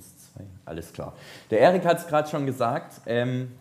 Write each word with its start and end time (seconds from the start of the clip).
Eins, 0.00 0.32
zwei, 0.32 0.44
alles 0.64 0.92
klar. 0.94 1.12
Der 1.50 1.60
Erik 1.60 1.84
hat 1.84 1.98
es 1.98 2.06
gerade 2.06 2.28
schon 2.28 2.46
gesagt. 2.46 3.02
Ähm, 3.04 3.52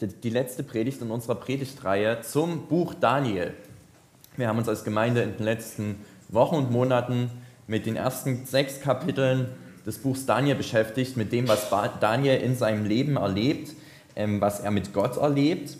die, 0.00 0.30
letzte 0.30 0.64
Predigt 0.64 1.00
in 1.00 1.12
unserer 1.12 1.36
Predigtreihe 1.36 2.20
zum 2.22 2.66
Buch 2.66 2.92
Daniel. 2.92 3.54
Wir 4.36 4.48
haben 4.48 4.58
uns 4.58 4.68
als 4.68 4.82
Gemeinde 4.82 5.22
in 5.22 5.36
den 5.36 5.44
letzten 5.44 6.04
Wochen 6.28 6.56
und 6.56 6.72
Monaten 6.72 7.30
mit 7.68 7.86
den 7.86 7.94
ersten 7.94 8.46
sechs 8.46 8.80
Kapiteln 8.80 9.48
des 9.86 9.98
Buchs 9.98 10.26
Daniel 10.26 10.56
beschäftigt, 10.56 11.16
mit 11.16 11.32
dem, 11.32 11.46
was 11.46 11.70
Daniel 12.00 12.40
in 12.40 12.56
seinem 12.56 12.84
Leben 12.84 13.16
erlebt, 13.16 13.74
ähm, 14.16 14.40
was 14.40 14.58
er 14.58 14.72
mit 14.72 14.92
Gott 14.92 15.18
erlebt. 15.18 15.76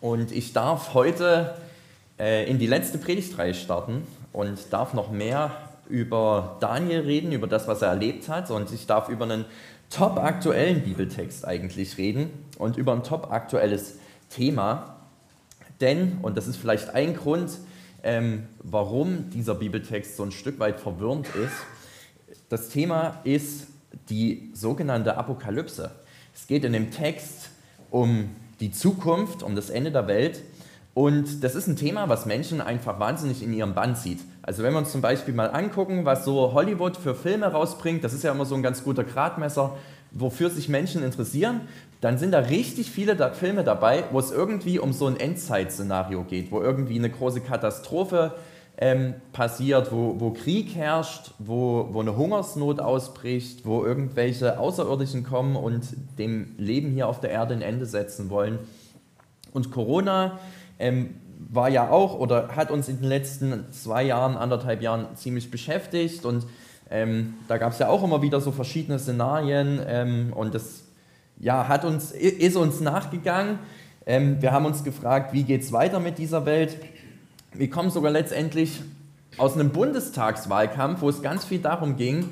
Und 0.00 0.32
ich 0.32 0.54
darf 0.54 0.94
heute 0.94 1.56
äh, 2.18 2.50
in 2.50 2.58
die 2.58 2.66
letzte 2.66 2.96
Predigtreihe 2.96 3.52
starten 3.52 4.06
und 4.32 4.72
darf 4.72 4.94
noch 4.94 5.10
mehr 5.10 5.52
über 5.88 6.56
Daniel 6.60 7.00
reden, 7.00 7.32
über 7.32 7.46
das, 7.46 7.68
was 7.68 7.82
er 7.82 7.88
erlebt 7.88 8.28
hat. 8.28 8.50
Und 8.50 8.72
ich 8.72 8.86
darf 8.86 9.08
über 9.08 9.24
einen 9.24 9.44
top 9.90 10.18
aktuellen 10.18 10.82
Bibeltext 10.82 11.46
eigentlich 11.46 11.98
reden 11.98 12.30
und 12.58 12.76
über 12.76 12.92
ein 12.92 13.02
top 13.02 13.30
aktuelles 13.30 13.98
Thema. 14.30 14.96
Denn, 15.80 16.18
und 16.22 16.36
das 16.36 16.46
ist 16.46 16.56
vielleicht 16.56 16.90
ein 16.90 17.16
Grund, 17.16 17.50
ähm, 18.02 18.44
warum 18.62 19.30
dieser 19.30 19.54
Bibeltext 19.54 20.16
so 20.16 20.24
ein 20.24 20.32
Stück 20.32 20.58
weit 20.58 20.80
verwirrend 20.80 21.28
ist, 21.34 21.54
das 22.48 22.68
Thema 22.68 23.20
ist 23.24 23.66
die 24.08 24.50
sogenannte 24.52 25.16
Apokalypse. 25.16 25.90
Es 26.34 26.46
geht 26.46 26.64
in 26.64 26.72
dem 26.72 26.90
Text 26.90 27.50
um 27.90 28.30
die 28.60 28.72
Zukunft, 28.72 29.42
um 29.42 29.56
das 29.56 29.70
Ende 29.70 29.90
der 29.90 30.06
Welt. 30.06 30.42
Und 30.92 31.42
das 31.42 31.54
ist 31.54 31.66
ein 31.66 31.76
Thema, 31.76 32.08
was 32.08 32.26
Menschen 32.26 32.60
einfach 32.60 33.00
wahnsinnig 33.00 33.42
in 33.42 33.52
ihrem 33.52 33.74
Bann 33.74 33.96
zieht. 33.96 34.20
Also 34.46 34.62
wenn 34.62 34.74
wir 34.74 34.78
uns 34.78 34.92
zum 34.92 35.00
Beispiel 35.00 35.32
mal 35.32 35.46
angucken, 35.46 36.04
was 36.04 36.26
so 36.26 36.52
Hollywood 36.52 36.98
für 36.98 37.14
Filme 37.14 37.46
rausbringt, 37.46 38.04
das 38.04 38.12
ist 38.12 38.24
ja 38.24 38.32
immer 38.32 38.44
so 38.44 38.54
ein 38.54 38.62
ganz 38.62 38.84
guter 38.84 39.02
Gradmesser, 39.02 39.74
wofür 40.12 40.50
sich 40.50 40.68
Menschen 40.68 41.02
interessieren, 41.02 41.62
dann 42.02 42.18
sind 42.18 42.32
da 42.32 42.40
richtig 42.40 42.90
viele 42.90 43.16
da 43.16 43.30
Filme 43.30 43.64
dabei, 43.64 44.04
wo 44.12 44.18
es 44.18 44.30
irgendwie 44.30 44.78
um 44.78 44.92
so 44.92 45.06
ein 45.06 45.18
Endzeitszenario 45.18 46.24
geht, 46.24 46.52
wo 46.52 46.60
irgendwie 46.60 46.98
eine 46.98 47.08
große 47.08 47.40
Katastrophe 47.40 48.34
ähm, 48.76 49.14
passiert, 49.32 49.90
wo, 49.90 50.20
wo 50.20 50.32
Krieg 50.32 50.74
herrscht, 50.74 51.30
wo, 51.38 51.88
wo 51.92 52.00
eine 52.02 52.14
Hungersnot 52.14 52.80
ausbricht, 52.80 53.64
wo 53.64 53.82
irgendwelche 53.82 54.58
Außerirdischen 54.58 55.24
kommen 55.24 55.56
und 55.56 55.86
dem 56.18 56.54
Leben 56.58 56.90
hier 56.90 57.08
auf 57.08 57.18
der 57.18 57.30
Erde 57.30 57.54
ein 57.54 57.62
Ende 57.62 57.86
setzen 57.86 58.28
wollen. 58.28 58.58
Und 59.54 59.70
Corona 59.70 60.38
ähm, 60.78 61.14
war 61.38 61.68
ja 61.68 61.90
auch 61.90 62.14
oder 62.18 62.48
hat 62.56 62.70
uns 62.70 62.88
in 62.88 62.98
den 62.98 63.08
letzten 63.08 63.70
zwei 63.72 64.02
Jahren, 64.02 64.36
anderthalb 64.36 64.82
Jahren 64.82 65.06
ziemlich 65.16 65.50
beschäftigt 65.50 66.24
und 66.24 66.44
ähm, 66.90 67.34
da 67.48 67.58
gab 67.58 67.72
es 67.72 67.78
ja 67.78 67.88
auch 67.88 68.02
immer 68.04 68.22
wieder 68.22 68.40
so 68.40 68.52
verschiedene 68.52 68.98
Szenarien 68.98 69.80
ähm, 69.86 70.32
und 70.34 70.54
das 70.54 70.84
ja, 71.38 71.68
hat 71.68 71.84
uns, 71.84 72.12
ist 72.12 72.56
uns 72.56 72.80
nachgegangen. 72.80 73.58
Ähm, 74.06 74.40
wir 74.40 74.52
haben 74.52 74.66
uns 74.66 74.84
gefragt, 74.84 75.32
wie 75.32 75.44
geht 75.44 75.62
es 75.62 75.72
weiter 75.72 76.00
mit 76.00 76.18
dieser 76.18 76.46
Welt? 76.46 76.76
Wir 77.52 77.70
kommen 77.70 77.90
sogar 77.90 78.10
letztendlich 78.10 78.82
aus 79.38 79.54
einem 79.54 79.70
Bundestagswahlkampf, 79.70 81.00
wo 81.00 81.08
es 81.08 81.22
ganz 81.22 81.44
viel 81.44 81.58
darum 81.58 81.96
ging, 81.96 82.28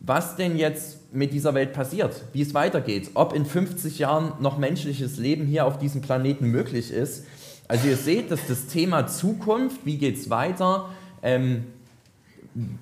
was 0.00 0.36
denn 0.36 0.56
jetzt 0.56 1.12
mit 1.12 1.32
dieser 1.32 1.54
Welt 1.54 1.72
passiert, 1.72 2.24
wie 2.32 2.40
es 2.40 2.54
weitergeht, 2.54 3.10
ob 3.14 3.34
in 3.34 3.44
50 3.44 3.98
Jahren 3.98 4.32
noch 4.40 4.56
menschliches 4.56 5.18
Leben 5.18 5.46
hier 5.46 5.66
auf 5.66 5.78
diesem 5.78 6.00
Planeten 6.00 6.46
möglich 6.46 6.90
ist. 6.90 7.24
Also 7.70 7.86
ihr 7.86 7.96
seht, 7.96 8.32
dass 8.32 8.48
das 8.48 8.66
Thema 8.66 9.06
Zukunft, 9.06 9.86
wie 9.86 9.96
geht 9.96 10.16
es 10.16 10.28
weiter, 10.28 10.88
ähm, 11.22 11.66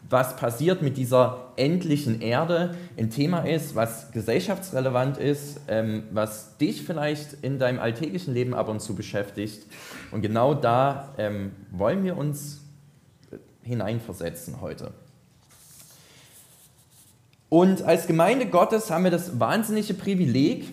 was 0.08 0.34
passiert 0.36 0.81
mit 0.81 0.97
dieser 0.97 1.53
endlichen 1.56 2.22
Erde, 2.22 2.75
ein 2.97 3.11
Thema 3.11 3.41
ist, 3.41 3.75
was 3.75 4.11
gesellschaftsrelevant 4.12 5.19
ist, 5.19 5.61
ähm, 5.69 6.05
was 6.11 6.56
dich 6.56 6.84
vielleicht 6.84 7.34
in 7.42 7.59
deinem 7.59 7.81
alltäglichen 7.81 8.33
Leben 8.33 8.55
ab 8.55 8.70
und 8.70 8.81
zu 8.81 8.94
beschäftigt. 8.94 9.66
Und 10.10 10.22
genau 10.22 10.54
da 10.54 11.12
ähm, 11.19 11.53
wollen 11.71 12.03
wir 12.03 12.16
uns 12.16 12.62
hineinversetzen 13.65 14.62
heute. 14.62 14.93
Und 17.50 17.82
als 17.82 18.06
Gemeinde 18.06 18.47
Gottes 18.47 18.91
haben 18.91 19.04
wir 19.04 19.10
das 19.10 19.38
wahnsinnige 19.38 19.93
Privileg, 19.93 20.72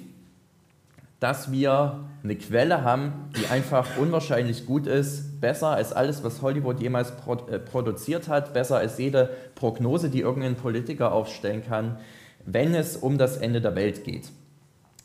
dass 1.19 1.51
wir 1.51 2.05
eine 2.25 2.35
Quelle 2.35 2.83
haben, 2.83 3.29
die 3.37 3.45
einfach 3.47 3.97
unwahrscheinlich 3.97 4.65
gut 4.65 4.87
ist, 4.87 5.39
besser 5.39 5.69
als 5.69 5.93
alles, 5.93 6.23
was 6.23 6.41
Hollywood 6.41 6.81
jemals 6.81 7.11
äh, 7.11 7.59
produziert 7.59 8.27
hat, 8.27 8.51
besser 8.53 8.77
als 8.77 8.97
jede 8.97 9.29
Prognose, 9.53 10.09
die 10.09 10.21
irgendein 10.21 10.55
Politiker 10.55 11.11
aufstellen 11.11 11.63
kann, 11.63 11.99
wenn 12.43 12.73
es 12.73 12.97
um 12.97 13.19
das 13.19 13.37
Ende 13.37 13.61
der 13.61 13.75
Welt 13.75 14.03
geht. 14.03 14.31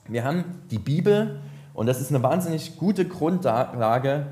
Wir 0.08 0.25
haben 0.25 0.44
die 0.70 0.78
Bibel 0.78 1.41
und 1.75 1.86
das 1.86 2.00
ist 2.00 2.10
eine 2.10 2.22
wahnsinnig 2.22 2.78
gute 2.78 3.06
Grundlage 3.06 4.26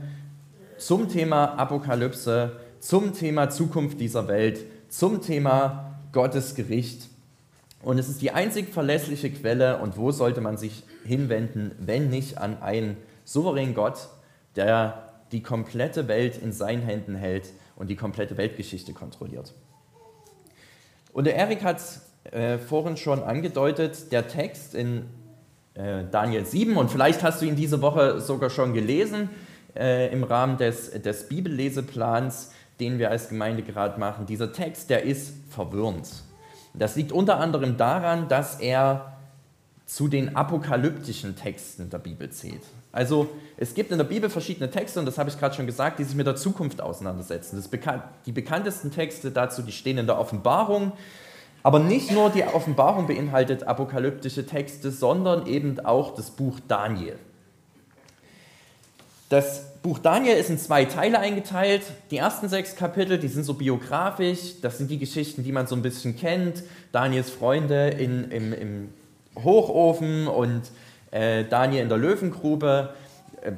zum 0.78 1.10
Thema 1.10 1.59
Apokalypse, 1.59 2.53
zum 2.81 3.12
Thema 3.12 3.50
Zukunft 3.50 4.00
dieser 4.00 4.28
Welt, 4.28 4.65
zum 4.88 5.20
Thema 5.20 6.00
Gottes 6.12 6.55
Gericht. 6.55 7.09
Und 7.83 7.99
es 7.99 8.09
ist 8.09 8.22
die 8.22 8.33
einzig 8.33 8.71
verlässliche 8.71 9.31
Quelle 9.31 9.78
und 9.78 9.97
wo 9.97 10.11
sollte 10.11 10.41
man 10.41 10.56
sich 10.56 10.83
hinwenden, 11.05 11.72
wenn 11.78 12.11
nicht 12.11 12.39
an 12.39 12.61
einen 12.61 12.97
souveränen 13.25 13.75
Gott, 13.75 14.09
der 14.56 15.12
die 15.33 15.43
komplette 15.43 16.09
Welt 16.09 16.38
in 16.38 16.53
seinen 16.53 16.83
Händen 16.83 17.15
hält 17.15 17.50
und 17.77 17.88
die 17.88 17.97
komplette 17.97 18.37
Weltgeschichte 18.37 18.93
kontrolliert. 18.93 19.55
Und 21.12 21.25
der 21.25 21.37
Erik 21.37 21.62
hat 21.62 21.81
äh, 22.33 22.59
vorhin 22.59 22.97
schon 22.97 23.22
angedeutet, 23.22 24.11
der 24.12 24.27
Text 24.28 24.75
in 24.75 25.05
äh, 25.75 26.05
Daniel 26.11 26.44
7, 26.44 26.77
und 26.77 26.91
vielleicht 26.91 27.22
hast 27.22 27.43
du 27.43 27.47
ihn 27.47 27.56
diese 27.56 27.81
Woche 27.81 28.21
sogar 28.21 28.50
schon 28.50 28.75
gelesen 28.75 29.31
äh, 29.77 30.12
im 30.12 30.25
Rahmen 30.25 30.59
des, 30.59 30.91
des 30.91 31.28
Bibelleseplans, 31.28 32.53
den 32.81 32.99
wir 32.99 33.11
als 33.11 33.28
Gemeinde 33.28 33.62
gerade 33.62 33.99
machen. 33.99 34.27
Dieser 34.27 34.53
Text, 34.53 34.91
der 34.91 35.05
ist 35.05 35.33
verwirrend. 35.50 36.09
Das 36.75 36.97
liegt 36.97 37.12
unter 37.12 37.39
anderem 37.39 37.77
daran, 37.77 38.29
dass 38.29 38.61
er 38.61 39.12
zu 39.87 40.06
den 40.06 40.37
apokalyptischen 40.37 41.34
Texten 41.34 41.89
der 41.89 41.99
Bibel 41.99 42.29
zählt. 42.31 42.62
Also 42.93 43.29
es 43.56 43.75
gibt 43.75 43.91
in 43.91 43.99
der 43.99 44.05
Bibel 44.05 44.29
verschiedene 44.29 44.71
Texte, 44.71 45.01
und 45.01 45.06
das 45.06 45.17
habe 45.17 45.31
ich 45.31 45.39
gerade 45.39 45.55
schon 45.55 45.67
gesagt, 45.67 45.99
die 45.99 46.05
sich 46.05 46.15
mit 46.15 46.27
der 46.27 46.37
Zukunft 46.37 46.81
auseinandersetzen. 46.81 47.62
Bekan 47.71 48.03
die 48.27 48.33
bekanntesten 48.33 48.91
Texte 48.91 49.31
dazu, 49.31 49.62
die 49.62 49.73
stehen 49.73 49.99
in 49.99 50.06
der 50.06 50.19
Offenbarung, 50.19 50.93
aber 51.62 51.79
nicht 51.79 52.12
nur 52.12 52.31
die 52.31 52.45
Offenbarung 52.45 53.06
beinhaltet 53.06 53.65
apokalyptische 53.65 54.47
Texte, 54.47 54.91
sondern 54.91 55.47
eben 55.47 55.81
auch 55.81 56.15
das 56.15 56.31
Buch 56.31 56.61
Daniel. 56.69 57.19
Das 59.29 59.68
Buch 59.83 59.99
Daniel 59.99 60.37
ist 60.37 60.50
in 60.50 60.59
zwei 60.59 60.84
Teile 60.84 61.21
eingeteilt. 61.21 61.83
Die 62.11 62.19
ersten 62.19 62.49
sechs 62.49 62.75
Kapitel, 62.75 63.19
die 63.19 63.28
sind 63.28 63.44
so 63.44 63.55
biografisch, 63.55 64.61
das 64.61 64.78
sind 64.78 64.91
die 64.91 64.99
Geschichten, 64.99 65.44
die 65.44 65.53
man 65.53 65.66
so 65.66 65.77
ein 65.77 65.83
bisschen 65.83 66.16
kennt. 66.16 66.65
Daniels 66.93 67.31
Freunde 67.31 67.88
in, 67.91 68.31
im, 68.31 68.53
im 68.53 68.88
Hochofen 69.37 70.27
und 70.27 70.62
äh, 71.11 71.44
Daniel 71.44 71.83
in 71.83 71.88
der 71.88 71.99
Löwengrube. 71.99 72.94
Äh, 73.43 73.53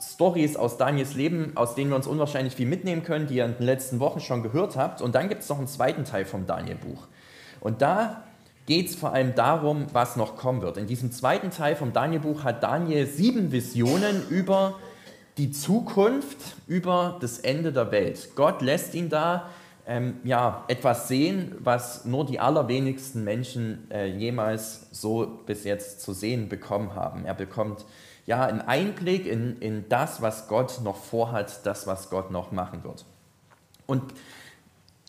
Stories 0.00 0.56
aus 0.56 0.78
Daniels 0.78 1.14
Leben, 1.14 1.52
aus 1.56 1.74
denen 1.74 1.90
wir 1.90 1.96
uns 1.96 2.06
unwahrscheinlich 2.06 2.54
viel 2.54 2.68
mitnehmen 2.68 3.02
können, 3.02 3.26
die 3.26 3.36
ihr 3.36 3.44
in 3.44 3.56
den 3.56 3.66
letzten 3.66 3.98
Wochen 3.98 4.20
schon 4.20 4.42
gehört 4.42 4.76
habt. 4.76 5.02
Und 5.02 5.14
dann 5.14 5.28
gibt 5.28 5.42
es 5.42 5.48
noch 5.48 5.58
einen 5.58 5.66
zweiten 5.66 6.04
Teil 6.04 6.24
vom 6.24 6.46
Daniel-Buch. 6.46 7.08
Und 7.60 7.82
da 7.82 8.22
geht 8.66 8.90
es 8.90 8.94
vor 8.94 9.12
allem 9.12 9.34
darum, 9.34 9.86
was 9.92 10.16
noch 10.16 10.36
kommen 10.36 10.62
wird. 10.62 10.76
In 10.76 10.86
diesem 10.86 11.10
zweiten 11.10 11.50
Teil 11.50 11.74
vom 11.74 11.92
Daniel-Buch 11.92 12.44
hat 12.44 12.62
Daniel 12.62 13.06
sieben 13.06 13.50
Visionen 13.50 14.22
über 14.28 14.76
die 15.38 15.52
Zukunft, 15.52 16.56
über 16.66 17.16
das 17.20 17.38
Ende 17.38 17.72
der 17.72 17.90
Welt. 17.92 18.30
Gott 18.34 18.60
lässt 18.60 18.94
ihn 18.94 19.08
da 19.08 19.48
ähm, 19.86 20.20
ja, 20.24 20.64
etwas 20.68 21.08
sehen, 21.08 21.56
was 21.60 22.04
nur 22.04 22.26
die 22.26 22.40
allerwenigsten 22.40 23.24
Menschen 23.24 23.90
äh, 23.90 24.06
jemals 24.06 24.88
so 24.92 25.40
bis 25.46 25.64
jetzt 25.64 26.02
zu 26.02 26.12
sehen 26.12 26.48
bekommen 26.48 26.94
haben. 26.94 27.24
Er 27.24 27.34
bekommt 27.34 27.86
ja 28.26 28.44
einen 28.44 28.60
Einblick 28.60 29.26
in, 29.26 29.56
in 29.60 29.88
das, 29.88 30.20
was 30.20 30.48
Gott 30.48 30.80
noch 30.84 30.96
vorhat, 30.96 31.64
das, 31.64 31.86
was 31.86 32.10
Gott 32.10 32.30
noch 32.30 32.52
machen 32.52 32.84
wird. 32.84 33.06
Und 33.86 34.02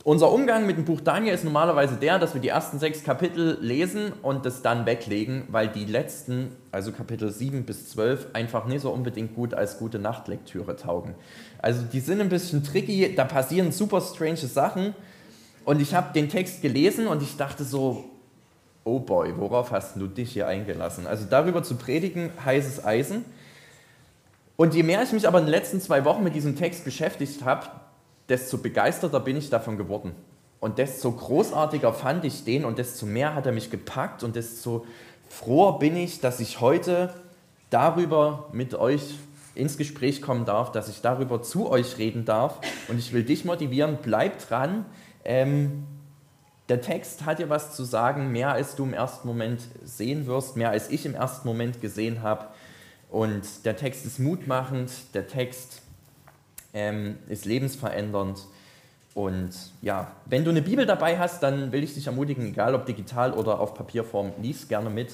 unser 0.09 0.31
Umgang 0.31 0.65
mit 0.65 0.75
dem 0.75 0.85
Buch 0.85 1.01
Daniel 1.01 1.35
ist 1.35 1.43
normalerweise 1.43 1.95
der, 1.95 2.17
dass 2.17 2.33
wir 2.33 2.41
die 2.41 2.47
ersten 2.47 2.79
sechs 2.79 3.03
Kapitel 3.03 3.59
lesen 3.61 4.11
und 4.23 4.43
das 4.43 4.63
dann 4.63 4.87
weglegen, 4.87 5.43
weil 5.49 5.67
die 5.67 5.85
letzten, 5.85 6.55
also 6.71 6.91
Kapitel 6.91 7.31
7 7.31 7.63
bis 7.63 7.91
12, 7.91 8.29
einfach 8.33 8.65
nicht 8.65 8.81
so 8.81 8.89
unbedingt 8.89 9.35
gut 9.35 9.53
als 9.53 9.77
gute 9.77 9.99
Nachtlektüre 9.99 10.75
taugen. 10.75 11.13
Also 11.59 11.83
die 11.83 11.99
sind 11.99 12.21
ein 12.21 12.29
bisschen 12.29 12.63
tricky, 12.63 13.13
da 13.15 13.23
passieren 13.23 13.71
super 13.71 14.01
strange 14.01 14.37
Sachen 14.37 14.95
und 15.63 15.79
ich 15.79 15.93
habe 15.93 16.11
den 16.11 16.27
Text 16.27 16.63
gelesen 16.63 17.05
und 17.05 17.21
ich 17.21 17.37
dachte 17.37 17.63
so, 17.63 18.05
oh 18.85 18.97
boy, 18.97 19.37
worauf 19.37 19.69
hast 19.69 19.95
du 19.95 20.07
dich 20.07 20.31
hier 20.31 20.47
eingelassen? 20.47 21.05
Also 21.05 21.27
darüber 21.29 21.61
zu 21.61 21.75
predigen, 21.75 22.31
heißes 22.43 22.83
Eisen. 22.83 23.25
Und 24.55 24.73
je 24.73 24.81
mehr 24.81 25.03
ich 25.03 25.11
mich 25.11 25.27
aber 25.27 25.37
in 25.37 25.45
den 25.45 25.51
letzten 25.51 25.79
zwei 25.79 26.03
Wochen 26.03 26.23
mit 26.23 26.33
diesem 26.33 26.55
Text 26.55 26.83
beschäftigt 26.83 27.45
habe, 27.45 27.67
desto 28.29 28.57
begeisterter 28.57 29.19
bin 29.19 29.37
ich 29.37 29.49
davon 29.49 29.77
geworden. 29.77 30.15
Und 30.59 30.77
desto 30.77 31.11
großartiger 31.11 31.93
fand 31.93 32.25
ich 32.25 32.43
den 32.43 32.65
und 32.65 32.77
desto 32.77 33.05
mehr 33.05 33.33
hat 33.33 33.45
er 33.45 33.51
mich 33.51 33.69
gepackt 33.69 34.23
und 34.23 34.35
desto 34.35 34.85
froher 35.29 35.79
bin 35.79 35.95
ich, 35.95 36.19
dass 36.19 36.39
ich 36.39 36.59
heute 36.59 37.13
darüber 37.69 38.49
mit 38.51 38.75
euch 38.75 39.15
ins 39.55 39.77
Gespräch 39.77 40.21
kommen 40.21 40.45
darf, 40.45 40.71
dass 40.71 40.89
ich 40.89 41.01
darüber 41.01 41.41
zu 41.41 41.69
euch 41.69 41.97
reden 41.97 42.25
darf. 42.25 42.59
Und 42.87 42.99
ich 42.99 43.13
will 43.13 43.23
dich 43.23 43.45
motivieren, 43.45 43.99
bleib 44.01 44.39
dran. 44.39 44.85
Ähm, 45.23 45.85
der 46.67 46.81
Text 46.81 47.25
hat 47.25 47.39
dir 47.39 47.49
was 47.49 47.75
zu 47.75 47.83
sagen, 47.83 48.31
mehr 48.31 48.51
als 48.51 48.75
du 48.75 48.83
im 48.83 48.93
ersten 48.93 49.27
Moment 49.27 49.61
sehen 49.83 50.27
wirst, 50.27 50.55
mehr 50.55 50.69
als 50.69 50.89
ich 50.89 51.05
im 51.05 51.15
ersten 51.15 51.47
Moment 51.47 51.81
gesehen 51.81 52.21
habe. 52.21 52.47
Und 53.09 53.65
der 53.65 53.75
Text 53.75 54.05
ist 54.05 54.19
mutmachend, 54.19 54.91
der 55.13 55.27
Text 55.27 55.81
ähm, 56.73 57.17
ist 57.27 57.45
lebensverändernd. 57.45 58.39
Und 59.13 59.51
ja, 59.81 60.11
wenn 60.25 60.43
du 60.43 60.51
eine 60.51 60.61
Bibel 60.61 60.85
dabei 60.85 61.17
hast, 61.17 61.41
dann 61.43 61.71
will 61.71 61.83
ich 61.83 61.93
dich 61.93 62.07
ermutigen, 62.07 62.47
egal 62.47 62.75
ob 62.75 62.85
digital 62.85 63.33
oder 63.33 63.59
auf 63.59 63.73
Papierform, 63.73 64.31
lies 64.41 64.67
gerne 64.67 64.89
mit, 64.89 65.11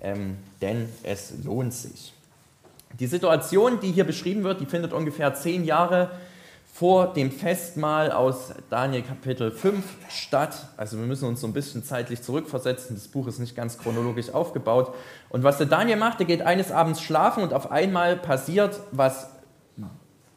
ähm, 0.00 0.38
denn 0.60 0.88
es 1.02 1.32
lohnt 1.44 1.74
sich. 1.74 2.12
Die 2.98 3.06
Situation, 3.06 3.78
die 3.80 3.92
hier 3.92 4.04
beschrieben 4.04 4.42
wird, 4.42 4.60
die 4.60 4.66
findet 4.66 4.92
ungefähr 4.92 5.34
zehn 5.34 5.64
Jahre 5.64 6.10
vor 6.72 7.14
dem 7.14 7.30
Festmahl 7.30 8.12
aus 8.12 8.52
Daniel 8.68 9.02
Kapitel 9.02 9.50
5 9.50 9.82
statt. 10.10 10.68
Also 10.76 10.98
wir 10.98 11.06
müssen 11.06 11.26
uns 11.26 11.40
so 11.40 11.46
ein 11.46 11.54
bisschen 11.54 11.84
zeitlich 11.84 12.22
zurückversetzen. 12.22 12.96
Das 12.96 13.08
Buch 13.08 13.26
ist 13.28 13.38
nicht 13.38 13.56
ganz 13.56 13.78
chronologisch 13.78 14.30
aufgebaut. 14.30 14.94
Und 15.30 15.42
was 15.42 15.56
der 15.56 15.66
Daniel 15.66 15.96
macht, 15.96 16.18
der 16.18 16.26
geht 16.26 16.42
eines 16.42 16.70
Abends 16.70 17.00
schlafen 17.00 17.42
und 17.42 17.54
auf 17.54 17.70
einmal 17.70 18.16
passiert 18.16 18.80
was 18.92 19.30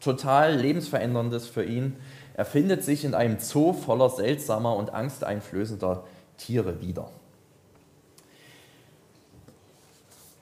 total 0.00 0.56
lebensveränderndes 0.56 1.46
für 1.46 1.64
ihn. 1.64 1.96
Er 2.34 2.44
findet 2.44 2.84
sich 2.84 3.04
in 3.04 3.14
einem 3.14 3.38
Zoo 3.38 3.72
voller 3.72 4.10
seltsamer 4.10 4.74
und 4.76 4.92
angsteinflößender 4.92 6.04
Tiere 6.36 6.80
wieder. 6.80 7.10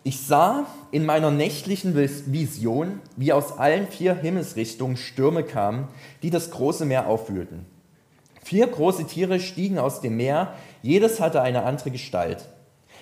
Ich 0.05 0.23
sah 0.23 0.65
in 0.91 1.05
meiner 1.05 1.31
nächtlichen 1.31 1.95
Vision, 1.95 3.01
wie 3.17 3.33
aus 3.33 3.59
allen 3.59 3.89
vier 3.89 4.15
Himmelsrichtungen 4.15 4.97
Stürme 4.97 5.43
kamen, 5.43 5.89
die 6.23 6.31
das 6.31 6.51
große 6.51 6.87
Meer 6.87 7.09
aufwühlten. 7.09 7.67
Vier 8.43 8.69
große 8.69 9.05
Tiere 9.05 9.39
stiegen 9.39 9.79
aus 9.79 10.01
dem 10.01 10.17
Meer, 10.17 10.55
jedes 10.81 11.21
hatte 11.21 11.43
eine 11.43 11.65
andere 11.65 11.91
Gestalt. 11.91 12.49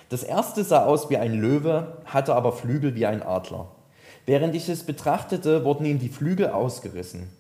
Das 0.08 0.25
erste 0.25 0.64
sah 0.64 0.85
aus 0.85 1.08
wie 1.08 1.17
ein 1.17 1.35
Löwe, 1.35 1.99
hatte 2.06 2.35
aber 2.35 2.53
Flügel 2.53 2.97
wie 2.97 3.06
ein 3.06 3.23
Adler. 3.23 3.75
Während 4.26 4.55
ich 4.56 4.69
es 4.69 4.82
betrachtete, 4.82 5.64
wurden 5.64 5.87
ihm 5.87 6.00
die 6.00 6.08
Flügel 6.08 6.50
ausgerissen. 6.50 7.31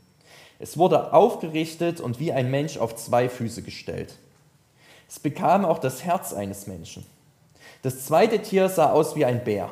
Es 0.58 0.78
wurde 0.78 1.12
aufgerichtet 1.12 2.00
und 2.00 2.18
wie 2.20 2.32
ein 2.32 2.50
Mensch 2.50 2.78
auf 2.78 2.96
zwei 2.96 3.28
Füße 3.28 3.62
gestellt. 3.62 4.14
Es 5.08 5.18
bekam 5.18 5.64
auch 5.64 5.78
das 5.78 6.04
Herz 6.04 6.32
eines 6.32 6.66
Menschen. 6.66 7.04
Das 7.82 8.06
zweite 8.06 8.40
Tier 8.40 8.68
sah 8.68 8.90
aus 8.92 9.16
wie 9.16 9.24
ein 9.24 9.44
Bär. 9.44 9.70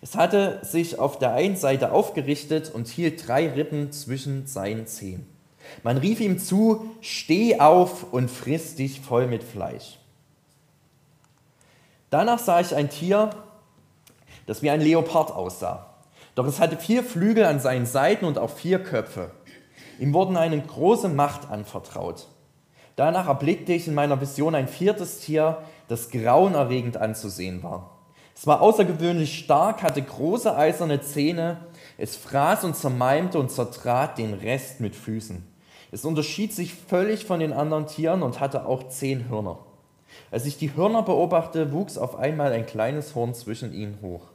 Es 0.00 0.16
hatte 0.16 0.60
sich 0.62 0.98
auf 0.98 1.18
der 1.18 1.34
einen 1.34 1.56
Seite 1.56 1.92
aufgerichtet 1.92 2.72
und 2.74 2.88
hielt 2.88 3.28
drei 3.28 3.48
Rippen 3.48 3.92
zwischen 3.92 4.46
seinen 4.46 4.86
Zehen. 4.86 5.26
Man 5.82 5.96
rief 5.96 6.20
ihm 6.20 6.38
zu, 6.38 6.90
steh 7.00 7.60
auf 7.60 8.12
und 8.12 8.30
friss 8.30 8.74
dich 8.74 9.00
voll 9.00 9.26
mit 9.26 9.44
Fleisch. 9.44 9.98
Danach 12.10 12.40
sah 12.40 12.60
ich 12.60 12.74
ein 12.74 12.90
Tier, 12.90 13.30
das 14.46 14.62
wie 14.62 14.70
ein 14.70 14.80
Leopard 14.80 15.30
aussah. 15.30 15.86
Doch 16.34 16.46
es 16.46 16.60
hatte 16.60 16.76
vier 16.76 17.02
Flügel 17.02 17.44
an 17.44 17.60
seinen 17.60 17.86
Seiten 17.86 18.24
und 18.24 18.38
auch 18.38 18.50
vier 18.50 18.82
Köpfe. 18.82 19.30
Ihm 19.98 20.14
wurden 20.14 20.36
eine 20.36 20.60
große 20.60 21.08
Macht 21.08 21.50
anvertraut. 21.50 22.26
Danach 22.96 23.28
erblickte 23.28 23.72
ich 23.72 23.88
in 23.88 23.94
meiner 23.94 24.20
Vision 24.20 24.54
ein 24.54 24.68
viertes 24.68 25.20
Tier, 25.20 25.58
das 25.88 26.10
grauenerregend 26.10 26.96
anzusehen 26.96 27.62
war. 27.62 27.90
Es 28.34 28.46
war 28.46 28.60
außergewöhnlich 28.60 29.38
stark, 29.38 29.82
hatte 29.82 30.02
große 30.02 30.56
eiserne 30.56 31.00
Zähne, 31.00 31.58
es 31.98 32.16
fraß 32.16 32.64
und 32.64 32.76
zermalmte 32.76 33.38
und 33.38 33.50
zertrat 33.50 34.18
den 34.18 34.34
Rest 34.34 34.80
mit 34.80 34.96
Füßen. 34.96 35.46
Es 35.90 36.04
unterschied 36.06 36.54
sich 36.54 36.74
völlig 36.74 37.26
von 37.26 37.40
den 37.40 37.52
anderen 37.52 37.86
Tieren 37.86 38.22
und 38.22 38.40
hatte 38.40 38.66
auch 38.66 38.88
zehn 38.88 39.28
Hörner. 39.28 39.58
Als 40.30 40.46
ich 40.46 40.56
die 40.56 40.74
Hörner 40.74 41.02
beobachtete, 41.02 41.72
wuchs 41.72 41.98
auf 41.98 42.16
einmal 42.16 42.52
ein 42.52 42.66
kleines 42.66 43.14
Horn 43.14 43.34
zwischen 43.34 43.74
ihnen 43.74 43.98
hoch. 44.00 44.31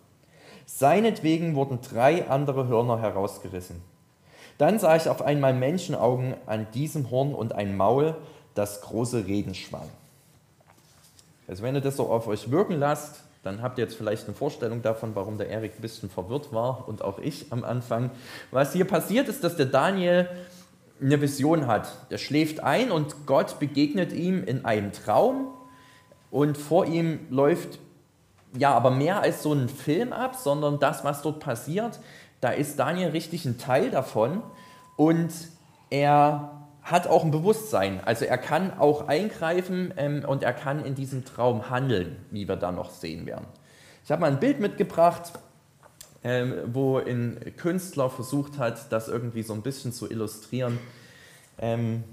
Seinetwegen 0.68 1.56
wurden 1.56 1.80
drei 1.82 2.30
andere 2.30 2.68
Hörner 2.68 3.02
herausgerissen. 3.02 3.82
Dann 4.58 4.80
sah 4.80 4.96
ich 4.96 5.08
auf 5.08 5.22
einmal 5.22 5.54
Menschenaugen 5.54 6.36
an 6.46 6.68
diesem 6.74 7.10
Horn 7.10 7.34
und 7.34 7.54
ein 7.54 7.78
Maul, 7.78 8.16
das 8.54 8.82
große 8.82 9.26
Reden 9.26 9.56
schwang. 9.56 9.88
Also 11.48 11.64
wenn 11.64 11.74
ihr 11.74 11.82
das 11.82 11.96
so 11.96 12.10
auf 12.10 12.28
euch 12.28 12.52
wirken 12.52 12.78
lasst, 12.78 13.24
dann 13.44 13.62
habt 13.62 13.78
ihr 13.78 13.86
jetzt 13.86 13.96
vielleicht 13.96 14.26
eine 14.26 14.34
Vorstellung 14.36 14.82
davon, 14.82 15.16
warum 15.16 15.38
der 15.38 15.48
Erik 15.48 15.76
ein 15.78 15.82
bisschen 15.82 16.10
verwirrt 16.10 16.52
war 16.52 16.88
und 16.90 17.02
auch 17.02 17.20
ich 17.20 17.52
am 17.52 17.64
Anfang. 17.64 18.12
Was 18.52 18.74
hier 18.74 18.86
passiert 18.86 19.30
ist, 19.30 19.44
dass 19.46 19.56
der 19.56 19.68
Daniel 19.68 20.28
eine 21.02 21.22
Vision 21.22 21.66
hat. 21.68 21.88
Er 22.10 22.18
schläft 22.18 22.60
ein 22.60 22.92
und 22.92 23.26
Gott 23.26 23.60
begegnet 23.60 24.12
ihm 24.12 24.44
in 24.44 24.66
einem 24.66 24.92
Traum 24.92 25.48
und 26.30 26.58
vor 26.58 26.86
ihm 26.86 27.20
läuft 27.30 27.80
ja 28.58 28.74
aber 28.74 28.92
mehr 28.92 29.22
als 29.22 29.44
so 29.44 29.54
ein 29.54 29.70
Film 29.70 30.14
ab, 30.14 30.36
sondern 30.36 30.80
das, 30.80 31.04
was 31.04 31.22
dort 31.22 31.40
passiert, 31.40 32.00
da 32.42 32.50
ist 32.50 32.78
Daniel 32.78 33.10
richtig 33.10 33.46
ein 33.46 33.58
Teil 33.58 33.90
davon 33.90 34.44
und 34.96 35.32
er 35.90 36.52
hat 36.84 37.08
auch 37.08 37.24
ein 37.24 37.32
Bewusstsein. 37.32 38.02
Also 38.06 38.26
er 38.26 38.38
kann 38.38 38.78
auch 38.80 39.08
eingreifen 39.08 39.94
ähm, 39.98 40.24
und 40.26 40.44
er 40.44 40.54
kann 40.54 40.84
in 40.86 40.96
diesem 40.96 41.26
Traum 41.26 41.70
handeln, 41.70 42.16
wie 42.32 42.48
wir 42.48 42.56
da 42.56 42.72
noch 42.72 42.92
sehen 42.92 43.26
werden. 43.26 43.46
Ich 44.04 44.12
habe 44.12 44.22
mal 44.22 44.32
ein 44.32 44.40
Bild 44.40 44.60
mitgebracht, 44.60 45.34
ähm, 46.24 46.54
wo 46.68 46.98
ein 46.98 47.54
Künstler 47.58 48.10
versucht 48.10 48.58
hat, 48.58 48.92
das 48.92 49.08
irgendwie 49.08 49.44
so 49.44 49.54
ein 49.54 49.62
bisschen 49.62 49.92
zu 49.92 50.10
illustrieren. 50.10 50.80
Ähm, 51.60 52.04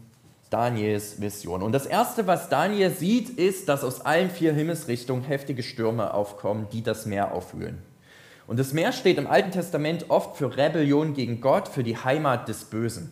Daniels 0.50 1.20
Vision. 1.20 1.62
Und 1.62 1.72
das 1.72 1.86
Erste, 1.86 2.26
was 2.26 2.48
Daniel 2.48 2.90
sieht, 2.90 3.30
ist, 3.30 3.68
dass 3.68 3.84
aus 3.84 4.02
allen 4.02 4.30
vier 4.30 4.52
Himmelsrichtungen 4.52 5.24
heftige 5.24 5.62
Stürme 5.62 6.14
aufkommen, 6.14 6.68
die 6.72 6.82
das 6.82 7.06
Meer 7.06 7.32
aufwühlen. 7.32 7.82
Und 8.46 8.58
das 8.58 8.72
Meer 8.72 8.92
steht 8.92 9.18
im 9.18 9.26
Alten 9.26 9.50
Testament 9.50 10.06
oft 10.10 10.36
für 10.36 10.56
Rebellion 10.56 11.14
gegen 11.14 11.40
Gott, 11.40 11.68
für 11.68 11.82
die 11.82 11.96
Heimat 11.96 12.48
des 12.48 12.64
Bösen. 12.64 13.10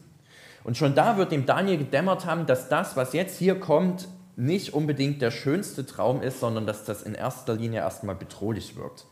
Und 0.64 0.76
schon 0.76 0.94
da 0.94 1.17
wird 1.17 1.32
dem 1.32 1.46
Daniel 1.46 1.79
gedämmert 1.79 2.26
haben, 2.26 2.46
dass 2.46 2.69
das, 2.69 2.96
was 2.96 3.12
jetzt 3.14 3.38
hier 3.38 3.58
kommt, 3.58 4.08
nicht 4.37 4.75
unbedingt 4.75 5.20
der 5.20 5.31
schönste 5.31 5.84
Traum 5.87 6.23
ist, 6.23 6.40
sondern 6.40 6.67
dass 6.67 6.84
das 6.84 7.03
in 7.03 7.15
erster 7.15 7.55
Linie 7.55 7.81
erstmal 7.81 8.15
bedrohlich 8.15 8.77
wirkt. 8.77 9.06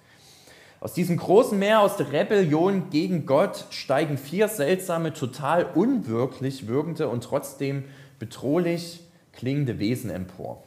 Aus 0.80 0.94
diesem 0.94 1.18
großen 1.18 1.58
Meer, 1.58 1.80
aus 1.80 1.98
der 1.98 2.10
Rebellion 2.10 2.88
gegen 2.88 3.26
Gott, 3.26 3.66
steigen 3.68 4.16
vier 4.16 4.48
seltsame, 4.48 5.12
total 5.12 5.66
unwirklich 5.74 6.68
wirkende 6.68 7.08
und 7.08 7.22
trotzdem 7.22 7.84
bedrohlich 8.20 9.00
klingende 9.32 9.80
Wesen 9.80 10.10
empor. 10.10 10.62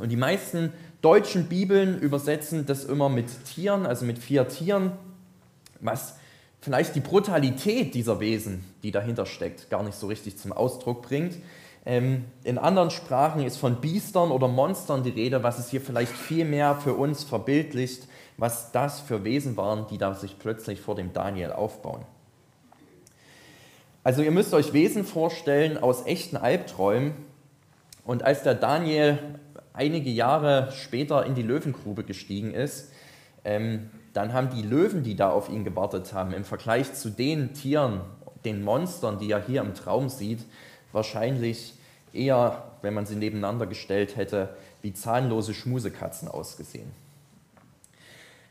Und 0.00 0.08
die 0.08 0.16
meisten 0.16 0.72
deutschen 1.02 1.48
Bibeln 1.48 2.00
übersetzen 2.00 2.66
das 2.66 2.84
immer 2.84 3.08
mit 3.08 3.44
Tieren, 3.44 3.86
also 3.86 4.04
mit 4.04 4.18
vier 4.18 4.48
Tieren, 4.48 4.92
was 5.80 6.16
vielleicht 6.60 6.96
die 6.96 7.00
Brutalität 7.00 7.94
dieser 7.94 8.18
Wesen, 8.18 8.64
die 8.82 8.90
dahinter 8.90 9.26
steckt, 9.26 9.70
gar 9.70 9.84
nicht 9.84 9.96
so 9.96 10.08
richtig 10.08 10.38
zum 10.38 10.52
Ausdruck 10.52 11.02
bringt. 11.02 11.36
Ähm, 11.86 12.24
in 12.42 12.58
anderen 12.58 12.90
Sprachen 12.90 13.44
ist 13.44 13.56
von 13.56 13.80
Biestern 13.80 14.30
oder 14.30 14.48
Monstern 14.48 15.04
die 15.04 15.10
Rede, 15.10 15.42
was 15.42 15.58
es 15.58 15.70
hier 15.70 15.80
vielleicht 15.80 16.12
viel 16.12 16.44
mehr 16.44 16.74
für 16.74 16.94
uns 16.94 17.22
verbildlicht, 17.24 18.08
was 18.36 18.72
das 18.72 19.00
für 19.00 19.24
Wesen 19.24 19.56
waren, 19.56 19.86
die 19.88 19.98
da 19.98 20.14
sich 20.14 20.38
plötzlich 20.38 20.80
vor 20.80 20.94
dem 20.94 21.12
Daniel 21.12 21.52
aufbauen. 21.52 22.04
Also 24.08 24.22
ihr 24.22 24.30
müsst 24.30 24.54
euch 24.54 24.72
Wesen 24.72 25.04
vorstellen 25.04 25.76
aus 25.76 26.06
echten 26.06 26.38
Albträumen. 26.38 27.12
Und 28.06 28.22
als 28.22 28.42
der 28.42 28.54
Daniel 28.54 29.18
einige 29.74 30.08
Jahre 30.08 30.72
später 30.72 31.26
in 31.26 31.34
die 31.34 31.42
Löwengrube 31.42 32.04
gestiegen 32.04 32.54
ist, 32.54 32.90
ähm, 33.44 33.90
dann 34.14 34.32
haben 34.32 34.48
die 34.48 34.62
Löwen, 34.62 35.02
die 35.02 35.14
da 35.14 35.28
auf 35.28 35.50
ihn 35.50 35.62
gewartet 35.62 36.14
haben, 36.14 36.32
im 36.32 36.44
Vergleich 36.44 36.94
zu 36.94 37.10
den 37.10 37.52
Tieren, 37.52 38.00
den 38.46 38.64
Monstern, 38.64 39.18
die 39.18 39.30
er 39.30 39.44
hier 39.44 39.60
im 39.60 39.74
Traum 39.74 40.08
sieht, 40.08 40.40
wahrscheinlich 40.92 41.74
eher, 42.14 42.62
wenn 42.80 42.94
man 42.94 43.04
sie 43.04 43.14
nebeneinander 43.14 43.66
gestellt 43.66 44.16
hätte, 44.16 44.56
wie 44.80 44.94
zahnlose 44.94 45.52
Schmusekatzen 45.52 46.28
ausgesehen. 46.28 46.90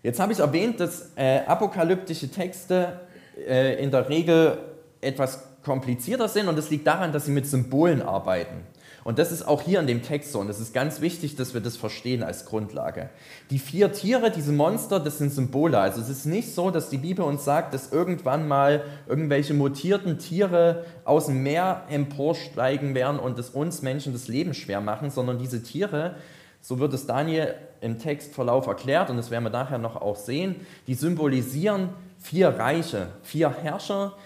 Jetzt 0.04 0.20
habe 0.20 0.34
ich 0.34 0.38
erwähnt, 0.38 0.80
dass 0.80 1.14
äh, 1.16 1.40
apokalyptische 1.48 2.30
Texte 2.30 3.00
äh, 3.36 3.84
in 3.84 3.90
der 3.90 4.08
Regel 4.08 4.60
etwas 5.02 5.47
komplizierter 5.64 6.28
sind 6.28 6.48
und 6.48 6.58
das 6.58 6.70
liegt 6.70 6.88
daran, 6.88 7.12
dass 7.12 7.26
sie 7.26 7.32
mit 7.32 7.48
Symbolen 7.48 8.02
arbeiten. 8.02 8.64
Und 9.08 9.20
das 9.20 9.32
ist 9.32 9.48
auch 9.48 9.62
hier 9.62 9.80
in 9.80 9.88
dem 9.88 10.04
Text 10.04 10.34
so. 10.34 10.40
Und 10.40 10.50
es 10.50 10.60
ist 10.60 10.74
ganz 10.74 11.00
wichtig, 11.00 11.38
dass 11.38 11.54
wir 11.54 11.62
das 11.62 11.78
verstehen 11.78 12.24
als 12.24 12.44
Grundlage. 12.44 13.10
Die 13.52 13.58
vier 13.58 13.94
Tiere, 13.94 14.32
diese 14.32 14.52
Monster, 14.52 15.00
das 15.00 15.18
sind 15.18 15.32
Symbole. 15.32 15.80
Also 15.80 16.02
es 16.02 16.10
ist 16.10 16.26
nicht 16.26 16.54
so, 16.54 16.72
dass 16.72 16.90
die 16.90 16.98
Bibel 16.98 17.24
uns 17.24 17.46
sagt, 17.46 17.74
dass 17.74 17.94
irgendwann 17.94 18.50
mal 18.50 18.84
irgendwelche 19.08 19.54
mutierten 19.54 20.20
Tiere 20.20 20.84
aus 21.06 21.28
dem 21.28 21.42
Meer 21.42 21.84
emporsteigen 21.90 22.96
werden 22.96 23.18
und 23.18 23.40
es 23.40 23.52
uns 23.52 23.82
Menschen 23.82 24.12
das 24.12 24.28
Leben 24.28 24.54
schwer 24.54 24.82
machen, 24.82 25.10
sondern 25.10 25.40
diese 25.40 25.64
Tiere, 25.64 26.16
so 26.60 26.80
wird 26.80 26.94
es 26.94 27.08
Daniel 27.08 27.56
im 27.80 28.00
Textverlauf 28.00 28.68
erklärt 28.68 29.10
und 29.10 29.16
das 29.16 29.32
werden 29.32 29.46
wir 29.46 29.52
nachher 29.52 29.78
noch 29.78 29.96
auch 29.96 30.18
sehen, 30.18 30.58
die 30.88 30.96
symbolisieren 30.96 31.92
vier 32.20 32.50
Reiche, 32.50 33.08
vier 33.24 33.52
Herrscher, 33.52 34.18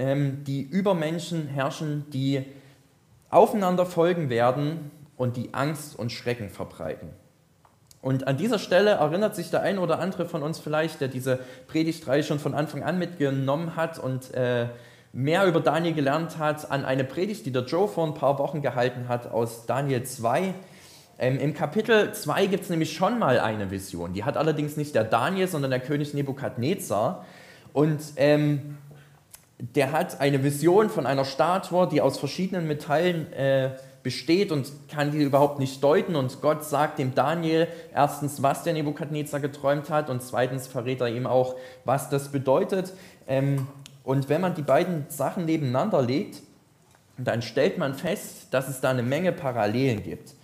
ähm, 0.00 0.44
die 0.44 0.62
über 0.62 0.94
Menschen 0.94 1.46
herrschen, 1.46 2.06
die 2.10 2.42
aufeinander 3.28 3.84
folgen 3.84 4.30
werden 4.30 4.90
und 5.16 5.36
die 5.36 5.52
Angst 5.52 5.96
und 5.98 6.10
Schrecken 6.10 6.48
verbreiten. 6.48 7.10
Und 8.00 8.26
an 8.26 8.38
dieser 8.38 8.58
Stelle 8.58 8.92
erinnert 8.92 9.36
sich 9.36 9.50
der 9.50 9.60
ein 9.60 9.78
oder 9.78 9.98
andere 9.98 10.24
von 10.24 10.42
uns 10.42 10.58
vielleicht, 10.58 11.02
der 11.02 11.08
diese 11.08 11.38
Predigtreihe 11.66 12.22
schon 12.22 12.38
von 12.38 12.54
Anfang 12.54 12.82
an 12.82 12.98
mitgenommen 12.98 13.76
hat 13.76 13.98
und 13.98 14.32
äh, 14.32 14.68
mehr 15.12 15.44
über 15.44 15.60
Daniel 15.60 15.92
gelernt 15.92 16.38
hat, 16.38 16.70
an 16.70 16.86
eine 16.86 17.04
Predigt, 17.04 17.44
die 17.44 17.52
der 17.52 17.64
Joe 17.64 17.86
vor 17.86 18.06
ein 18.06 18.14
paar 18.14 18.38
Wochen 18.38 18.62
gehalten 18.62 19.06
hat 19.06 19.30
aus 19.30 19.66
Daniel 19.66 20.02
2. 20.02 20.54
Ähm, 21.18 21.38
Im 21.38 21.52
Kapitel 21.52 22.14
2 22.14 22.46
gibt 22.46 22.64
es 22.64 22.70
nämlich 22.70 22.94
schon 22.94 23.18
mal 23.18 23.38
eine 23.38 23.70
Vision. 23.70 24.14
Die 24.14 24.24
hat 24.24 24.38
allerdings 24.38 24.78
nicht 24.78 24.94
der 24.94 25.04
Daniel, 25.04 25.46
sondern 25.46 25.70
der 25.70 25.80
König 25.80 26.14
Nebukadnezar. 26.14 27.26
Und 27.74 28.00
ähm, 28.16 28.78
der 29.60 29.92
hat 29.92 30.20
eine 30.20 30.42
Vision 30.42 30.88
von 30.88 31.06
einer 31.06 31.24
Statue, 31.24 31.86
die 31.86 32.00
aus 32.00 32.18
verschiedenen 32.18 32.66
Metallen 32.66 33.32
äh, 33.32 33.70
besteht 34.02 34.50
und 34.52 34.72
kann 34.88 35.12
die 35.12 35.22
überhaupt 35.22 35.58
nicht 35.58 35.84
deuten. 35.84 36.16
Und 36.16 36.40
Gott 36.40 36.64
sagt 36.64 36.98
dem 36.98 37.14
Daniel 37.14 37.68
erstens, 37.94 38.42
was 38.42 38.62
der 38.62 38.72
Nebukadnezar 38.72 39.40
geträumt 39.40 39.90
hat 39.90 40.08
und 40.08 40.22
zweitens 40.22 40.66
verrät 40.66 41.00
er 41.00 41.08
ihm 41.08 41.26
auch, 41.26 41.56
was 41.84 42.08
das 42.08 42.30
bedeutet. 42.30 42.94
Ähm, 43.28 43.66
und 44.02 44.28
wenn 44.30 44.40
man 44.40 44.54
die 44.54 44.62
beiden 44.62 45.04
Sachen 45.08 45.44
nebeneinander 45.44 46.00
legt, 46.00 46.42
dann 47.18 47.42
stellt 47.42 47.76
man 47.76 47.94
fest, 47.94 48.48
dass 48.50 48.68
es 48.68 48.80
da 48.80 48.90
eine 48.90 49.02
Menge 49.02 49.32
Parallelen 49.32 50.02
gibt. 50.02 50.34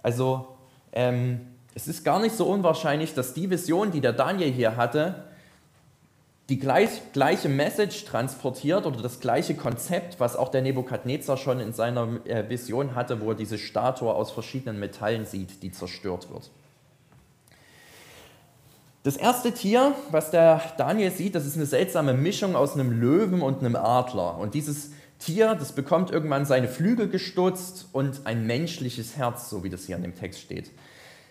Also 0.00 0.46
ähm, 0.92 1.40
es 1.74 1.88
ist 1.88 2.04
gar 2.04 2.20
nicht 2.20 2.36
so 2.36 2.46
unwahrscheinlich, 2.46 3.14
dass 3.14 3.34
die 3.34 3.50
Vision, 3.50 3.90
die 3.90 4.00
der 4.00 4.12
Daniel 4.12 4.52
hier 4.52 4.76
hatte, 4.76 5.24
die 6.50 6.58
gleich, 6.58 6.90
gleiche 7.12 7.48
Message 7.48 8.04
transportiert 8.04 8.84
oder 8.84 9.00
das 9.00 9.20
gleiche 9.20 9.54
Konzept, 9.54 10.18
was 10.18 10.34
auch 10.34 10.48
der 10.48 10.62
Nebukadnezar 10.62 11.36
schon 11.36 11.60
in 11.60 11.72
seiner 11.72 12.08
äh, 12.26 12.48
Vision 12.48 12.96
hatte, 12.96 13.20
wo 13.20 13.30
er 13.30 13.36
diese 13.36 13.56
Statue 13.56 14.12
aus 14.12 14.32
verschiedenen 14.32 14.80
Metallen 14.80 15.24
sieht, 15.24 15.62
die 15.62 15.70
zerstört 15.70 16.28
wird. 16.30 16.50
Das 19.04 19.16
erste 19.16 19.52
Tier, 19.52 19.94
was 20.10 20.32
der 20.32 20.60
Daniel 20.76 21.12
sieht, 21.12 21.36
das 21.36 21.46
ist 21.46 21.56
eine 21.56 21.66
seltsame 21.66 22.14
Mischung 22.14 22.56
aus 22.56 22.74
einem 22.74 22.90
Löwen 23.00 23.42
und 23.42 23.60
einem 23.60 23.76
Adler. 23.76 24.36
Und 24.36 24.54
dieses 24.54 24.90
Tier, 25.20 25.54
das 25.54 25.72
bekommt 25.72 26.10
irgendwann 26.10 26.44
seine 26.44 26.66
Flügel 26.66 27.08
gestutzt 27.08 27.86
und 27.92 28.22
ein 28.24 28.46
menschliches 28.46 29.16
Herz, 29.16 29.48
so 29.48 29.62
wie 29.62 29.70
das 29.70 29.84
hier 29.84 29.96
in 29.96 30.02
dem 30.02 30.16
Text 30.16 30.40
steht. 30.40 30.72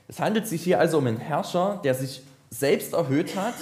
Es 0.08 0.20
handelt 0.20 0.48
sich 0.48 0.64
hier 0.64 0.80
also 0.80 0.98
um 0.98 1.08
einen 1.08 1.18
Herrscher, 1.18 1.82
der 1.84 1.94
sich 1.94 2.22
selbst 2.50 2.94
erhöht 2.94 3.36
hat 3.36 3.54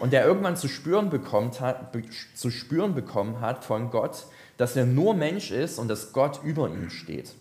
und 0.00 0.12
der 0.12 0.26
irgendwann 0.26 0.56
zu 0.56 0.68
spüren, 0.68 1.10
bekommt 1.10 1.60
hat, 1.60 1.96
zu 2.34 2.50
spüren 2.50 2.94
bekommen 2.94 3.40
hat 3.40 3.64
von 3.64 3.90
Gott, 3.90 4.24
dass 4.56 4.76
er 4.76 4.86
nur 4.86 5.14
Mensch 5.14 5.50
ist 5.50 5.78
und 5.78 5.88
dass 5.88 6.12
Gott 6.12 6.40
über 6.44 6.68
ihm 6.68 6.90
steht. 6.90 7.32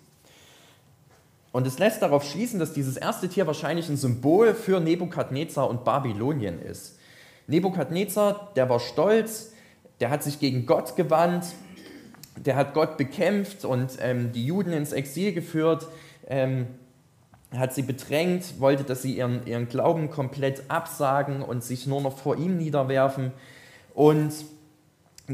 Und 1.51 1.67
es 1.67 1.77
lässt 1.77 2.01
darauf 2.01 2.24
schließen, 2.24 2.60
dass 2.60 2.74
dieses 2.74 2.98
erste 2.98 3.29
Tier 3.29 3.45
wahrscheinlich 3.45 3.88
ein 3.88 3.98
Symbol 3.98 4.55
für 4.55 4.79
Nebukadnezar 4.79 5.69
und 5.69 5.83
Babylonien 5.83 6.60
ist. 6.60 6.98
Nebukadnezar, 7.45 8.51
der 8.55 8.69
war 8.69 8.79
stolz, 8.79 9.53
der 10.00 10.10
hat 10.10 10.24
sich 10.24 10.39
gegen 10.39 10.65
Gott 10.65 10.95
gewandt, 10.95 11.45
der 12.38 12.55
hat 12.55 12.74
Gott 12.74 12.98
bekämpft 12.98 13.65
und 13.65 13.98
ähm, 14.00 14.31
die 14.31 14.45
Juden 14.45 14.74
ins 14.74 14.91
Exil 14.91 15.33
geführt. 15.33 15.88
Ähm, 16.27 16.67
hat 17.57 17.74
sie 17.74 17.83
bedrängt, 17.83 18.60
wollte, 18.60 18.83
dass 18.83 19.01
sie 19.01 19.17
ihren, 19.17 19.45
ihren 19.45 19.69
Glauben 19.69 20.10
komplett 20.10 20.63
absagen 20.69 21.41
und 21.41 21.63
sich 21.63 21.88
nur 21.88 22.01
noch 22.01 22.17
vor 22.17 22.38
ihm 22.38 22.57
niederwerfen. 22.57 23.31
Und 23.93 24.33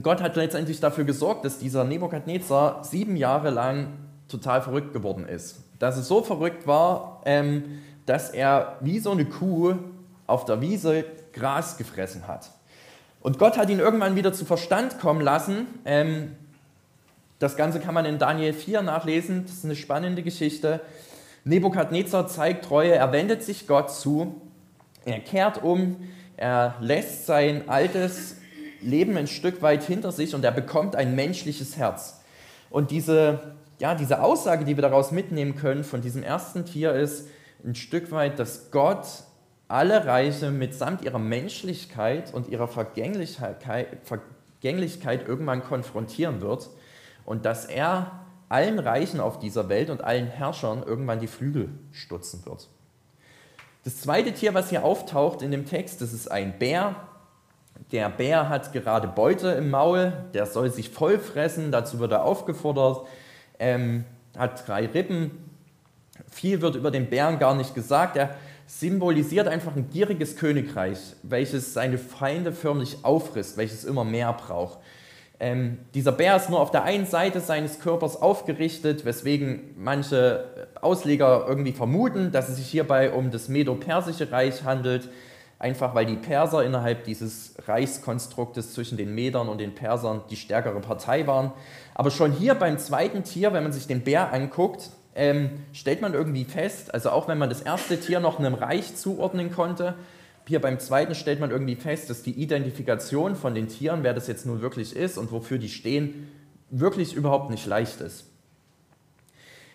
Gott 0.02 0.22
hat 0.22 0.36
letztendlich 0.36 0.80
dafür 0.80 1.04
gesorgt, 1.04 1.46
dass 1.46 1.60
dieser 1.60 1.84
Nebukadnezar 1.84 2.84
sieben 2.84 3.16
Jahre 3.16 3.50
lang 3.50 3.88
total 4.28 4.62
verrückt 4.62 4.94
geworden 4.94 5.28
ist. 5.28 5.64
Dass 5.80 5.98
es 5.98 6.08
so 6.08 6.22
verrückt 6.22 6.68
war, 6.68 7.22
ähm, 7.26 7.80
dass 8.06 8.30
er 8.30 8.78
wie 8.82 9.00
so 9.00 9.12
eine 9.12 9.26
Kuh 9.26 9.76
auf 10.28 10.46
der 10.46 10.62
Wiese 10.62 11.06
Gras 11.34 11.78
gefressen 11.78 12.28
hat. 12.28 12.52
Und 13.22 13.40
Gott 13.40 13.58
hat 13.58 13.70
ihn 13.70 13.80
irgendwann 13.80 14.16
wieder 14.16 14.32
zu 14.32 14.46
Verstand 14.46 15.00
kommen 15.00 15.22
lassen. 15.22 15.68
Ähm, 15.86 16.36
das 17.40 17.56
Ganze 17.56 17.80
kann 17.80 17.94
man 17.94 18.06
in 18.06 18.20
Daniel 18.20 18.54
4 18.54 18.82
nachlesen. 18.82 19.46
Das 19.46 19.56
ist 19.56 19.66
eine 19.66 19.76
spannende 19.76 20.24
Geschichte. 20.24 20.82
Nebukadnezar 21.43 22.27
zeigt 22.27 22.65
Treue, 22.65 22.93
er 22.93 23.12
wendet 23.12 23.43
sich 23.43 23.67
Gott 23.67 23.91
zu, 23.91 24.41
er 25.05 25.19
kehrt 25.19 25.63
um, 25.63 25.98
er 26.38 26.75
lässt 26.79 27.25
sein 27.25 27.67
altes 27.69 28.38
Leben 28.81 29.17
ein 29.17 29.27
Stück 29.27 29.62
weit 29.62 29.84
hinter 29.84 30.12
sich 30.12 30.36
und 30.36 30.43
er 30.43 30.51
bekommt 30.51 30.96
ein 30.96 31.15
menschliches 31.15 31.77
Herz. 31.77 32.22
Und 32.69 32.91
diese, 32.91 33.55
ja, 33.79 33.96
diese 33.96 34.22
Aussage, 34.22 34.65
die 34.65 34.77
wir 34.77 34.81
daraus 34.81 35.12
mitnehmen 35.12 35.55
können 35.55 35.84
von 35.84 36.01
diesem 36.01 36.24
ersten 36.24 36.65
Tier, 36.65 36.93
ist 36.93 37.27
ein 37.65 37.75
Stück 37.75 38.12
weit, 38.12 38.39
dass 38.39 38.72
Gott 38.72 39.05
alle 39.67 40.05
Reiche 40.05 40.51
mitsamt 40.51 41.03
ihrer 41.03 41.19
Menschlichkeit 41.19 42.34
und 42.34 42.48
ihrer 42.48 42.67
Vergänglichkeit, 42.67 43.58
Vergänglichkeit 44.03 45.27
irgendwann 45.27 45.63
konfrontieren 45.63 46.41
wird 46.41 46.69
und 47.25 47.46
dass 47.46 47.65
er 47.65 48.12
allen 48.50 48.79
Reichen 48.79 49.20
auf 49.20 49.39
dieser 49.39 49.70
Welt 49.70 49.89
und 49.89 50.03
allen 50.03 50.27
Herrschern 50.27 50.84
irgendwann 50.84 51.20
die 51.20 51.27
Flügel 51.27 51.70
stutzen 51.91 52.46
wird. 52.46 52.68
Das 53.84 54.01
zweite 54.01 54.34
Tier, 54.34 54.53
was 54.53 54.70
hier 54.70 54.84
auftaucht 54.84 55.41
in 55.41 55.51
dem 55.51 55.65
Text, 55.65 56.01
das 56.01 56.12
ist 56.12 56.29
ein 56.29 56.58
Bär. 56.60 56.96
Der 57.91 58.10
Bär 58.10 58.50
hat 58.50 58.74
gerade 58.74 59.08
Beute 59.08 59.50
im 59.51 59.70
Maul, 59.70 60.13
der 60.34 60.46
soll 60.46 60.70
sich 60.70 60.89
voll 60.89 61.18
fressen, 61.18 61.72
dazu 61.72 62.00
wird 62.00 62.12
er 62.12 62.25
aufgefordert, 62.25 63.08
ähm, 63.58 64.03
hat 64.38 64.68
drei 64.68 64.86
Rippen. 64.88 65.32
Viel 66.29 66.62
wird 66.62 66.75
über 66.75 66.91
den 66.91 67.10
Bären 67.10 67.39
gar 67.39 67.56
nicht 67.56 67.74
gesagt. 67.74 68.18
Er 68.18 68.36
symbolisiert 68.68 69.48
einfach 69.48 69.75
ein 69.75 69.89
gieriges 69.89 70.36
Königreich, 70.36 71.00
welches 71.24 71.74
seine 71.74 71.98
Feinde 71.98 72.51
förmlich 72.51 72.98
auffrisst, 73.03 73.58
welches 73.58 73.86
immer 73.86 74.03
mehr 74.03 74.34
braucht. 74.34 74.79
Ähm, 75.41 75.79
dieser 75.93 76.12
Bär 76.12 76.36
ist 76.36 76.50
nur 76.50 76.60
auf 76.60 76.72
der 76.72 76.84
einen 76.84 77.05
Seite 77.05 77.39
seines 77.39 77.79
Körpers 77.79 78.22
aufgerichtet, 78.22 79.05
weswegen 79.05 79.74
manche 79.77 80.67
Ausleger 80.81 81.46
irgendwie 81.48 81.72
vermuten, 81.72 82.31
dass 82.31 82.50
es 82.50 82.58
sich 82.58 82.67
hierbei 82.67 83.12
um 83.13 83.31
das 83.31 83.48
Medo-Persische 83.48 84.31
Reich 84.31 84.63
handelt, 84.65 85.10
einfach 85.58 85.96
weil 85.96 86.05
die 86.05 86.17
Perser 86.17 86.65
innerhalb 86.65 87.05
dieses 87.05 87.55
Reichskonstruktes 87.67 88.74
zwischen 88.74 88.98
den 88.98 89.15
Medern 89.15 89.48
und 89.48 89.60
den 89.60 89.75
Persern 89.75 90.22
die 90.29 90.36
stärkere 90.36 90.81
Partei 90.81 91.25
waren. 91.25 91.53
Aber 91.96 92.12
schon 92.12 92.34
hier 92.34 92.55
beim 92.55 92.77
zweiten 92.77 93.24
Tier, 93.24 93.53
wenn 93.53 93.63
man 93.63 93.72
sich 93.72 93.88
den 93.88 94.01
Bär 94.01 94.34
anguckt, 94.34 94.89
ähm, 95.15 95.51
stellt 95.72 96.01
man 96.01 96.13
irgendwie 96.13 96.46
fest, 96.46 96.93
also 96.93 97.12
auch 97.12 97.29
wenn 97.29 97.38
man 97.38 97.50
das 97.50 97.62
erste 97.62 98.00
Tier 98.00 98.19
noch 98.19 98.39
einem 98.39 98.53
Reich 98.53 98.96
zuordnen 98.96 99.51
konnte, 99.51 99.96
hier 100.50 100.60
beim 100.60 100.79
zweiten 100.79 101.13
stellt 101.13 101.39
man 101.39 101.51
irgendwie 101.51 101.75
fest, 101.75 102.10
dass 102.10 102.24
die 102.24 102.32
Identifikation 102.32 103.36
von 103.36 103.53
den 103.53 103.68
Tieren, 103.68 104.01
wer 104.01 104.15
das 104.15 104.25
jetzt 104.25 104.48
nun 104.48 104.62
wirklich 104.62 104.96
ist 104.96 105.20
und 105.20 105.32
wofür 105.32 105.60
die 105.60 105.70
stehen, 105.70 106.27
wirklich 106.72 107.13
überhaupt 107.13 107.51
nicht 107.51 107.68
leicht 107.68 108.01
ist. 108.01 108.25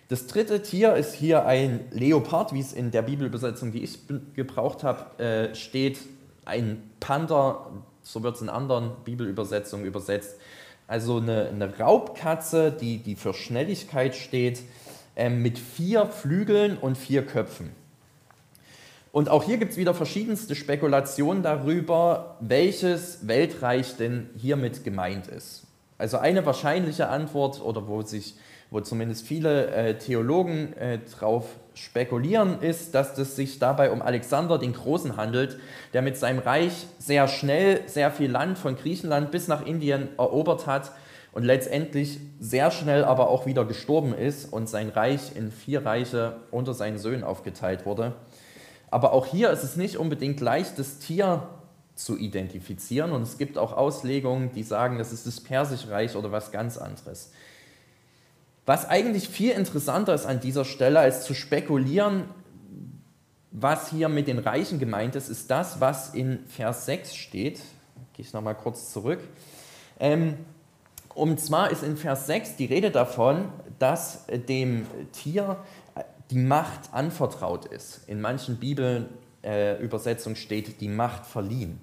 Das 0.09 0.27
dritte 0.27 0.63
Tier 0.63 0.97
ist 0.97 1.15
hier 1.15 1.47
ein 1.47 1.85
Leopard, 1.93 2.53
wie 2.53 2.59
es 2.59 2.73
in 2.73 2.91
der 2.91 3.03
Bibelübersetzung, 3.03 3.71
die 3.71 3.85
ich 3.85 4.01
gebraucht 4.35 4.83
habe, 4.83 5.23
äh, 5.23 5.55
steht. 5.55 6.01
Ein 6.45 6.83
Panther, 6.99 7.71
so 8.03 8.25
wird 8.25 8.35
es 8.35 8.43
in 8.43 8.49
anderen 8.49 8.91
Bibelübersetzungen 9.05 9.87
übersetzt. 9.87 10.37
Also 10.89 11.19
eine, 11.19 11.51
eine 11.51 11.79
Raubkatze, 11.79 12.73
die, 12.73 12.99
die 12.99 13.15
für 13.15 13.33
Schnelligkeit 13.33 14.17
steht, 14.17 14.61
äh, 15.15 15.31
mit 15.31 15.57
vier 15.57 16.07
Flügeln 16.07 16.77
und 16.77 16.99
vier 16.99 17.25
Köpfen. 17.25 17.71
Und 19.15 19.29
auch 19.29 19.45
hier 19.45 19.59
gibt 19.59 19.71
es 19.71 19.79
wieder 19.79 19.95
verschiedenste 19.95 20.57
Spekulationen 20.57 21.45
darüber, 21.45 22.37
welches 22.41 23.29
Weltreich 23.29 23.97
denn 23.97 24.29
hiermit 24.35 24.83
gemeint 24.83 25.29
ist. 25.29 25.69
Also 25.99 26.19
eine 26.19 26.45
wahrscheinliche 26.45 27.07
Antwort 27.07 27.63
oder 27.63 27.87
wo 27.87 28.03
sich 28.03 28.35
wo 28.71 28.81
zumindest 28.81 29.25
viele 29.25 29.69
äh, 29.69 29.99
Theologen 29.99 30.73
äh, 30.73 30.99
drauf 30.99 31.47
spekulieren, 31.75 32.61
ist, 32.61 32.97
dass 32.97 33.17
es 33.17 33.37
sich 33.37 33.61
dabei 33.61 33.93
um 33.93 34.03
Alexander 34.03 34.59
den 34.59 34.73
Großen 34.73 35.17
handelt, 35.17 35.61
der 35.93 36.03
mit 36.03 36.17
seinem 36.17 36.41
Reich 36.41 36.89
sehr 36.99 37.29
schnell 37.29 37.83
sehr 37.87 38.11
viel 38.11 38.33
Land 38.33 38.59
von 38.59 38.75
Griechenland 38.75 39.31
bis 39.31 39.47
nach 39.47 39.65
Indien 39.65 40.09
erobert 40.19 40.67
hat 40.67 40.91
und 41.31 41.45
letztendlich 41.45 42.19
sehr 42.41 42.73
schnell 42.73 43.05
aber 43.05 43.29
auch 43.29 43.47
wieder 43.47 43.65
gestorben 43.65 44.13
ist 44.13 44.53
und 44.53 44.69
sein 44.69 44.89
Reich 44.89 45.37
in 45.37 45.53
vier 45.53 45.87
Reiche 45.87 46.39
unter 46.51 46.75
seinen 46.75 46.99
Söhnen 46.99 47.23
aufgeteilt 47.23 47.87
wurde. 47.87 48.15
Aber 48.95 49.13
auch 49.13 49.27
hier 49.27 49.51
ist 49.51 49.65
es 49.65 49.75
nicht 49.75 49.97
unbedingt 49.97 50.39
leicht, 50.39 50.79
das 50.79 51.01
Tier 51.01 51.49
zu 51.97 52.17
identifizieren 52.17 53.11
und 53.11 53.23
es 53.23 53.39
gibt 53.39 53.59
auch 53.59 53.73
Auslegungen, 53.73 54.53
die 54.53 54.63
sagen, 54.63 54.99
das 54.99 55.13
ist 55.13 55.27
das 55.27 55.41
Persische 55.41 55.91
Reich 55.91 56.15
oder 56.15 56.31
was 56.31 56.53
ganz 56.53 56.79
anderes. 56.79 57.33
Was 58.67 58.89
eigentlich 58.89 59.29
viel 59.29 59.51
interessanter 59.51 60.15
ist 60.15 60.27
an 60.27 60.39
dieser 60.39 60.65
Stelle, 60.65 61.01
als 61.01 61.25
zu 61.25 61.35
spekulieren, 61.35 62.27
was 63.51 63.91
hier 63.91 64.09
mit 64.09 64.29
den 64.29 64.39
Reichen 64.39 64.79
gemeint 64.79 65.17
ist, 65.17 65.29
ist 65.29 65.51
das, 65.51 65.81
was 65.81 66.15
in 66.15 66.47
Vers 66.47 66.87
6 66.87 67.17
steht. 67.17 67.63
Gehe 68.13 68.25
ich 68.25 68.33
nochmal 68.33 68.55
kurz 68.55 68.93
zurück. 68.93 69.19
Ähm, 69.99 70.37
und 71.17 71.41
zwar 71.41 71.73
ist 71.73 71.83
in 71.83 71.97
Vers 71.97 72.29
6 72.29 72.55
die 72.55 72.67
Rede 72.67 72.93
davon, 72.93 73.49
dass 73.81 74.27
dem 74.49 74.87
Tier 75.11 75.57
die 76.35 76.41
Macht 76.41 76.93
anvertraut 76.93 77.65
ist. 77.65 78.09
In 78.09 78.21
manchen 78.21 78.57
Bibelübersetzungen 78.57 80.37
äh, 80.37 80.41
steht 80.41 80.81
die 80.81 80.89
Macht 80.89 81.27
verliehen. 81.27 81.79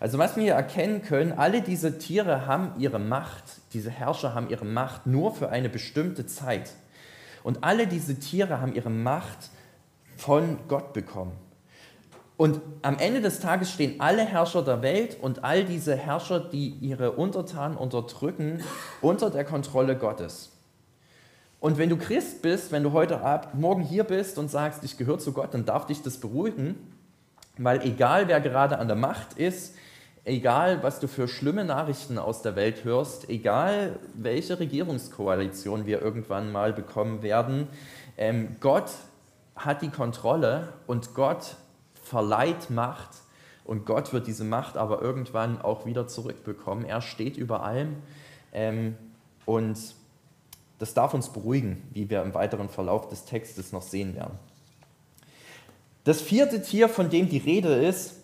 Also 0.00 0.18
was 0.18 0.34
wir 0.34 0.42
hier 0.42 0.54
erkennen 0.54 1.02
können, 1.02 1.30
alle 1.30 1.62
diese 1.62 1.98
Tiere 1.98 2.46
haben 2.48 2.72
ihre 2.80 2.98
Macht, 2.98 3.44
diese 3.72 3.90
Herrscher 3.90 4.34
haben 4.34 4.50
ihre 4.50 4.64
Macht 4.64 5.06
nur 5.06 5.32
für 5.32 5.50
eine 5.50 5.68
bestimmte 5.68 6.26
Zeit. 6.26 6.72
Und 7.44 7.62
alle 7.62 7.86
diese 7.86 8.18
Tiere 8.18 8.60
haben 8.60 8.74
ihre 8.74 8.90
Macht 8.90 9.50
von 10.16 10.58
Gott 10.66 10.92
bekommen. 10.94 11.38
Und 12.36 12.60
am 12.82 12.98
Ende 12.98 13.20
des 13.20 13.38
Tages 13.38 13.70
stehen 13.70 14.00
alle 14.00 14.24
Herrscher 14.24 14.64
der 14.64 14.82
Welt 14.82 15.16
und 15.20 15.44
all 15.44 15.64
diese 15.64 15.94
Herrscher, 15.94 16.40
die 16.40 16.70
ihre 16.80 17.12
Untertanen 17.12 17.76
unterdrücken, 17.76 18.64
unter 19.00 19.30
der 19.30 19.44
Kontrolle 19.44 19.96
Gottes. 19.96 20.50
Und 21.62 21.78
wenn 21.78 21.88
du 21.88 21.96
Christ 21.96 22.42
bist, 22.42 22.72
wenn 22.72 22.82
du 22.82 22.90
heute 22.90 23.20
Abend, 23.20 23.54
morgen 23.54 23.82
hier 23.82 24.02
bist 24.02 24.36
und 24.36 24.50
sagst, 24.50 24.82
ich 24.82 24.98
gehöre 24.98 25.20
zu 25.20 25.32
Gott, 25.32 25.54
dann 25.54 25.64
darf 25.64 25.86
dich 25.86 26.02
das 26.02 26.18
beruhigen, 26.18 26.74
weil 27.56 27.82
egal 27.82 28.26
wer 28.26 28.40
gerade 28.40 28.80
an 28.80 28.88
der 28.88 28.96
Macht 28.96 29.34
ist, 29.34 29.76
egal 30.24 30.82
was 30.82 30.98
du 30.98 31.06
für 31.06 31.28
schlimme 31.28 31.64
Nachrichten 31.64 32.18
aus 32.18 32.42
der 32.42 32.56
Welt 32.56 32.82
hörst, 32.82 33.30
egal 33.30 34.00
welche 34.14 34.58
Regierungskoalition 34.58 35.86
wir 35.86 36.02
irgendwann 36.02 36.50
mal 36.50 36.72
bekommen 36.72 37.22
werden, 37.22 37.68
ähm, 38.18 38.56
Gott 38.58 38.90
hat 39.54 39.82
die 39.82 39.90
Kontrolle 39.90 40.72
und 40.88 41.14
Gott 41.14 41.54
verleiht 41.94 42.70
Macht 42.70 43.10
und 43.62 43.86
Gott 43.86 44.12
wird 44.12 44.26
diese 44.26 44.42
Macht 44.42 44.76
aber 44.76 45.00
irgendwann 45.00 45.62
auch 45.62 45.86
wieder 45.86 46.08
zurückbekommen. 46.08 46.84
Er 46.84 47.02
steht 47.02 47.36
über 47.36 47.62
allem 47.62 47.98
ähm, 48.52 48.96
und 49.46 49.78
das 50.82 50.94
darf 50.94 51.14
uns 51.14 51.28
beruhigen, 51.28 51.80
wie 51.92 52.10
wir 52.10 52.22
im 52.22 52.34
weiteren 52.34 52.68
Verlauf 52.68 53.08
des 53.08 53.24
Textes 53.24 53.70
noch 53.70 53.82
sehen 53.82 54.16
werden. 54.16 54.36
Das 56.02 56.20
vierte 56.20 56.60
Tier, 56.60 56.88
von 56.88 57.08
dem 57.08 57.28
die 57.28 57.38
Rede 57.38 57.72
ist 57.86 58.14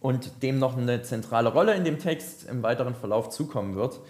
und 0.00 0.42
dem 0.42 0.58
noch 0.58 0.76
eine 0.76 1.02
zentrale 1.02 1.52
Rolle 1.52 1.76
in 1.76 1.84
dem 1.84 2.00
Text 2.00 2.48
im 2.48 2.64
weiteren 2.64 2.96
Verlauf 2.96 3.30
zukommen 3.30 3.76
wird, 3.76 4.00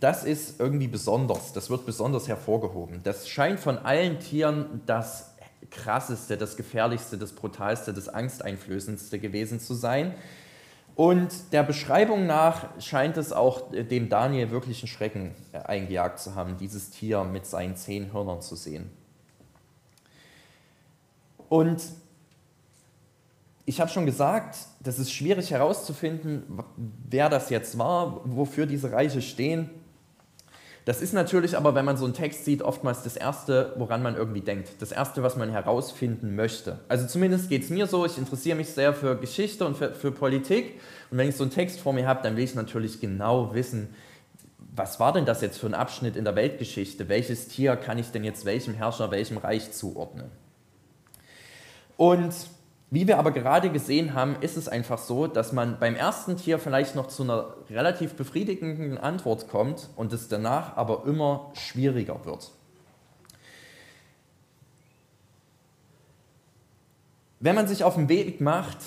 das 0.00 0.24
ist 0.24 0.58
irgendwie 0.58 0.88
besonders, 0.88 1.52
das 1.52 1.70
wird 1.70 1.86
besonders 1.86 2.26
hervorgehoben. 2.26 3.04
Das 3.04 3.28
scheint 3.28 3.60
von 3.60 3.78
allen 3.78 4.18
Tieren 4.18 4.80
das 4.86 5.30
krasseste, 5.70 6.36
das 6.36 6.56
gefährlichste, 6.56 7.18
das 7.18 7.30
brutalste, 7.30 7.94
das 7.94 8.08
angsteinflößendste 8.08 9.20
gewesen 9.20 9.60
zu 9.60 9.74
sein. 9.74 10.12
Und 11.00 11.54
der 11.54 11.62
Beschreibung 11.62 12.26
nach 12.26 12.78
scheint 12.78 13.16
es 13.16 13.32
auch 13.32 13.70
dem 13.72 14.10
Daniel 14.10 14.50
wirklichen 14.50 14.86
Schrecken 14.86 15.34
eingejagt 15.50 16.18
zu 16.18 16.34
haben, 16.34 16.58
dieses 16.58 16.90
Tier 16.90 17.24
mit 17.24 17.46
seinen 17.46 17.74
zehn 17.74 18.12
Hörnern 18.12 18.42
zu 18.42 18.54
sehen. 18.54 18.90
Und 21.48 21.82
ich 23.64 23.80
habe 23.80 23.90
schon 23.90 24.04
gesagt, 24.04 24.58
das 24.80 24.98
ist 24.98 25.10
schwierig 25.10 25.50
herauszufinden, 25.50 26.42
wer 27.08 27.30
das 27.30 27.48
jetzt 27.48 27.78
war, 27.78 28.20
wofür 28.26 28.66
diese 28.66 28.92
Reiche 28.92 29.22
stehen. 29.22 29.70
Das 30.90 31.00
ist 31.00 31.12
natürlich 31.12 31.56
aber, 31.56 31.76
wenn 31.76 31.84
man 31.84 31.96
so 31.96 32.04
einen 32.04 32.14
Text 32.14 32.44
sieht, 32.44 32.62
oftmals 32.62 33.04
das 33.04 33.16
Erste, 33.16 33.74
woran 33.76 34.02
man 34.02 34.16
irgendwie 34.16 34.40
denkt. 34.40 34.70
Das 34.80 34.90
Erste, 34.90 35.22
was 35.22 35.36
man 35.36 35.48
herausfinden 35.48 36.34
möchte. 36.34 36.80
Also 36.88 37.06
zumindest 37.06 37.48
geht 37.48 37.62
es 37.62 37.70
mir 37.70 37.86
so, 37.86 38.04
ich 38.04 38.18
interessiere 38.18 38.56
mich 38.56 38.70
sehr 38.70 38.92
für 38.92 39.16
Geschichte 39.16 39.64
und 39.64 39.76
für, 39.76 39.94
für 39.94 40.10
Politik. 40.10 40.80
Und 41.12 41.18
wenn 41.18 41.28
ich 41.28 41.36
so 41.36 41.44
einen 41.44 41.52
Text 41.52 41.78
vor 41.78 41.92
mir 41.92 42.08
habe, 42.08 42.24
dann 42.24 42.36
will 42.36 42.42
ich 42.42 42.56
natürlich 42.56 42.98
genau 42.98 43.54
wissen, 43.54 43.94
was 44.74 44.98
war 44.98 45.12
denn 45.12 45.26
das 45.26 45.42
jetzt 45.42 45.60
für 45.60 45.68
ein 45.68 45.74
Abschnitt 45.74 46.16
in 46.16 46.24
der 46.24 46.34
Weltgeschichte? 46.34 47.08
Welches 47.08 47.46
Tier 47.46 47.76
kann 47.76 47.96
ich 47.96 48.10
denn 48.10 48.24
jetzt 48.24 48.44
welchem 48.44 48.74
Herrscher, 48.74 49.12
welchem 49.12 49.36
Reich 49.36 49.70
zuordnen? 49.70 50.26
Und 51.96 52.34
wie 52.92 53.06
wir 53.06 53.18
aber 53.18 53.30
gerade 53.30 53.70
gesehen 53.70 54.14
haben, 54.14 54.36
ist 54.40 54.56
es 54.56 54.68
einfach 54.68 54.98
so, 54.98 55.28
dass 55.28 55.52
man 55.52 55.78
beim 55.78 55.94
ersten 55.94 56.36
Tier 56.36 56.58
vielleicht 56.58 56.96
noch 56.96 57.06
zu 57.06 57.22
einer 57.22 57.54
relativ 57.70 58.14
befriedigenden 58.14 58.98
Antwort 58.98 59.48
kommt 59.48 59.88
und 59.94 60.12
es 60.12 60.26
danach 60.26 60.76
aber 60.76 61.04
immer 61.06 61.52
schwieriger 61.54 62.24
wird. 62.24 62.50
Wenn 67.38 67.54
man 67.54 67.68
sich 67.68 67.84
auf 67.84 67.94
den 67.94 68.08
Weg 68.08 68.40
macht 68.40 68.78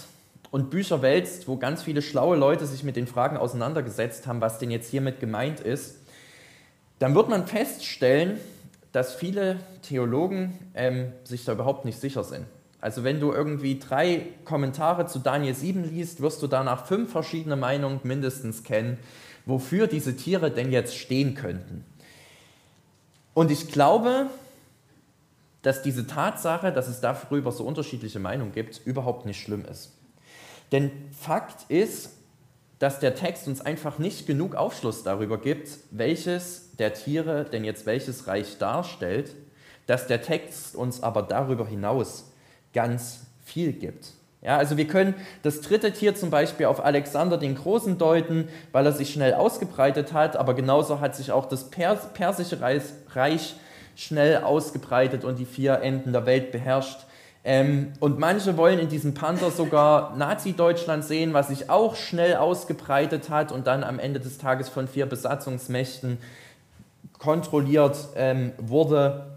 und 0.52 0.70
Bücher 0.70 1.02
wälzt, 1.02 1.48
wo 1.48 1.56
ganz 1.56 1.82
viele 1.82 2.02
schlaue 2.02 2.36
Leute 2.36 2.66
sich 2.66 2.84
mit 2.84 2.98
den 2.98 3.08
Fragen 3.08 3.38
auseinandergesetzt 3.38 4.28
haben, 4.28 4.42
was 4.42 4.60
denn 4.60 4.70
jetzt 4.70 4.92
hiermit 4.92 5.22
gemeint 5.22 5.62
ist, 5.62 5.96
dann 7.00 7.16
wird 7.16 7.30
man 7.30 7.48
feststellen, 7.48 8.38
dass 8.92 9.16
viele 9.16 9.60
Theologen 9.82 10.60
ähm, 10.76 11.14
sich 11.24 11.46
da 11.46 11.54
überhaupt 11.54 11.86
nicht 11.86 12.00
sicher 12.00 12.24
sind. 12.24 12.46
Also 12.84 13.06
wenn 13.06 13.22
du 13.22 13.32
irgendwie 13.32 13.80
drei 13.80 14.28
Kommentare 14.44 15.06
zu 15.06 15.20
Daniel 15.20 15.56
7 15.56 15.86
liest, 15.86 16.20
wirst 16.20 16.44
du 16.44 16.48
danach 16.48 16.86
fünf 16.86 17.14
verschiedene 17.14 17.56
Meinungen 17.56 18.02
mindestens 18.04 18.66
kennen, 18.66 18.98
wofür 19.46 19.88
diese 19.88 20.18
Tiere 20.18 20.52
denn 20.52 20.70
jetzt 20.70 20.98
stehen 20.98 21.34
könnten. 21.34 21.86
Und 23.34 23.52
ich 23.52 23.72
glaube, 23.72 24.26
dass 25.62 25.82
diese 25.82 26.08
Tatsache, 26.08 26.74
dass 26.74 26.90
es 26.90 27.00
darüber 27.00 27.54
so 27.54 27.64
unterschiedliche 27.64 28.20
Meinungen 28.20 28.52
gibt, 28.52 28.82
überhaupt 28.86 29.26
nicht 29.26 29.42
schlimm 29.42 29.64
ist. 29.64 29.94
Denn 30.74 30.92
Fakt 31.18 31.72
ist, 31.72 32.10
dass 32.80 33.00
der 33.00 33.16
Text 33.16 33.48
uns 33.48 33.62
einfach 33.62 33.98
nicht 33.98 34.28
genug 34.28 34.56
Aufschluss 34.56 35.04
darüber 35.04 35.40
gibt, 35.40 35.70
welches 35.92 36.76
der 36.76 36.94
Tiere 36.94 37.46
denn 37.46 37.64
jetzt 37.64 37.86
welches 37.86 38.28
Reich 38.28 38.58
darstellt, 38.58 39.34
dass 39.88 40.08
der 40.08 40.22
Text 40.22 40.76
uns 40.76 41.02
aber 41.02 41.22
darüber 41.22 41.66
hinaus 41.66 42.26
ganz 42.74 43.22
viel 43.44 43.74
gibt. 43.74 44.08
Ja, 44.42 44.58
also 44.58 44.76
wir 44.76 44.88
können 44.88 45.16
das 45.42 45.62
dritte 45.62 45.94
Tier 45.94 46.16
zum 46.16 46.30
Beispiel 46.30 46.66
auf 46.66 46.84
Alexander 46.84 47.38
den 47.38 47.56
Großen 47.56 47.98
deuten, 47.98 48.50
weil 48.74 48.86
er 48.86 48.92
sich 48.92 49.14
schnell 49.14 49.34
ausgebreitet 49.36 50.12
hat, 50.12 50.36
aber 50.36 50.54
genauso 50.54 51.00
hat 51.00 51.16
sich 51.16 51.32
auch 51.32 51.46
das 51.46 51.70
Pers 51.70 52.14
persische 52.14 52.60
Reich 52.62 53.56
schnell 53.96 54.38
ausgebreitet 54.44 55.24
und 55.24 55.40
die 55.40 55.46
vier 55.46 55.82
Enden 55.82 56.12
der 56.12 56.26
Welt 56.26 56.52
beherrscht. 56.52 57.06
Ähm, 57.46 57.94
und 58.00 58.20
manche 58.20 58.58
wollen 58.58 58.80
in 58.80 58.90
diesem 58.90 59.14
Panther 59.14 59.52
sogar 59.52 60.16
Nazi-Deutschland 60.16 61.04
sehen, 61.04 61.34
was 61.34 61.50
sich 61.50 61.70
auch 61.70 61.96
schnell 61.96 62.36
ausgebreitet 62.36 63.30
hat 63.30 63.52
und 63.52 63.68
dann 63.68 63.84
am 63.84 64.00
Ende 64.00 64.20
des 64.20 64.38
Tages 64.38 64.70
von 64.70 64.88
vier 64.88 65.06
Besatzungsmächten 65.06 66.18
kontrolliert 67.18 67.98
ähm, 68.16 68.52
wurde. 68.58 69.28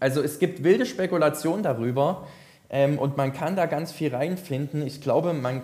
Also 0.00 0.22
es 0.22 0.38
gibt 0.38 0.64
wilde 0.64 0.86
Spekulationen 0.86 1.62
darüber, 1.62 2.26
ähm, 2.70 2.98
und 2.98 3.16
man 3.16 3.32
kann 3.32 3.56
da 3.56 3.66
ganz 3.66 3.92
viel 3.92 4.14
reinfinden. 4.14 4.86
Ich 4.86 5.00
glaube, 5.00 5.32
man 5.32 5.62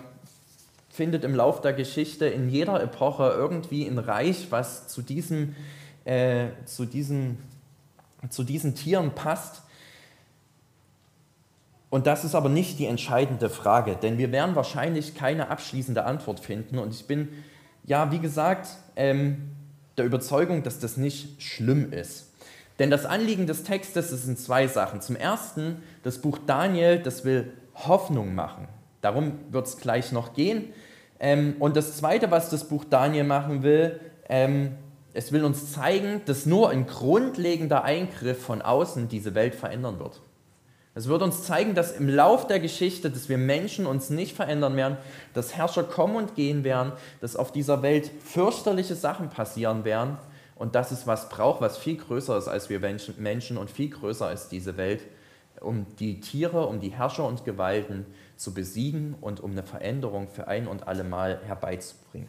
findet 0.89 1.23
im 1.23 1.35
Lauf 1.35 1.61
der 1.61 1.73
Geschichte 1.73 2.25
in 2.25 2.49
jeder 2.49 2.81
Epoche 2.81 3.33
irgendwie 3.35 3.85
ein 3.85 3.99
Reich, 3.99 4.47
was 4.49 4.87
zu, 4.87 5.01
diesem, 5.01 5.55
äh, 6.05 6.47
zu, 6.65 6.85
diesem, 6.85 7.37
zu 8.29 8.43
diesen 8.43 8.75
Tieren 8.75 9.11
passt. 9.11 9.61
Und 11.89 12.07
das 12.07 12.25
ist 12.25 12.33
aber 12.33 12.49
nicht 12.49 12.79
die 12.79 12.87
entscheidende 12.87 13.49
Frage, 13.49 13.95
denn 13.95 14.17
wir 14.17 14.31
werden 14.31 14.55
wahrscheinlich 14.55 15.15
keine 15.15 15.49
abschließende 15.49 16.05
Antwort 16.05 16.39
finden. 16.39 16.79
Und 16.79 16.93
ich 16.93 17.05
bin, 17.05 17.29
ja, 17.83 18.11
wie 18.11 18.19
gesagt, 18.19 18.67
ähm, 18.95 19.51
der 19.97 20.05
Überzeugung, 20.05 20.63
dass 20.63 20.79
das 20.79 20.97
nicht 20.97 21.41
schlimm 21.41 21.93
ist. 21.93 22.24
Denn 22.79 22.89
das 22.89 23.05
Anliegen 23.05 23.47
des 23.47 23.63
Textes 23.63 24.09
sind 24.09 24.37
zwei 24.37 24.67
Sachen. 24.67 25.01
Zum 25.01 25.15
Ersten, 25.15 25.81
das 26.03 26.19
Buch 26.19 26.37
Daniel, 26.45 26.99
das 26.99 27.23
will 27.23 27.53
Hoffnung 27.73 28.35
machen. 28.35 28.67
Darum 29.01 29.39
wird 29.49 29.67
es 29.67 29.77
gleich 29.77 30.11
noch 30.11 30.33
gehen. 30.33 30.73
Ähm, 31.19 31.55
und 31.59 31.77
das 31.77 31.97
Zweite, 31.97 32.31
was 32.31 32.49
das 32.49 32.67
Buch 32.67 32.83
Daniel 32.83 33.23
machen 33.23 33.63
will, 33.63 33.99
ähm, 34.27 34.71
es 35.13 35.31
will 35.31 35.45
uns 35.45 35.71
zeigen, 35.71 36.21
dass 36.25 36.45
nur 36.45 36.69
ein 36.69 36.87
grundlegender 36.87 37.85
Eingriff 37.85 38.41
von 38.41 38.61
außen 38.61 39.07
diese 39.07 39.33
Welt 39.33 39.55
verändern 39.55 39.99
wird. 39.99 40.21
Es 40.93 41.07
wird 41.07 41.21
uns 41.21 41.43
zeigen, 41.43 41.75
dass 41.75 41.91
im 41.91 42.09
Lauf 42.09 42.47
der 42.47 42.59
Geschichte, 42.59 43.09
dass 43.09 43.29
wir 43.29 43.37
Menschen 43.37 43.85
uns 43.85 44.09
nicht 44.09 44.35
verändern 44.35 44.75
werden, 44.75 44.97
dass 45.33 45.55
Herrscher 45.55 45.83
kommen 45.83 46.15
und 46.15 46.35
gehen 46.35 46.63
werden, 46.63 46.93
dass 47.21 47.35
auf 47.35 47.51
dieser 47.51 47.81
Welt 47.81 48.11
fürchterliche 48.23 48.95
Sachen 48.95 49.29
passieren 49.29 49.85
werden 49.85 50.17
und 50.55 50.75
dass 50.75 50.91
es 50.91 51.05
was 51.05 51.29
braucht, 51.29 51.61
was 51.61 51.77
viel 51.77 51.97
größer 51.97 52.37
ist 52.37 52.47
als 52.47 52.69
wir 52.69 52.79
Menschen 52.79 53.57
und 53.57 53.69
viel 53.69 53.89
größer 53.89 54.31
ist 54.31 54.49
diese 54.49 54.77
Welt, 54.77 55.01
um 55.61 55.85
die 55.99 56.19
Tiere, 56.19 56.67
um 56.67 56.79
die 56.79 56.89
Herrscher 56.89 57.25
und 57.25 57.45
Gewalten 57.45 58.05
zu 58.37 58.53
besiegen 58.53 59.15
und 59.21 59.41
um 59.41 59.51
eine 59.51 59.63
Veränderung 59.63 60.27
für 60.29 60.47
ein 60.47 60.67
und 60.67 60.87
alle 60.87 61.03
Mal 61.03 61.39
herbeizubringen. 61.45 62.27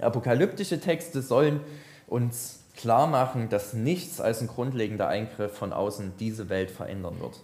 Apokalyptische 0.00 0.80
Texte 0.80 1.22
sollen 1.22 1.60
uns 2.06 2.60
klar 2.76 3.06
machen, 3.06 3.48
dass 3.48 3.74
nichts 3.74 4.20
als 4.20 4.40
ein 4.40 4.46
grundlegender 4.46 5.08
Eingriff 5.08 5.56
von 5.56 5.72
außen 5.72 6.14
diese 6.18 6.48
Welt 6.48 6.70
verändern 6.70 7.20
wird. 7.20 7.40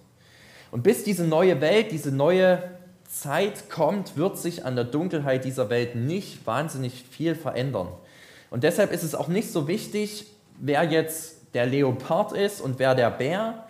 Und 0.71 0.83
bis 0.83 1.05
diese 1.05 1.25
neue 1.25 1.61
Welt, 1.61 1.93
diese 1.93 2.13
neue 2.13 2.63
Zeit 3.09 3.71
kommt, 3.71 4.17
wird 4.17 4.39
sich 4.39 4.65
an 4.65 4.77
der 4.77 4.85
Dunkelheit 4.85 5.45
dieser 5.45 5.71
Welt 5.71 5.95
nicht 5.95 6.47
wahnsinnig 6.47 7.05
viel 7.09 7.35
verändern. 7.35 7.89
Und 8.51 8.65
deshalb 8.65 8.93
ist 8.93 9.03
es 9.03 9.15
auch 9.15 9.29
nicht 9.29 9.51
so 9.51 9.69
wichtig, 9.69 10.27
wer 10.59 10.85
jetzt 10.85 11.55
der 11.55 11.67
Leopard 11.67 12.33
ist 12.33 12.61
und 12.61 12.79
wer 12.79 12.95
der 12.95 13.11
Bär. 13.11 13.67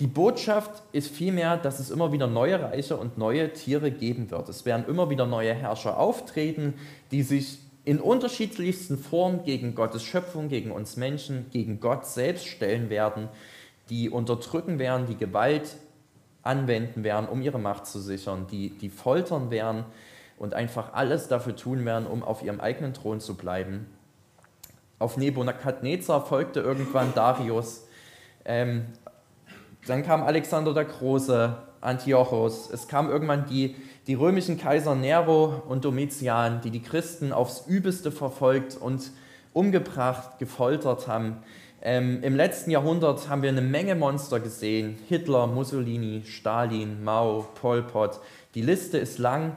Die 0.00 0.06
Botschaft 0.06 0.82
ist 0.92 1.10
vielmehr, 1.10 1.56
dass 1.56 1.78
es 1.78 1.90
immer 1.90 2.12
wieder 2.12 2.26
neue 2.26 2.60
Reiche 2.60 2.96
und 2.96 3.16
neue 3.16 3.52
Tiere 3.52 3.90
geben 3.90 4.30
wird. 4.30 4.48
Es 4.48 4.64
werden 4.64 4.86
immer 4.88 5.10
wieder 5.10 5.26
neue 5.26 5.54
Herrscher 5.54 5.98
auftreten, 5.98 6.74
die 7.12 7.22
sich 7.22 7.58
in 7.84 8.00
unterschiedlichsten 8.00 8.98
Formen 8.98 9.44
gegen 9.44 9.74
Gottes 9.74 10.02
Schöpfung, 10.02 10.48
gegen 10.48 10.70
uns 10.72 10.96
Menschen, 10.96 11.46
gegen 11.50 11.80
Gott 11.80 12.06
selbst 12.06 12.46
stellen 12.46 12.88
werden, 12.90 13.28
die 13.90 14.08
unterdrücken 14.08 14.78
werden, 14.78 15.06
die 15.06 15.16
Gewalt 15.16 15.76
anwenden 16.42 17.04
werden, 17.04 17.28
um 17.28 17.42
ihre 17.42 17.58
Macht 17.58 17.86
zu 17.86 18.00
sichern, 18.00 18.46
die, 18.50 18.70
die 18.70 18.88
foltern 18.88 19.50
werden 19.50 19.84
und 20.38 20.54
einfach 20.54 20.92
alles 20.94 21.28
dafür 21.28 21.56
tun 21.56 21.84
werden, 21.84 22.06
um 22.06 22.22
auf 22.22 22.42
ihrem 22.42 22.60
eigenen 22.60 22.94
Thron 22.94 23.20
zu 23.20 23.36
bleiben. 23.36 23.86
Auf 24.98 25.16
Nebukadnezar 25.16 26.24
folgte 26.24 26.60
irgendwann 26.60 27.14
Darius. 27.14 27.86
Ähm, 28.44 28.86
dann 29.86 30.02
kam 30.02 30.22
Alexander 30.22 30.72
der 30.72 30.84
Große, 30.84 31.56
Antiochos. 31.80 32.70
Es 32.70 32.88
kamen 32.88 33.10
irgendwann 33.10 33.46
die 33.46 33.76
die 34.06 34.14
römischen 34.14 34.58
Kaiser 34.58 34.94
Nero 34.94 35.62
und 35.66 35.84
Domitian, 35.84 36.60
die 36.60 36.70
die 36.70 36.82
Christen 36.82 37.32
aufs 37.32 37.66
Übelste 37.66 38.12
verfolgt 38.12 38.76
und 38.76 39.10
umgebracht, 39.52 40.38
gefoltert 40.38 41.08
haben. 41.08 41.38
Ähm, 41.80 42.22
Im 42.22 42.36
letzten 42.36 42.70
Jahrhundert 42.70 43.28
haben 43.28 43.42
wir 43.42 43.50
eine 43.50 43.62
Menge 43.62 43.94
Monster 43.94 44.40
gesehen. 44.40 44.98
Hitler, 45.08 45.46
Mussolini, 45.46 46.22
Stalin, 46.26 47.02
Mao, 47.02 47.46
Pol 47.54 47.82
Pot. 47.82 48.20
Die 48.54 48.62
Liste 48.62 48.98
ist 48.98 49.18
lang, 49.18 49.56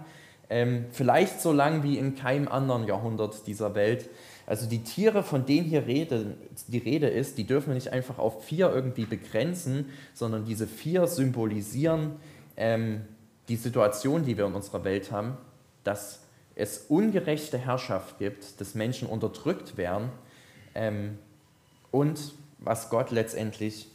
ähm, 0.50 0.86
vielleicht 0.92 1.42
so 1.42 1.52
lang 1.52 1.84
wie 1.84 1.98
in 1.98 2.16
keinem 2.16 2.48
anderen 2.48 2.88
Jahrhundert 2.88 3.48
dieser 3.48 3.76
Welt. 3.76 4.10
Also 4.48 4.66
die 4.66 4.82
Tiere, 4.82 5.24
von 5.24 5.46
denen 5.46 5.68
hier 5.68 5.86
Rede, 5.88 6.38
die 6.68 6.78
Rede 6.78 7.10
ist, 7.10 7.38
die 7.38 7.44
dürfen 7.44 7.68
wir 7.68 7.74
nicht 7.76 7.92
einfach 7.92 8.18
auf 8.18 8.46
vier 8.46 8.74
irgendwie 8.74 9.06
begrenzen, 9.06 9.90
sondern 10.14 10.46
diese 10.46 10.68
vier 10.68 11.06
symbolisieren 11.06 12.14
ähm, 12.56 13.02
die 13.50 13.58
Situation, 13.58 14.24
die 14.24 14.38
wir 14.38 14.46
in 14.46 14.56
unserer 14.56 14.86
Welt 14.86 15.12
haben, 15.12 15.38
dass 15.84 16.22
es 16.56 16.86
ungerechte 16.88 17.58
Herrschaft 17.58 18.20
gibt, 18.20 18.60
dass 18.62 18.74
Menschen 18.74 19.10
unterdrückt 19.10 19.76
werden 19.76 20.10
ähm, 20.76 21.20
und 21.92 22.34
was 22.60 22.90
Gott 22.90 23.12
letztendlich 23.12 23.90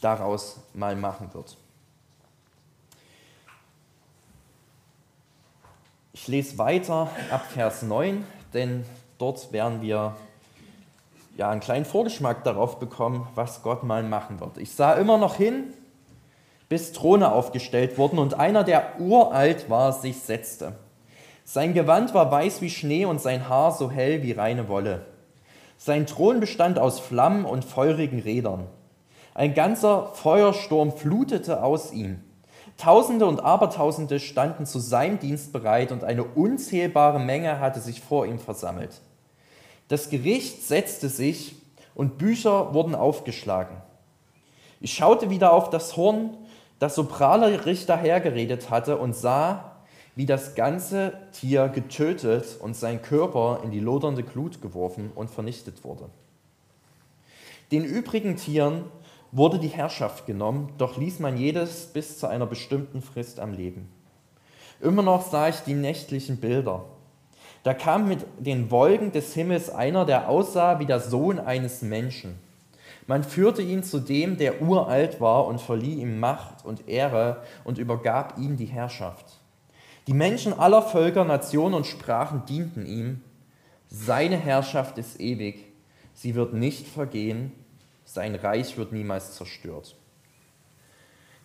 daraus 0.00 0.60
mal 0.72 0.96
machen 0.96 1.34
wird. 1.34 1.58
Ich 6.14 6.28
lese 6.28 6.56
weiter 6.56 7.10
ab 7.30 7.44
Vers 7.52 7.82
9, 7.82 8.24
denn 8.54 8.84
dort 9.22 9.52
werden 9.52 9.80
wir 9.82 10.16
ja 11.36 11.48
einen 11.48 11.60
kleinen 11.60 11.84
Vorgeschmack 11.84 12.42
darauf 12.42 12.80
bekommen, 12.80 13.28
was 13.36 13.62
Gott 13.62 13.84
mal 13.84 14.02
machen 14.02 14.40
wird. 14.40 14.58
Ich 14.58 14.72
sah 14.72 14.94
immer 14.94 15.16
noch 15.16 15.36
hin 15.36 15.72
bis 16.68 16.92
Throne 16.92 17.30
aufgestellt 17.30 17.98
wurden 17.98 18.18
und 18.18 18.34
einer, 18.34 18.64
der 18.64 18.98
uralt 18.98 19.68
war, 19.70 19.92
sich 19.92 20.20
setzte. 20.22 20.74
Sein 21.44 21.74
Gewand 21.74 22.14
war 22.14 22.30
weiß 22.30 22.62
wie 22.62 22.70
Schnee 22.70 23.04
und 23.04 23.20
sein 23.20 23.48
Haar 23.48 23.72
so 23.72 23.90
hell 23.90 24.22
wie 24.22 24.32
reine 24.32 24.68
Wolle. 24.68 25.04
Sein 25.76 26.06
Thron 26.06 26.40
bestand 26.40 26.78
aus 26.78 26.98
Flammen 26.98 27.44
und 27.44 27.64
feurigen 27.64 28.20
Rädern. 28.20 28.66
Ein 29.34 29.52
ganzer 29.54 30.12
Feuersturm 30.14 30.92
flutete 30.92 31.62
aus 31.62 31.92
ihm. 31.92 32.24
Tausende 32.78 33.26
und 33.26 33.40
Abertausende 33.40 34.18
standen 34.18 34.64
zu 34.64 34.78
seinem 34.78 35.18
Dienst 35.18 35.52
bereit 35.52 35.92
und 35.92 36.04
eine 36.04 36.24
unzählbare 36.24 37.20
Menge 37.20 37.60
hatte 37.60 37.80
sich 37.80 38.00
vor 38.00 38.26
ihm 38.26 38.38
versammelt. 38.38 39.00
Das 39.92 40.08
Gericht 40.08 40.62
setzte 40.62 41.10
sich 41.10 41.54
und 41.94 42.16
Bücher 42.16 42.72
wurden 42.72 42.94
aufgeschlagen. 42.94 43.76
Ich 44.80 44.94
schaute 44.94 45.28
wieder 45.28 45.52
auf 45.52 45.68
das 45.68 45.98
Horn 45.98 46.30
das 46.78 46.94
soprale 46.94 47.66
Richter 47.66 47.98
hergeredet 47.98 48.70
hatte 48.70 48.96
und 48.96 49.14
sah, 49.14 49.82
wie 50.16 50.24
das 50.24 50.54
ganze 50.54 51.12
Tier 51.32 51.68
getötet 51.68 52.56
und 52.58 52.74
sein 52.74 53.02
Körper 53.02 53.60
in 53.64 53.70
die 53.70 53.80
lodernde 53.80 54.22
Glut 54.22 54.62
geworfen 54.62 55.12
und 55.14 55.28
vernichtet 55.30 55.84
wurde. 55.84 56.08
Den 57.70 57.84
übrigen 57.84 58.36
Tieren 58.36 58.84
wurde 59.30 59.58
die 59.58 59.68
Herrschaft 59.68 60.24
genommen, 60.24 60.72
doch 60.78 60.96
ließ 60.96 61.18
man 61.18 61.36
jedes 61.36 61.88
bis 61.88 62.18
zu 62.18 62.28
einer 62.28 62.46
bestimmten 62.46 63.02
Frist 63.02 63.40
am 63.40 63.52
Leben. 63.52 63.90
Immer 64.80 65.02
noch 65.02 65.30
sah 65.30 65.50
ich 65.50 65.60
die 65.60 65.74
nächtlichen 65.74 66.38
Bilder. 66.38 66.86
Da 67.62 67.74
kam 67.74 68.08
mit 68.08 68.26
den 68.38 68.70
Wolken 68.70 69.12
des 69.12 69.34
Himmels 69.34 69.70
einer, 69.70 70.04
der 70.04 70.28
aussah 70.28 70.78
wie 70.80 70.86
der 70.86 71.00
Sohn 71.00 71.38
eines 71.38 71.82
Menschen. 71.82 72.38
Man 73.06 73.24
führte 73.24 73.62
ihn 73.62 73.82
zu 73.82 74.00
dem, 74.00 74.36
der 74.36 74.62
uralt 74.62 75.20
war 75.20 75.46
und 75.46 75.60
verlieh 75.60 76.00
ihm 76.00 76.20
Macht 76.20 76.64
und 76.64 76.88
Ehre 76.88 77.42
und 77.64 77.78
übergab 77.78 78.38
ihm 78.38 78.56
die 78.56 78.66
Herrschaft. 78.66 79.26
Die 80.06 80.14
Menschen 80.14 80.52
aller 80.58 80.82
Völker, 80.82 81.24
Nationen 81.24 81.74
und 81.74 81.86
Sprachen 81.86 82.44
dienten 82.46 82.86
ihm. 82.86 83.20
Seine 83.88 84.36
Herrschaft 84.36 84.98
ist 84.98 85.20
ewig, 85.20 85.64
sie 86.14 86.34
wird 86.34 86.54
nicht 86.54 86.88
vergehen, 86.88 87.52
sein 88.04 88.34
Reich 88.34 88.76
wird 88.76 88.92
niemals 88.92 89.36
zerstört. 89.36 89.94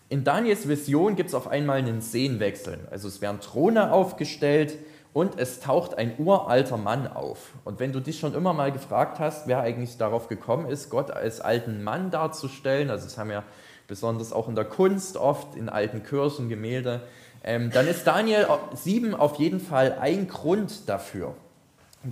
In 0.10 0.24
Daniels 0.24 0.68
Vision 0.68 1.16
gibt 1.16 1.30
es 1.30 1.36
auf 1.36 1.48
einmal 1.48 1.80
einen 1.80 2.02
Szenenwechsel. 2.02 2.88
Also 2.90 3.10
es 3.10 3.20
werden 3.20 3.42
Throne 3.42 3.92
aufgestellt, 3.92 4.78
und 5.18 5.40
es 5.40 5.60
taucht 5.60 5.98
ein 5.98 6.14
uralter 6.20 6.78
Mann 6.78 7.08
auf. 7.08 7.54
Und 7.66 7.80
wenn 7.80 7.92
du 7.92 8.00
dich 8.00 8.20
schon 8.20 8.36
immer 8.36 8.54
mal 8.54 8.72
gefragt 8.72 9.18
hast, 9.18 9.48
wer 9.48 9.62
eigentlich 9.62 9.98
darauf 9.98 10.28
gekommen 10.28 10.70
ist, 10.70 10.92
Gott 10.92 11.10
als 11.10 11.42
alten 11.42 11.84
Mann 11.84 12.12
darzustellen, 12.12 12.92
also 12.92 13.06
das 13.06 13.18
haben 13.18 13.32
ja 13.32 13.42
besonders 13.88 14.32
auch 14.32 14.48
in 14.48 14.54
der 14.54 14.66
Kunst 14.66 15.18
oft, 15.18 15.56
in 15.56 15.70
alten 15.70 16.04
Kirchen, 16.04 16.50
Gemälde, 16.50 17.02
ähm, 17.44 17.72
dann 17.72 17.88
ist 17.88 18.06
Daniel 18.06 18.46
7 18.76 19.16
auf 19.16 19.40
jeden 19.40 19.60
Fall 19.60 19.98
ein 20.00 20.28
Grund 20.28 20.88
dafür. 20.88 21.34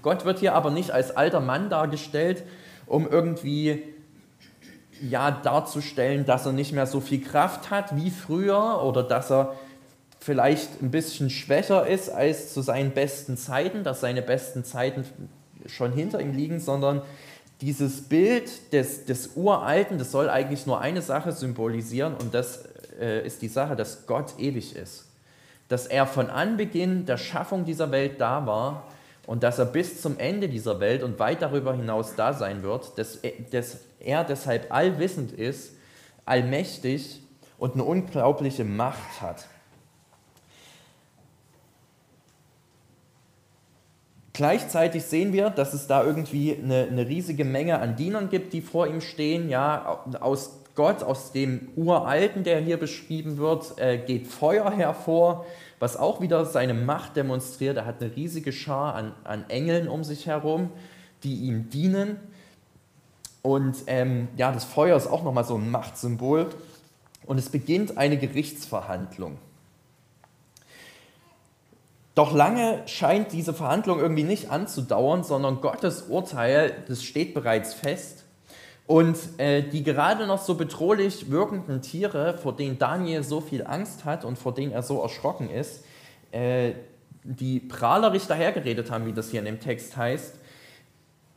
Gott 0.02 0.26
wird 0.26 0.39
hier 0.39 0.56
aber 0.56 0.72
nicht 0.72 0.89
als 0.89 1.15
alter 1.15 1.41
Mann 1.41 1.70
dargestellt, 1.70 2.41
um 2.88 3.08
irgendwie 3.08 3.84
ja, 5.00 5.30
darzustellen, 5.30 6.26
dass 6.26 6.48
er 6.48 6.54
nicht 6.54 6.74
mehr 6.74 6.88
so 6.88 7.02
viel 7.02 7.22
Kraft 7.22 7.70
hat 7.70 7.96
wie 7.96 8.10
früher 8.10 8.82
oder 8.82 9.04
dass 9.04 9.32
er 9.32 9.54
vielleicht 10.26 10.82
ein 10.82 10.90
bisschen 10.90 11.30
schwächer 11.30 11.86
ist 11.86 12.10
als 12.10 12.52
zu 12.52 12.64
seinen 12.64 12.92
besten 12.92 13.38
Zeiten, 13.38 13.84
dass 13.84 14.02
seine 14.02 14.24
besten 14.24 14.64
Zeiten 14.64 15.06
schon 15.68 15.94
hinter 15.94 16.20
ihm 16.20 16.34
liegen, 16.34 16.60
sondern 16.60 17.04
dieses 17.62 18.10
Bild 18.10 18.74
des, 18.74 19.06
des 19.06 19.36
Uralten, 19.36 20.00
das 20.00 20.12
soll 20.12 20.28
eigentlich 20.28 20.66
nur 20.66 20.82
eine 20.82 21.04
Sache 21.04 21.32
symbolisieren 21.32 22.16
und 22.16 22.34
das 22.34 22.66
äh, 23.00 23.24
ist 23.24 23.44
die 23.44 23.48
Sache, 23.48 23.76
dass 23.76 24.08
Gott 24.08 24.34
ewig 24.40 24.76
ist. 24.76 25.06
Dass 25.68 25.86
er 25.86 26.08
von 26.08 26.32
Anbeginn 26.32 27.06
der 27.06 27.18
Schaffung 27.18 27.64
dieser 27.64 27.92
Welt 27.92 28.20
da 28.20 28.48
war 28.48 28.88
und 29.28 29.44
dass 29.44 29.60
er 29.60 29.66
bis 29.66 30.02
zum 30.02 30.18
Ende 30.18 30.50
dieser 30.50 30.80
Welt 30.80 31.04
und 31.04 31.20
weit 31.20 31.44
darüber 31.44 31.76
hinaus 31.76 32.16
da 32.16 32.34
sein 32.34 32.64
wird, 32.64 32.98
dass, 32.98 33.20
dass 33.52 33.78
er 34.00 34.24
deshalb 34.24 34.74
allwissend 34.74 35.34
ist, 35.34 35.74
allmächtig 36.26 37.22
und 37.60 37.76
eine 37.76 37.84
unglaubliche 37.84 38.64
Macht 38.64 39.22
hat. 39.22 39.46
Gleichzeitig 44.36 45.06
sehen 45.06 45.32
wir, 45.32 45.50
dass 45.50 45.74
es 45.74 45.88
da 45.88 46.04
irgendwie 46.04 46.58
eine, 46.62 46.89
eine, 46.91 47.08
riesige 47.08 47.45
Menge 47.45 47.80
an 47.80 47.95
Dienern 47.95 48.30
gibt, 48.30 48.52
die 48.52 48.60
vor 48.60 48.86
ihm 48.86 49.00
stehen. 49.00 49.48
Ja, 49.48 50.04
aus 50.19 50.60
Gott, 50.76 51.04
aus 51.04 51.32
dem 51.32 51.69
Uralten, 51.78 52.43
der 52.43 52.60
hier 52.60 52.76
beschrieben 52.76 53.38
wird, 53.38 53.80
äh, 53.80 53.98
geht 53.98 54.28
Feuer 54.28 54.69
hervor, 54.71 55.45
was 55.80 55.95
auch 55.95 56.19
wieder 56.19 56.43
seine 56.43 56.74
Macht 56.74 57.15
demonstriert. 57.15 57.78
Er 57.78 57.86
hat 57.86 58.02
eine 58.02 58.13
riesige 58.13 58.52
Schar 58.52 58.95
an, 58.95 59.13
an 59.24 59.45
Engeln 59.48 59.88
um 59.88 60.04
sich 60.04 60.28
herum, 60.28 60.69
die 61.24 61.36
ihm 61.36 61.69
dienen. 61.69 62.17
Und 63.41 63.84
ähm, 63.88 64.28
ja, 64.36 64.52
das 64.52 64.65
Feuer 64.65 64.98
ist 64.98 65.08
auch 65.08 65.24
nochmal 65.24 65.45
so 65.45 65.56
ein 65.56 65.71
Machtsymbol. 65.71 66.50
Und 67.26 67.38
es 67.38 67.48
beginnt 67.48 67.98
eine 67.98 68.17
Gerichtsverhandlung. 68.17 69.38
Doch 72.15 72.34
lange 72.34 72.82
scheint 72.88 73.34
diese 73.34 73.54
Verhandlung 73.54 73.99
irgendwie 73.99 74.23
nicht 74.23 74.49
anzudauern, 74.49 75.25
sondern 75.25 75.60
Gottes 75.60 76.04
Urteil, 76.04 76.73
das 76.88 77.04
steht 77.04 77.34
bereits 77.34 77.73
fest. 77.73 78.23
Und 78.88 79.17
äh, 79.38 79.63
die 79.63 79.84
gerade 79.84 80.25
noch 80.25 80.41
so 80.41 80.56
bedrohlich 80.56 81.30
wirkenden 81.30 81.82
Tiere, 81.82 82.38
vor 82.38 82.56
denen 82.56 82.80
Daniel 82.80 83.23
so 83.23 83.41
viel 83.41 83.65
Angst 83.65 84.06
hat 84.06 84.23
und 84.23 84.38
vor 84.38 84.54
denen 84.54 84.71
er 84.71 84.84
so 84.84 85.01
erschrocken 85.01 85.49
ist, 85.49 85.84
äh, 86.32 86.73
die 87.23 87.60
prahlerisch 87.60 88.28
dahergeredet 88.28 88.91
haben, 88.91 89.08
wie 89.08 89.13
das 89.13 89.32
hier 89.32 89.39
in 89.39 89.45
dem 89.45 89.60
Text 89.60 89.97
heißt, 89.97 90.36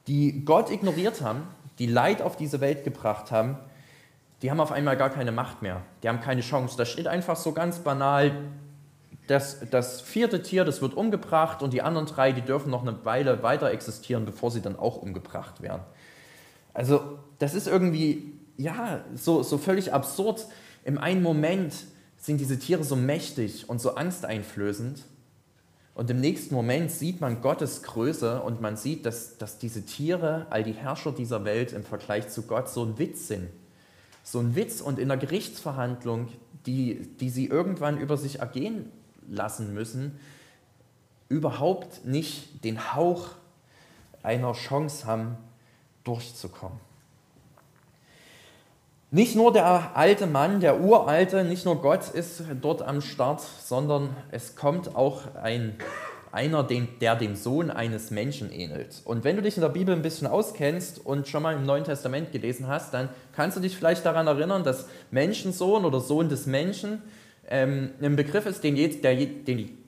die 0.06 0.44
Gott 0.44 0.70
ignoriert 0.70 1.22
haben, 1.22 1.42
die 1.78 1.86
Leid 1.86 2.22
auf 2.22 2.36
diese 2.36 2.60
Welt 2.60 2.84
gebracht 2.84 3.32
haben, 3.32 3.56
die 4.42 4.50
haben 4.50 4.60
auf 4.60 4.70
einmal 4.70 4.96
gar 4.96 5.10
keine 5.10 5.32
Macht 5.32 5.62
mehr. 5.62 5.82
Die 6.02 6.08
haben 6.08 6.20
keine 6.20 6.42
Chance. 6.42 6.76
Da 6.76 6.84
steht 6.84 7.08
einfach 7.08 7.36
so 7.36 7.52
ganz 7.52 7.80
banal, 7.80 8.32
das, 9.28 9.58
das 9.70 10.00
vierte 10.00 10.42
Tier, 10.42 10.64
das 10.64 10.82
wird 10.82 10.94
umgebracht 10.94 11.62
und 11.62 11.72
die 11.72 11.82
anderen 11.82 12.06
drei, 12.06 12.32
die 12.32 12.40
dürfen 12.40 12.70
noch 12.70 12.82
eine 12.82 13.04
Weile 13.04 13.42
weiter 13.42 13.70
existieren, 13.70 14.24
bevor 14.24 14.50
sie 14.50 14.62
dann 14.62 14.78
auch 14.78 14.96
umgebracht 14.96 15.62
werden. 15.62 15.82
Also 16.74 17.18
das 17.38 17.54
ist 17.54 17.68
irgendwie, 17.68 18.32
ja, 18.56 19.04
so, 19.14 19.42
so 19.42 19.58
völlig 19.58 19.92
absurd. 19.92 20.46
Im 20.84 20.98
einen 20.98 21.22
Moment 21.22 21.74
sind 22.16 22.40
diese 22.40 22.58
Tiere 22.58 22.84
so 22.84 22.96
mächtig 22.96 23.68
und 23.68 23.80
so 23.80 23.94
angsteinflößend 23.94 25.04
und 25.94 26.08
im 26.10 26.20
nächsten 26.20 26.54
Moment 26.54 26.90
sieht 26.90 27.20
man 27.20 27.42
Gottes 27.42 27.82
Größe 27.82 28.40
und 28.40 28.60
man 28.60 28.76
sieht, 28.76 29.04
dass, 29.04 29.36
dass 29.36 29.58
diese 29.58 29.82
Tiere, 29.84 30.46
all 30.48 30.62
die 30.62 30.72
Herrscher 30.72 31.12
dieser 31.12 31.44
Welt 31.44 31.72
im 31.72 31.82
Vergleich 31.82 32.28
zu 32.28 32.42
Gott 32.42 32.70
so 32.70 32.84
ein 32.84 32.98
Witz 32.98 33.28
sind. 33.28 33.48
So 34.22 34.38
ein 34.38 34.54
Witz 34.54 34.80
und 34.80 34.98
in 34.98 35.08
der 35.08 35.16
Gerichtsverhandlung, 35.16 36.28
die, 36.66 37.00
die 37.20 37.30
sie 37.30 37.46
irgendwann 37.46 37.98
über 37.98 38.16
sich 38.16 38.38
ergehen 38.38 38.90
lassen 39.28 39.74
müssen, 39.74 40.18
überhaupt 41.28 42.04
nicht 42.04 42.64
den 42.64 42.94
Hauch 42.94 43.28
einer 44.22 44.52
Chance 44.52 45.06
haben, 45.06 45.36
durchzukommen. 46.04 46.78
Nicht 49.10 49.36
nur 49.36 49.52
der 49.52 49.96
alte 49.96 50.26
Mann, 50.26 50.60
der 50.60 50.80
uralte, 50.80 51.42
nicht 51.42 51.64
nur 51.64 51.80
Gott 51.80 52.10
ist 52.10 52.42
dort 52.60 52.82
am 52.82 53.00
Start, 53.00 53.40
sondern 53.40 54.10
es 54.30 54.54
kommt 54.54 54.96
auch 54.96 55.34
ein, 55.34 55.76
einer, 56.30 56.62
der 56.62 57.16
dem 57.16 57.34
Sohn 57.34 57.70
eines 57.70 58.10
Menschen 58.10 58.52
ähnelt. 58.52 59.00
Und 59.06 59.24
wenn 59.24 59.36
du 59.36 59.40
dich 59.40 59.56
in 59.56 59.62
der 59.62 59.70
Bibel 59.70 59.94
ein 59.94 60.02
bisschen 60.02 60.26
auskennst 60.26 61.04
und 61.06 61.26
schon 61.26 61.42
mal 61.42 61.54
im 61.54 61.64
Neuen 61.64 61.84
Testament 61.84 62.32
gelesen 62.32 62.66
hast, 62.66 62.92
dann 62.92 63.08
kannst 63.32 63.56
du 63.56 63.62
dich 63.62 63.74
vielleicht 63.74 64.04
daran 64.04 64.26
erinnern, 64.26 64.62
dass 64.62 64.86
Menschensohn 65.10 65.86
oder 65.86 66.00
Sohn 66.00 66.28
des 66.28 66.44
Menschen 66.44 67.02
ähm, 67.48 67.90
ein 68.00 68.16
Begriff 68.16 68.46
ist, 68.46 68.62
den, 68.62 68.76
der, 68.76 69.16
den, 69.16 69.78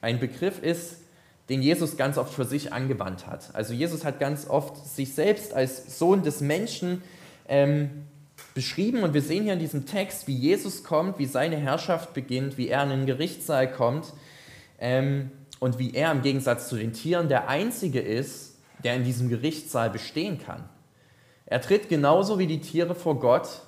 ein 0.00 0.18
Begriff 0.18 0.62
ist, 0.62 0.96
den 1.48 1.62
Jesus 1.62 1.96
ganz 1.96 2.18
oft 2.18 2.32
für 2.32 2.44
sich 2.44 2.72
angewandt 2.72 3.26
hat. 3.26 3.54
Also 3.54 3.74
Jesus 3.74 4.04
hat 4.04 4.18
ganz 4.18 4.48
oft 4.48 4.76
sich 4.86 5.14
selbst 5.14 5.52
als 5.52 5.98
Sohn 5.98 6.22
des 6.22 6.40
Menschen 6.40 7.02
ähm, 7.48 7.90
beschrieben 8.54 9.02
und 9.02 9.14
wir 9.14 9.22
sehen 9.22 9.44
hier 9.44 9.52
in 9.52 9.58
diesem 9.58 9.86
Text, 9.86 10.26
wie 10.26 10.34
Jesus 10.34 10.84
kommt, 10.84 11.18
wie 11.18 11.26
seine 11.26 11.56
Herrschaft 11.56 12.14
beginnt, 12.14 12.56
wie 12.58 12.68
er 12.68 12.82
in 12.84 12.90
den 12.90 13.06
Gerichtssaal 13.06 13.70
kommt 13.70 14.12
ähm, 14.78 15.30
und 15.60 15.78
wie 15.78 15.94
er 15.94 16.12
im 16.12 16.22
Gegensatz 16.22 16.68
zu 16.68 16.76
den 16.76 16.92
Tieren 16.92 17.28
der 17.28 17.48
Einzige 17.48 18.00
ist, 18.00 18.56
der 18.84 18.96
in 18.96 19.04
diesem 19.04 19.28
Gerichtssaal 19.28 19.90
bestehen 19.90 20.38
kann. 20.38 20.64
Er 21.46 21.60
tritt 21.60 21.88
genauso 21.88 22.38
wie 22.38 22.46
die 22.46 22.60
Tiere 22.60 22.94
vor 22.94 23.20
Gott, 23.20 23.60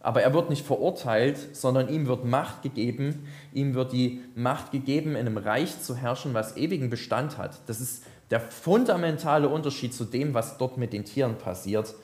aber 0.00 0.22
er 0.22 0.32
wird 0.32 0.48
nicht 0.48 0.64
verurteilt, 0.64 1.56
sondern 1.56 1.88
ihm 1.88 2.06
wird 2.06 2.24
Macht 2.24 2.62
gegeben, 2.62 3.26
ihm 3.52 3.74
wird 3.74 3.92
die 3.92 4.22
Macht 4.34 4.70
gegeben, 4.70 5.10
in 5.10 5.26
einem 5.26 5.38
Reich 5.38 5.80
zu 5.82 5.96
herrschen, 5.96 6.34
was 6.34 6.56
ewigen 6.56 6.88
Bestand 6.88 7.36
hat. 7.36 7.58
Das 7.66 7.80
ist 7.80 8.04
der 8.30 8.40
fundamentale 8.40 9.48
Unterschied 9.48 9.94
zu 9.94 10.04
dem, 10.04 10.34
was 10.34 10.58
dort 10.58 10.76
mit 10.76 10.92
den 10.92 11.04
Tieren 11.04 11.36
passiert. 11.36 11.94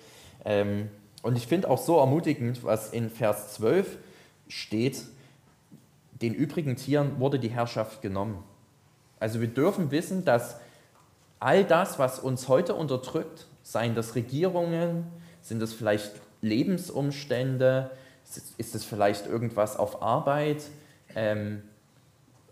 Ähm, 0.45 0.89
und 1.23 1.37
ich 1.37 1.47
finde 1.47 1.71
auch 1.71 1.79
so 1.79 1.99
ermutigend, 1.99 2.65
was 2.65 2.91
in 2.91 3.11
Vers 3.11 3.55
12 3.55 3.99
steht, 4.49 5.03
den 6.21 6.35
übrigen 6.35 6.77
Tieren 6.77 7.19
wurde 7.21 7.39
die 7.39 7.49
Herrschaft 7.49 8.03
genommen. 8.03 8.43
Also 9.21 9.41
wir 9.41 9.49
dürfen 9.49 9.91
wissen, 9.91 10.25
dass 10.25 10.57
all 11.41 11.65
das, 11.65 11.99
was 11.99 12.19
uns 12.19 12.49
heute 12.49 12.75
unterdrückt, 12.75 13.47
seien 13.63 13.95
das 13.95 14.15
Regierungen, 14.15 15.07
sind 15.41 15.63
es 15.63 15.73
vielleicht 15.73 16.13
Lebensumstände, 16.45 17.91
ist 18.57 18.75
es 18.75 18.85
vielleicht 18.85 19.27
irgendwas 19.27 19.77
auf 19.77 20.03
Arbeit 20.03 20.63
ähm, 21.15 21.63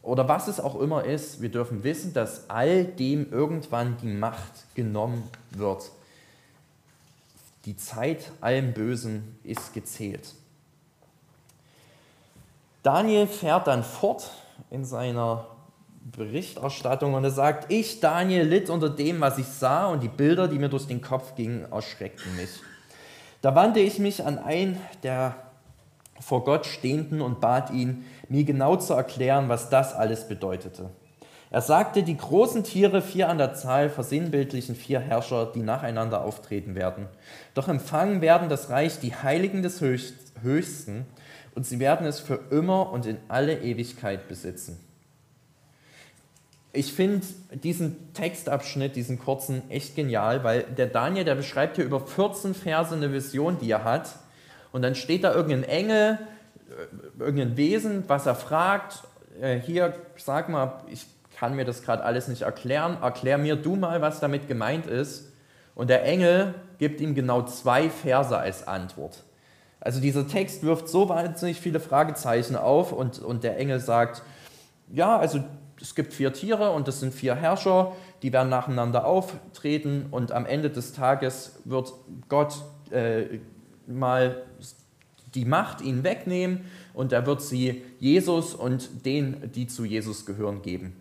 oder 0.03 0.29
was 0.29 0.49
es 0.49 0.59
auch 0.59 0.81
immer 0.81 1.05
ist, 1.05 1.41
wir 1.41 1.49
dürfen 1.49 1.85
wissen, 1.85 2.13
dass 2.13 2.51
all 2.51 2.85
dem 2.85 3.31
irgendwann 3.31 3.97
die 3.99 4.09
Macht 4.09 4.75
genommen 4.75 5.23
wird. 5.51 5.91
Die 7.65 7.77
Zeit 7.77 8.33
allem 8.41 8.73
Bösen 8.73 9.39
ist 9.45 9.73
gezählt. 9.73 10.35
Daniel 12.83 13.29
fährt 13.29 13.69
dann 13.69 13.85
fort 13.85 14.33
in 14.71 14.85
seiner 14.85 15.47
Berichterstattung 16.17 17.15
und 17.15 17.23
er 17.23 17.31
sagt, 17.31 17.71
ich, 17.71 18.01
Daniel, 18.01 18.45
litt 18.45 18.71
unter 18.71 18.91
dem, 18.91 19.21
was 19.21 19.39
ich 19.39 19.47
sah 19.47 19.87
und 19.87 20.03
die 20.03 20.09
Bilder, 20.09 20.49
die 20.49 20.59
mir 20.59 20.69
durch 20.69 20.89
den 20.89 21.01
Kopf 21.01 21.37
gingen, 21.37 21.71
erschreckten 21.71 22.35
mich. 22.35 22.51
Da 23.43 23.55
wandte 23.57 23.81
ich 23.81 23.99
mich 23.99 24.25
an 24.25 24.39
einen 24.39 24.81
der 25.03 25.35
vor 26.21 26.45
Gott 26.45 26.65
Stehenden 26.65 27.21
und 27.21 27.41
bat 27.41 27.71
ihn, 27.71 28.05
mir 28.29 28.45
genau 28.45 28.77
zu 28.77 28.95
erklären, 28.95 29.49
was 29.49 29.69
das 29.69 29.95
alles 29.95 30.29
bedeutete. 30.29 30.91
Er 31.51 31.61
sagte, 31.61 32.05
die 32.05 32.17
großen 32.17 32.65
Tiere, 32.65 33.03
vier 33.03 33.29
an 33.29 33.39
der 33.39 33.53
Zahl, 33.55 33.91
versinnbildlichen 33.91 34.77
vier 34.77 35.01
Herrscher, 35.01 35.51
die 35.53 35.63
nacheinander 35.63 36.25
auftreten 36.25 36.75
werden. 36.77 37.09
Doch 37.53 37.69
empfangen 37.69 38.21
werden 38.21 38.49
das 38.49 38.71
Reich 38.71 39.01
die 39.01 39.15
Heiligen 39.15 39.63
des 39.63 39.81
Höchsten 39.81 41.05
und 41.55 41.67
sie 41.67 41.81
werden 41.81 42.07
es 42.07 42.21
für 42.21 42.41
immer 42.51 42.91
und 42.91 43.05
in 43.05 43.19
alle 43.29 43.59
Ewigkeit 43.59 44.29
besitzen. 44.29 44.79
Ich 46.75 46.93
finde 46.95 47.27
diesen 47.53 48.15
Textabschnitt, 48.15 48.97
diesen 48.97 49.19
kurzen, 49.19 49.63
echt 49.71 49.95
genial, 49.95 50.43
weil 50.43 50.63
der 50.63 50.87
Daniel, 50.87 51.25
der 51.25 51.35
beschreibt 51.35 51.77
hier 51.77 51.85
über 51.85 52.01
14 52.01 52.55
Verse 52.55 52.95
eine 52.95 53.13
Vision, 53.13 53.59
die 53.59 53.71
er 53.71 53.85
hat. 53.85 54.17
Und 54.73 54.81
dann 54.81 54.95
steht 54.95 55.25
da 55.25 55.35
irgendein 55.35 55.65
Engel, 55.65 56.19
äh, 56.71 57.23
irgendein 57.23 57.59
Wesen, 57.59 58.05
was 58.07 58.25
er 58.25 58.35
fragt. 58.35 59.03
Äh, 59.41 59.59
hier, 59.59 59.95
sag 60.17 60.49
mal, 60.49 60.83
ich 60.91 61.05
kann 61.37 61.55
mir 61.57 61.67
das 61.67 61.83
gerade 61.83 62.05
alles 62.05 62.29
nicht 62.29 62.43
erklären, 62.43 62.97
erklär 63.03 63.37
mir 63.37 63.57
du 63.57 63.77
mal, 63.77 64.01
was 64.01 64.21
damit 64.21 64.49
gemeint 64.49 64.87
ist. 64.87 65.31
Und 65.75 65.91
der 65.91 66.05
Engel 66.05 66.55
gibt 66.79 67.01
ihm 67.01 67.15
genau 67.15 67.43
zwei 67.43 67.91
Verse 67.91 68.37
als 68.37 68.67
Antwort. 68.67 69.25
Also 69.81 70.01
dieser 70.01 70.29
Text 70.29 70.63
wirft 70.63 70.89
so 70.89 71.09
wahnsinnig 71.09 71.61
viele 71.61 71.81
Fragezeichen 71.81 72.57
auf 72.57 72.93
und, 72.93 73.19
und 73.19 73.43
der 73.43 73.59
Engel 73.59 73.81
sagt, 73.81 74.23
ja, 74.93 75.19
also 75.19 75.43
es 75.83 75.95
gibt 75.97 76.15
vier 76.15 76.33
Tiere 76.33 76.71
und 76.71 76.89
das 76.89 77.01
sind 77.01 77.13
vier 77.13 77.35
Herrscher, 77.35 77.93
die 78.23 78.33
werden 78.33 78.49
nacheinander 78.49 79.05
auftreten 79.05 80.07
und 80.11 80.33
am 80.33 80.47
Ende 80.47 80.71
des 80.71 80.93
Tages 80.93 81.59
wird 81.65 81.93
Gott 82.29 82.55
äh, 82.91 83.41
mal 83.87 84.43
die 85.35 85.45
Macht 85.45 85.81
ihnen 85.81 86.05
wegnehmen 86.05 86.67
und 86.95 87.13
er 87.13 87.27
wird 87.27 87.43
sie 87.43 87.83
Jesus 87.99 88.55
und 88.55 89.05
denen, 89.05 89.51
die 89.53 89.67
zu 89.67 89.85
Jesus 89.85 90.25
gehören, 90.25 90.63
geben. 90.63 90.97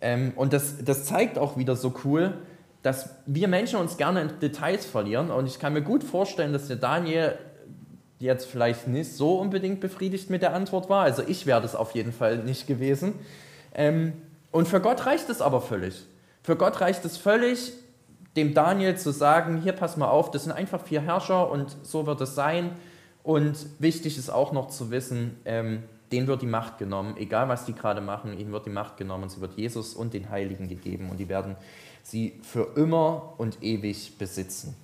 Ähm, 0.00 0.32
und 0.36 0.52
das, 0.52 0.82
das 0.82 1.04
zeigt 1.04 1.38
auch 1.38 1.56
wieder 1.56 1.76
so 1.76 1.92
cool, 2.04 2.34
dass 2.82 3.10
wir 3.26 3.48
Menschen 3.48 3.78
uns 3.78 3.96
gerne 3.96 4.22
in 4.22 4.40
Details 4.40 4.86
verlieren. 4.86 5.30
Und 5.30 5.46
ich 5.46 5.58
kann 5.58 5.72
mir 5.72 5.82
gut 5.82 6.04
vorstellen, 6.04 6.52
dass 6.52 6.68
der 6.68 6.76
Daniel 6.76 7.36
jetzt 8.20 8.46
vielleicht 8.46 8.86
nicht 8.88 9.12
so 9.12 9.38
unbedingt 9.38 9.80
befriedigt 9.80 10.30
mit 10.30 10.42
der 10.42 10.54
Antwort 10.54 10.88
war. 10.88 11.02
Also 11.02 11.22
ich 11.26 11.46
wäre 11.46 11.60
das 11.60 11.74
auf 11.74 11.94
jeden 11.94 12.12
Fall 12.12 12.38
nicht 12.38 12.66
gewesen. 12.66 13.14
Ähm, 13.74 14.12
und 14.50 14.68
für 14.68 14.80
Gott 14.80 15.06
reicht 15.06 15.28
es 15.28 15.40
aber 15.40 15.60
völlig. 15.60 16.06
Für 16.42 16.56
Gott 16.56 16.80
reicht 16.80 17.04
es 17.04 17.16
völlig, 17.16 17.72
dem 18.36 18.54
Daniel 18.54 18.96
zu 18.96 19.10
sagen, 19.10 19.60
hier 19.60 19.72
pass 19.72 19.96
mal 19.96 20.08
auf, 20.08 20.30
das 20.30 20.44
sind 20.44 20.52
einfach 20.52 20.82
vier 20.82 21.00
Herrscher 21.00 21.50
und 21.50 21.76
so 21.82 22.06
wird 22.06 22.20
es 22.20 22.34
sein. 22.34 22.70
Und 23.22 23.66
wichtig 23.78 24.16
ist 24.16 24.30
auch 24.30 24.52
noch 24.52 24.68
zu 24.68 24.90
wissen, 24.90 25.36
ähm, 25.44 25.82
denen 26.12 26.26
wird 26.26 26.42
die 26.42 26.46
Macht 26.46 26.78
genommen, 26.78 27.16
egal 27.18 27.48
was 27.48 27.66
die 27.66 27.74
gerade 27.74 28.00
machen, 28.00 28.38
ihnen 28.38 28.52
wird 28.52 28.66
die 28.66 28.70
Macht 28.70 28.96
genommen, 28.96 29.28
sie 29.28 29.40
wird 29.40 29.58
Jesus 29.58 29.94
und 29.94 30.14
den 30.14 30.30
Heiligen 30.30 30.68
gegeben 30.68 31.10
und 31.10 31.18
die 31.18 31.28
werden 31.28 31.56
sie 32.02 32.40
für 32.42 32.72
immer 32.76 33.34
und 33.36 33.62
ewig 33.62 34.16
besitzen. 34.18 34.74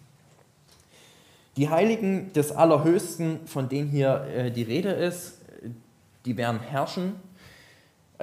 Die 1.56 1.70
Heiligen 1.70 2.32
des 2.32 2.52
Allerhöchsten, 2.52 3.46
von 3.46 3.68
denen 3.68 3.88
hier 3.88 4.26
äh, 4.34 4.50
die 4.50 4.62
Rede 4.62 4.90
ist, 4.90 5.38
die 6.24 6.36
werden 6.36 6.60
herrschen. 6.60 7.14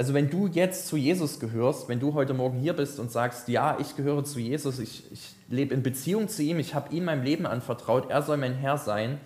Also 0.01 0.15
wenn 0.15 0.31
du 0.31 0.47
jetzt 0.47 0.87
zu 0.87 0.97
Jesus 0.97 1.39
gehörst, 1.39 1.87
wenn 1.87 1.99
du 1.99 2.15
heute 2.15 2.33
Morgen 2.33 2.57
hier 2.57 2.73
bist 2.73 2.99
und 2.99 3.11
sagst, 3.11 3.47
ja, 3.49 3.77
ich 3.79 3.95
gehöre 3.95 4.23
zu 4.23 4.39
Jesus, 4.39 4.79
ich, 4.79 5.03
ich 5.11 5.35
lebe 5.47 5.75
in 5.75 5.83
Beziehung 5.83 6.27
zu 6.27 6.41
ihm, 6.41 6.57
ich 6.57 6.73
habe 6.73 6.91
ihm 6.91 7.05
mein 7.05 7.23
Leben 7.23 7.45
anvertraut, 7.45 8.09
er 8.09 8.23
soll 8.23 8.37
mein 8.37 8.55
Herr 8.55 8.79
sein, 8.79 9.19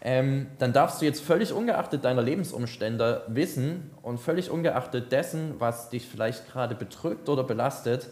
ähm, 0.00 0.48
dann 0.58 0.72
darfst 0.72 1.00
du 1.00 1.04
jetzt 1.04 1.20
völlig 1.20 1.52
ungeachtet 1.52 2.04
deiner 2.04 2.22
Lebensumstände 2.22 3.22
wissen 3.28 3.92
und 4.02 4.18
völlig 4.18 4.50
ungeachtet 4.50 5.12
dessen, 5.12 5.54
was 5.60 5.90
dich 5.90 6.04
vielleicht 6.04 6.50
gerade 6.50 6.74
bedrückt 6.74 7.28
oder 7.28 7.44
belastet, 7.44 8.08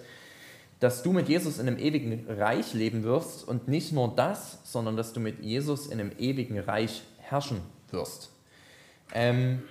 dass 0.79 1.03
du 1.03 1.12
mit 1.12 1.29
Jesus 1.29 1.59
in 1.59 1.66
einem 1.66 1.79
ewigen 1.79 2.27
Reich 2.29 2.74
leben 2.74 3.03
wirst 3.03 3.42
und 3.48 3.66
nicht 3.66 3.90
nur 3.90 4.14
das, 4.14 4.61
sondern 4.62 4.96
dass 4.96 5.14
du 5.14 5.18
mit 5.18 5.42
Jesus 5.42 5.88
in 5.88 5.98
einem 5.98 6.12
ewigen 6.16 6.61
Reich 6.61 7.03
herrschen 7.18 7.61
wirst. 7.90 8.31
Ähm, 9.12 9.62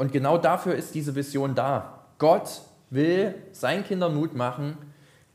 und 0.00 0.12
genau 0.12 0.38
dafür 0.38 0.76
ist 0.76 0.94
diese 0.94 1.14
Vision 1.14 1.54
da. 1.54 2.06
Gott 2.16 2.62
will 2.88 3.34
seinen 3.52 3.84
Kindern 3.84 4.14
Mut 4.14 4.34
machen, 4.34 4.78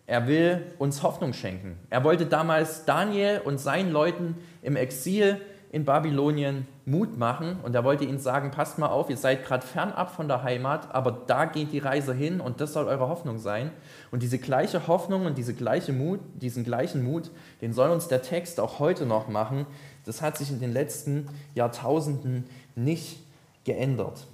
er 0.07 0.27
will 0.27 0.63
uns 0.79 1.03
Hoffnung 1.03 1.33
schenken. 1.33 1.77
Er 1.91 2.03
wollte 2.03 2.25
damals 2.25 2.83
Daniel 2.83 3.41
und 3.45 3.59
seinen 3.59 3.91
Leuten 3.91 4.37
im 4.63 4.75
Exil 4.75 5.39
in 5.71 5.85
Babylonien 5.85 6.67
Mut 6.83 7.15
machen 7.15 7.57
und 7.61 7.75
er 7.75 7.83
wollte 7.83 8.05
ihnen 8.05 8.17
sagen, 8.17 8.49
passt 8.49 8.79
mal 8.79 8.87
auf, 8.87 9.11
ihr 9.11 9.17
seid 9.17 9.45
gerade 9.45 9.63
fernab 9.63 10.15
von 10.15 10.27
der 10.27 10.41
Heimat, 10.41 10.95
aber 10.95 11.11
da 11.11 11.45
geht 11.45 11.71
die 11.71 11.77
Reise 11.77 12.15
hin 12.15 12.41
und 12.41 12.59
das 12.59 12.73
soll 12.73 12.87
eure 12.87 13.07
Hoffnung 13.07 13.37
sein. 13.37 13.69
Und 14.09 14.23
diese 14.23 14.39
gleiche 14.39 14.87
Hoffnung 14.87 15.27
und 15.27 15.37
diese 15.37 15.53
gleiche 15.53 15.93
Mut, 15.93 16.21
diesen 16.33 16.63
gleichen 16.63 17.03
Mut, 17.03 17.29
den 17.61 17.71
soll 17.71 17.91
uns 17.91 18.07
der 18.07 18.23
Text 18.23 18.59
auch 18.59 18.79
heute 18.79 19.05
noch 19.05 19.27
machen. 19.27 19.67
Das 20.05 20.23
hat 20.23 20.39
sich 20.39 20.49
in 20.49 20.59
den 20.59 20.73
letzten 20.73 21.27
Jahrtausenden 21.53 22.45
nicht 22.73 23.19
geändert. 23.63 24.25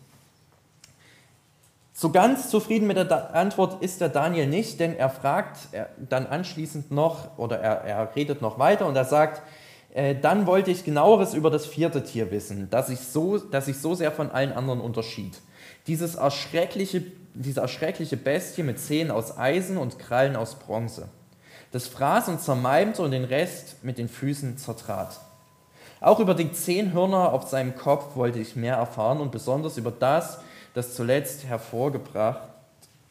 So 2.01 2.09
ganz 2.09 2.49
zufrieden 2.49 2.87
mit 2.87 2.97
der 2.97 3.35
Antwort 3.35 3.83
ist 3.83 4.01
der 4.01 4.09
Daniel 4.09 4.47
nicht, 4.47 4.79
denn 4.79 4.97
er 4.97 5.07
fragt 5.07 5.59
dann 6.09 6.25
anschließend 6.25 6.89
noch, 6.89 7.37
oder 7.37 7.59
er, 7.59 7.81
er 7.81 8.15
redet 8.15 8.41
noch 8.41 8.57
weiter 8.57 8.87
und 8.87 8.95
er 8.95 9.05
sagt, 9.05 9.43
äh, 9.93 10.15
dann 10.15 10.47
wollte 10.47 10.71
ich 10.71 10.83
genaueres 10.83 11.35
über 11.35 11.51
das 11.51 11.67
vierte 11.67 12.03
Tier 12.03 12.31
wissen, 12.31 12.69
das 12.71 12.87
sich 12.87 13.01
so, 13.01 13.37
das 13.37 13.67
sich 13.67 13.77
so 13.77 13.93
sehr 13.93 14.11
von 14.11 14.31
allen 14.31 14.51
anderen 14.51 14.81
unterschied. 14.81 15.37
Dieses 15.85 16.15
erschreckliche, 16.15 17.03
diese 17.35 17.61
erschreckliche 17.61 18.17
Bestie 18.17 18.63
mit 18.63 18.79
Zähnen 18.79 19.11
aus 19.11 19.37
Eisen 19.37 19.77
und 19.77 19.99
Krallen 19.99 20.35
aus 20.35 20.55
Bronze. 20.55 21.07
Das 21.71 21.87
fraß 21.87 22.29
und 22.29 22.41
zermalmte 22.41 23.03
und 23.03 23.11
den 23.11 23.25
Rest 23.25 23.83
mit 23.83 23.99
den 23.99 24.09
Füßen 24.09 24.57
zertrat. 24.57 25.19
Auch 25.99 26.19
über 26.19 26.33
die 26.33 26.51
zehn 26.51 26.93
Hörner 26.93 27.31
auf 27.31 27.47
seinem 27.47 27.75
Kopf 27.75 28.15
wollte 28.15 28.39
ich 28.39 28.55
mehr 28.55 28.77
erfahren 28.77 29.19
und 29.19 29.31
besonders 29.31 29.77
über 29.77 29.91
das, 29.91 30.39
das 30.73 30.95
zuletzt 30.95 31.45
hervorgebracht 31.45 32.49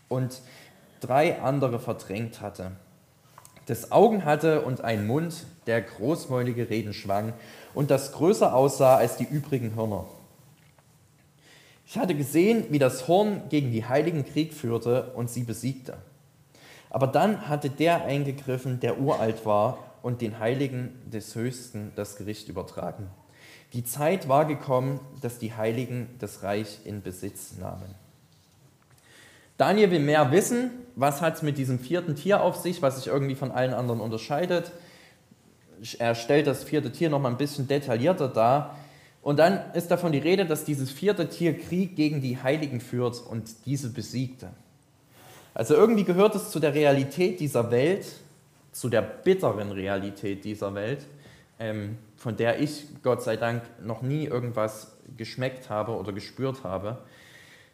und 0.08 0.40
drei 1.00 1.40
andere 1.40 1.78
verdrängt 1.78 2.40
hatte 2.40 2.72
das 3.70 3.92
Augen 3.92 4.24
hatte 4.24 4.62
und 4.62 4.82
einen 4.82 5.06
Mund, 5.06 5.44
der 5.68 5.80
großmäulige 5.80 6.70
Reden 6.70 6.92
schwang 6.92 7.32
und 7.72 7.88
das 7.92 8.10
größer 8.10 8.52
aussah 8.52 8.96
als 8.96 9.16
die 9.16 9.24
übrigen 9.24 9.76
Hörner. 9.76 10.06
Ich 11.86 11.96
hatte 11.96 12.16
gesehen, 12.16 12.64
wie 12.70 12.80
das 12.80 13.06
Horn 13.06 13.42
gegen 13.48 13.70
die 13.70 13.84
Heiligen 13.84 14.24
Krieg 14.24 14.54
führte 14.54 15.12
und 15.14 15.30
sie 15.30 15.44
besiegte. 15.44 15.98
Aber 16.88 17.06
dann 17.06 17.48
hatte 17.48 17.70
der 17.70 18.04
eingegriffen, 18.04 18.80
der 18.80 18.98
uralt 18.98 19.46
war 19.46 19.78
und 20.02 20.20
den 20.20 20.40
Heiligen 20.40 20.90
des 21.08 21.36
Höchsten 21.36 21.92
das 21.94 22.16
Gericht 22.16 22.48
übertragen. 22.48 23.08
Die 23.72 23.84
Zeit 23.84 24.28
war 24.28 24.46
gekommen, 24.46 25.00
dass 25.22 25.38
die 25.38 25.54
Heiligen 25.54 26.08
das 26.18 26.42
Reich 26.42 26.80
in 26.84 27.02
Besitz 27.02 27.56
nahmen. 27.58 27.94
Daniel 29.56 29.90
will 29.90 30.00
mehr 30.00 30.32
wissen, 30.32 30.70
was 30.96 31.20
hat 31.20 31.36
es 31.36 31.42
mit 31.42 31.58
diesem 31.58 31.78
vierten 31.78 32.16
Tier 32.16 32.42
auf 32.42 32.56
sich, 32.56 32.82
was 32.82 32.96
sich 32.96 33.08
irgendwie 33.08 33.34
von 33.34 33.50
allen 33.50 33.74
anderen 33.74 34.00
unterscheidet. 34.00 34.72
Er 35.98 36.14
stellt 36.14 36.46
das 36.46 36.64
vierte 36.64 36.90
Tier 36.90 37.10
nochmal 37.10 37.30
ein 37.30 37.38
bisschen 37.38 37.68
detaillierter 37.68 38.28
dar. 38.28 38.76
Und 39.22 39.38
dann 39.38 39.60
ist 39.74 39.90
davon 39.90 40.12
die 40.12 40.18
Rede, 40.18 40.46
dass 40.46 40.64
dieses 40.64 40.90
vierte 40.90 41.28
Tier 41.28 41.58
Krieg 41.58 41.94
gegen 41.94 42.22
die 42.22 42.42
Heiligen 42.42 42.80
führt 42.80 43.20
und 43.20 43.66
diese 43.66 43.90
besiegte. 43.90 44.48
Also 45.52 45.74
irgendwie 45.74 46.04
gehört 46.04 46.34
es 46.34 46.50
zu 46.50 46.58
der 46.58 46.74
Realität 46.74 47.38
dieser 47.38 47.70
Welt, 47.70 48.06
zu 48.72 48.88
der 48.88 49.02
bitteren 49.02 49.72
Realität 49.72 50.44
dieser 50.44 50.74
Welt, 50.74 51.04
ähm, 51.58 51.98
von 52.20 52.36
der 52.36 52.60
ich 52.60 52.84
Gott 53.02 53.24
sei 53.24 53.36
Dank 53.36 53.62
noch 53.82 54.02
nie 54.02 54.26
irgendwas 54.26 54.96
geschmeckt 55.16 55.70
habe 55.70 55.96
oder 55.96 56.12
gespürt 56.12 56.62
habe 56.62 56.98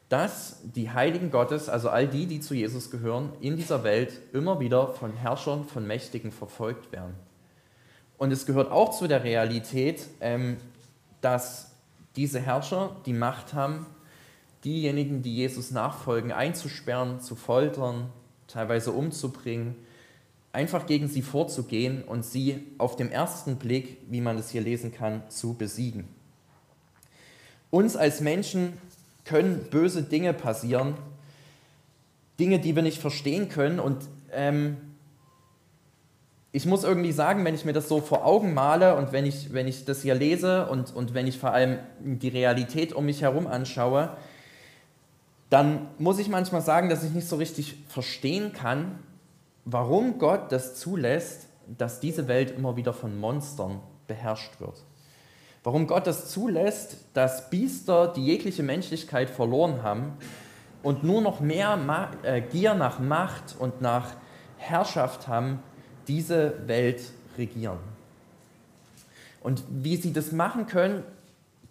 dass 0.09 0.61
die 0.63 0.91
Heiligen 0.91 1.31
Gottes, 1.31 1.69
also 1.69 1.89
all 1.89 2.07
die, 2.07 2.27
die 2.27 2.41
zu 2.41 2.55
Jesus 2.55 2.91
gehören, 2.91 3.33
in 3.41 3.57
dieser 3.57 3.83
Welt 3.83 4.21
immer 4.33 4.61
wieder 4.61 4.89
von 4.89 5.13
Herrschern, 5.13 5.65
von 5.65 5.87
Mächtigen 5.87 6.31
verfolgt 6.31 6.93
werden. 6.93 7.15
Und 8.17 8.33
es 8.33 8.47
gehört 8.47 8.71
auch 8.71 8.97
zu 8.97 9.09
der 9.09 9.25
Realität, 9.25 10.07
ähm, 10.21 10.59
dass 11.21 11.73
diese 12.15 12.41
Herrscher 12.41 12.97
die 13.05 13.13
Macht 13.13 13.53
haben, 13.53 13.87
diejenigen, 14.65 15.23
die 15.23 15.35
Jesus 15.35 15.71
nachfolgen, 15.71 16.33
einzusperren, 16.33 17.21
zu 17.21 17.35
foltern, 17.35 18.11
teilweise 18.47 18.93
umzubringen, 18.93 19.75
einfach 20.57 20.87
gegen 20.87 21.07
sie 21.07 21.21
vorzugehen 21.21 22.03
und 22.03 22.25
sie 22.25 22.67
auf 22.79 22.97
dem 22.97 23.11
ersten 23.11 23.57
Blick, 23.57 23.99
wie 24.09 24.23
man 24.23 24.39
es 24.39 24.49
hier 24.49 24.63
lesen 24.63 24.91
kann, 24.91 25.23
zu 25.29 25.53
besiegen. 25.53 26.09
Uns 27.71 27.95
als 27.95 28.23
Menschen 28.23 28.73
können 29.27 29.67
böse 29.71 30.03
Dinge 30.03 30.33
passieren, 30.33 30.95
Dinge, 32.41 32.59
die 32.59 32.75
wir 32.75 32.83
nicht 32.83 33.03
verstehen 33.03 33.51
können. 33.51 33.79
Und 33.79 33.99
ähm, 34.33 34.79
ich 36.53 36.65
muss 36.65 36.85
irgendwie 36.85 37.13
sagen, 37.13 37.45
wenn 37.45 37.55
ich 37.55 37.67
mir 37.67 37.75
das 37.75 37.87
so 37.87 38.01
vor 38.01 38.25
Augen 38.25 38.55
male 38.55 38.97
und 38.97 39.13
wenn 39.13 39.27
ich, 39.27 39.53
wenn 39.53 39.69
ich 39.69 39.85
das 39.85 40.01
hier 40.01 40.15
lese 40.15 40.69
und, 40.69 40.97
und 40.97 41.13
wenn 41.13 41.27
ich 41.27 41.39
vor 41.39 41.53
allem 41.53 41.81
die 42.01 42.29
Realität 42.29 42.95
um 42.95 43.05
mich 43.05 43.21
herum 43.21 43.47
anschaue, 43.47 44.17
dann 45.51 45.89
muss 45.99 46.19
ich 46.19 46.31
manchmal 46.31 46.63
sagen, 46.63 46.89
dass 46.89 47.05
ich 47.05 47.11
nicht 47.11 47.29
so 47.29 47.37
richtig 47.37 47.77
verstehen 47.89 48.55
kann, 48.55 49.01
warum 49.67 50.19
Gott 50.19 50.51
das 50.51 50.77
zulässt, 50.77 51.49
dass 51.67 52.01
diese 52.01 52.27
Welt 52.27 52.53
immer 52.53 52.77
wieder 52.77 52.95
von 52.95 53.19
Monstern 53.19 53.81
beherrscht 54.07 54.59
wird 54.61 54.83
warum 55.67 55.89
Gott 55.89 56.07
das 56.07 56.31
zulässt, 56.31 56.99
dass 57.13 57.51
Biester, 57.51 58.07
die 58.07 58.25
jegliche 58.25 58.63
Menschlichkeit 58.63 59.29
verloren 59.29 59.83
haben 59.83 60.13
und 60.85 61.03
nur 61.03 61.21
noch 61.21 61.41
mehr 61.41 61.77
Ma 61.77 62.13
äh, 62.23 62.41
Gier 62.41 62.75
nach 62.75 63.01
Macht 63.01 63.57
und 63.59 63.81
nach 63.81 64.15
Herrschaft 64.59 65.27
haben, 65.27 65.59
diese 66.07 66.69
Welt 66.69 67.03
regieren. 67.37 67.81
Und 69.41 69.65
wie 69.69 69.97
sie 69.97 70.13
das 70.13 70.31
machen 70.31 70.69
können, 70.69 71.03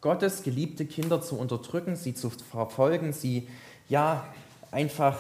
Gottes 0.02 0.44
geliebte 0.44 0.86
Kinder 0.86 1.22
zu 1.22 1.40
unterdrücken, 1.40 1.96
sie 1.96 2.14
zu 2.14 2.30
verfolgen, 2.30 3.14
sie 3.14 3.48
ja 3.88 4.26
einfach 4.72 5.20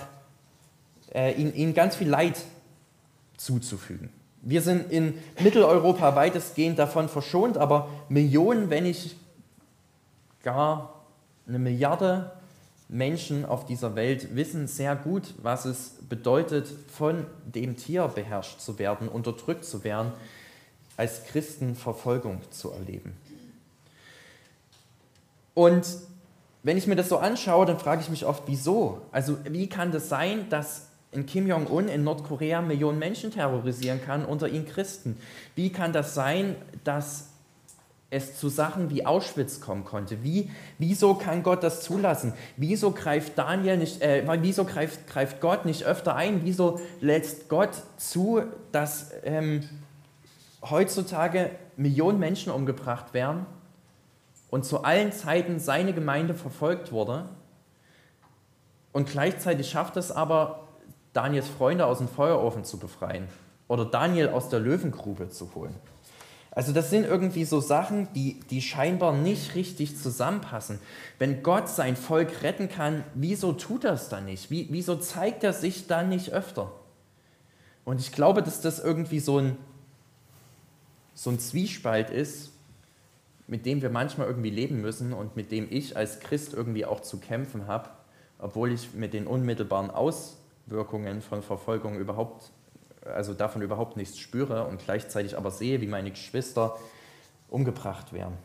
äh, 1.14 1.32
ihnen, 1.32 1.56
ihnen 1.56 1.74
ganz 1.74 1.96
viel 1.96 2.10
Leid 2.10 2.44
zuzufügen. 3.38 4.10
Wir 4.42 4.62
sind 4.62 4.92
in 4.92 5.16
Mitteleuropa 5.40 6.16
weitestgehend 6.16 6.78
davon 6.78 7.10
verschont, 7.10 7.58
aber 7.58 7.90
Millionen, 8.10 8.70
wenn 8.70 8.84
nicht 8.84 9.16
gar 10.44 11.02
eine 11.48 11.60
Milliarde 11.60 12.32
Menschen 12.88 13.46
auf 13.46 13.66
dieser 13.66 13.96
Welt 13.96 14.36
wissen 14.36 14.68
sehr 14.68 14.96
gut, 14.96 15.34
was 15.42 15.66
es 15.66 15.96
bedeutet, 16.08 16.68
von 16.88 17.26
dem 17.46 17.78
Tier 17.78 18.08
beherrscht 18.08 18.60
zu 18.60 18.78
werden, 18.78 19.08
unterdrückt 19.08 19.66
zu 19.66 19.84
werden, 19.84 20.12
als 20.98 21.26
Christen 21.26 21.76
Verfolgung 21.76 22.40
zu 22.52 22.72
erleben. 22.72 23.14
Und 25.56 25.86
wenn 26.64 26.78
ich 26.78 26.88
mir 26.88 26.96
das 26.96 27.10
so 27.10 27.18
anschaue, 27.18 27.66
dann 27.66 27.80
frage 27.80 28.02
ich 28.02 28.10
mich 28.10 28.26
oft, 28.26 28.44
wieso? 28.46 29.02
Also 29.12 29.38
wie 29.46 29.68
kann 29.68 29.92
das 29.92 30.10
sein, 30.10 30.50
dass 30.50 30.88
in 31.16 31.26
Kim 31.26 31.48
Jong-un 31.48 31.88
in 31.88 32.04
Nordkorea 32.04 32.62
Millionen 32.62 33.00
Menschen 33.00 33.32
terrorisieren 33.32 34.02
kann, 34.02 34.26
unter 34.26 34.48
ihnen 34.48 34.66
Christen. 34.66 35.18
Wie 35.56 35.72
kann 35.72 35.94
das 35.94 36.14
sein, 36.14 36.56
dass 36.84 37.30
es 38.10 38.38
zu 38.38 38.50
Sachen 38.50 38.90
wie 38.90 39.06
Auschwitz 39.06 39.62
kommen 39.62 39.84
konnte? 39.84 40.24
Wie, 40.24 40.52
wieso 40.78 41.16
kann 41.16 41.42
Gott 41.42 41.64
das 41.64 41.82
zulassen? 41.82 42.34
Wieso 42.58 42.92
greift 42.92 43.38
Daniel 43.38 43.78
nicht, 43.78 44.02
äh, 44.02 44.24
wieso 44.42 44.66
greift, 44.66 45.08
greift 45.08 45.42
Gott 45.42 45.66
nicht 45.66 45.86
öfter 45.86 46.16
ein? 46.16 46.42
Wieso 46.44 46.80
lässt 47.02 47.50
Gott 47.50 47.72
zu, 47.98 48.44
dass 48.72 49.12
ähm, 49.24 49.68
heutzutage 50.62 51.52
Millionen 51.78 52.20
Menschen 52.20 52.52
umgebracht 52.52 53.14
werden 53.14 53.46
und 54.50 54.66
zu 54.66 54.84
allen 54.84 55.12
Zeiten 55.12 55.60
seine 55.60 55.94
Gemeinde 55.94 56.34
verfolgt 56.34 56.92
wurde? 56.92 57.30
Und 58.94 59.10
gleichzeitig 59.10 59.70
schafft 59.70 59.98
es 59.98 60.10
aber 60.10 60.65
Daniels 61.16 61.48
Freunde 61.48 61.86
aus 61.86 62.00
dem 62.00 62.10
Feuerofen 62.10 62.66
zu 62.66 62.78
befreien 62.78 63.28
oder 63.70 63.86
Daniel 63.86 64.30
aus 64.30 64.50
der 64.50 64.60
Löwengrube 64.60 65.30
zu 65.30 65.56
holen. 65.56 65.74
Also 66.52 66.72
das 66.72 66.90
sind 66.90 67.06
irgendwie 67.06 67.46
so 67.46 67.60
Sachen, 67.60 68.08
die, 68.14 68.40
die 68.50 68.62
scheinbar 68.62 69.14
nicht 69.14 69.56
richtig 69.56 69.98
zusammenpassen. 69.98 70.80
Wenn 71.18 71.42
Gott 71.42 71.70
sein 71.70 71.96
Volk 71.96 72.44
retten 72.44 72.70
kann, 72.70 73.04
wieso 73.14 73.54
tut 73.54 73.86
er 73.86 73.94
es 73.94 74.10
dann 74.10 74.26
nicht? 74.26 74.52
Wie, 74.52 74.68
wieso 74.72 74.96
zeigt 74.98 75.44
er 75.44 75.54
sich 75.54 75.88
dann 75.88 76.10
nicht 76.10 76.32
öfter? 76.32 76.72
Und 77.86 78.00
ich 78.00 78.12
glaube, 78.12 78.42
dass 78.42 78.62
das 78.62 78.80
irgendwie 78.80 79.20
so 79.20 79.40
ein, 79.40 79.58
so 81.14 81.30
ein 81.30 81.40
Zwiespalt 81.40 82.10
ist, 82.10 82.52
mit 83.48 83.66
dem 83.66 83.82
wir 83.82 83.90
manchmal 83.90 84.28
irgendwie 84.28 84.50
leben 84.50 84.82
müssen 84.82 85.14
und 85.14 85.36
mit 85.36 85.52
dem 85.52 85.68
ich 85.70 85.96
als 85.96 86.20
Christ 86.20 86.54
irgendwie 86.54 86.86
auch 86.86 87.02
zu 87.02 87.20
kämpfen 87.20 87.68
habe, 87.68 87.90
obwohl 88.40 88.72
ich 88.72 88.94
mit 88.94 89.14
den 89.14 89.28
unmittelbaren 89.28 89.92
Auswirkungen 90.66 91.22
von 91.22 91.44
Verfolgung 91.44 91.98
überhaupt, 91.98 92.52
also 93.06 93.34
davon 93.34 93.62
überhaupt 93.62 93.98
nichts 93.98 94.18
spüre 94.18 94.66
und 94.66 94.84
gleichzeitig 94.84 95.38
aber 95.38 95.52
sehe, 95.52 95.80
wie 95.82 95.88
meine 95.88 96.10
Geschwister 96.10 96.76
umgebracht 97.50 98.14
werden. 98.14 98.36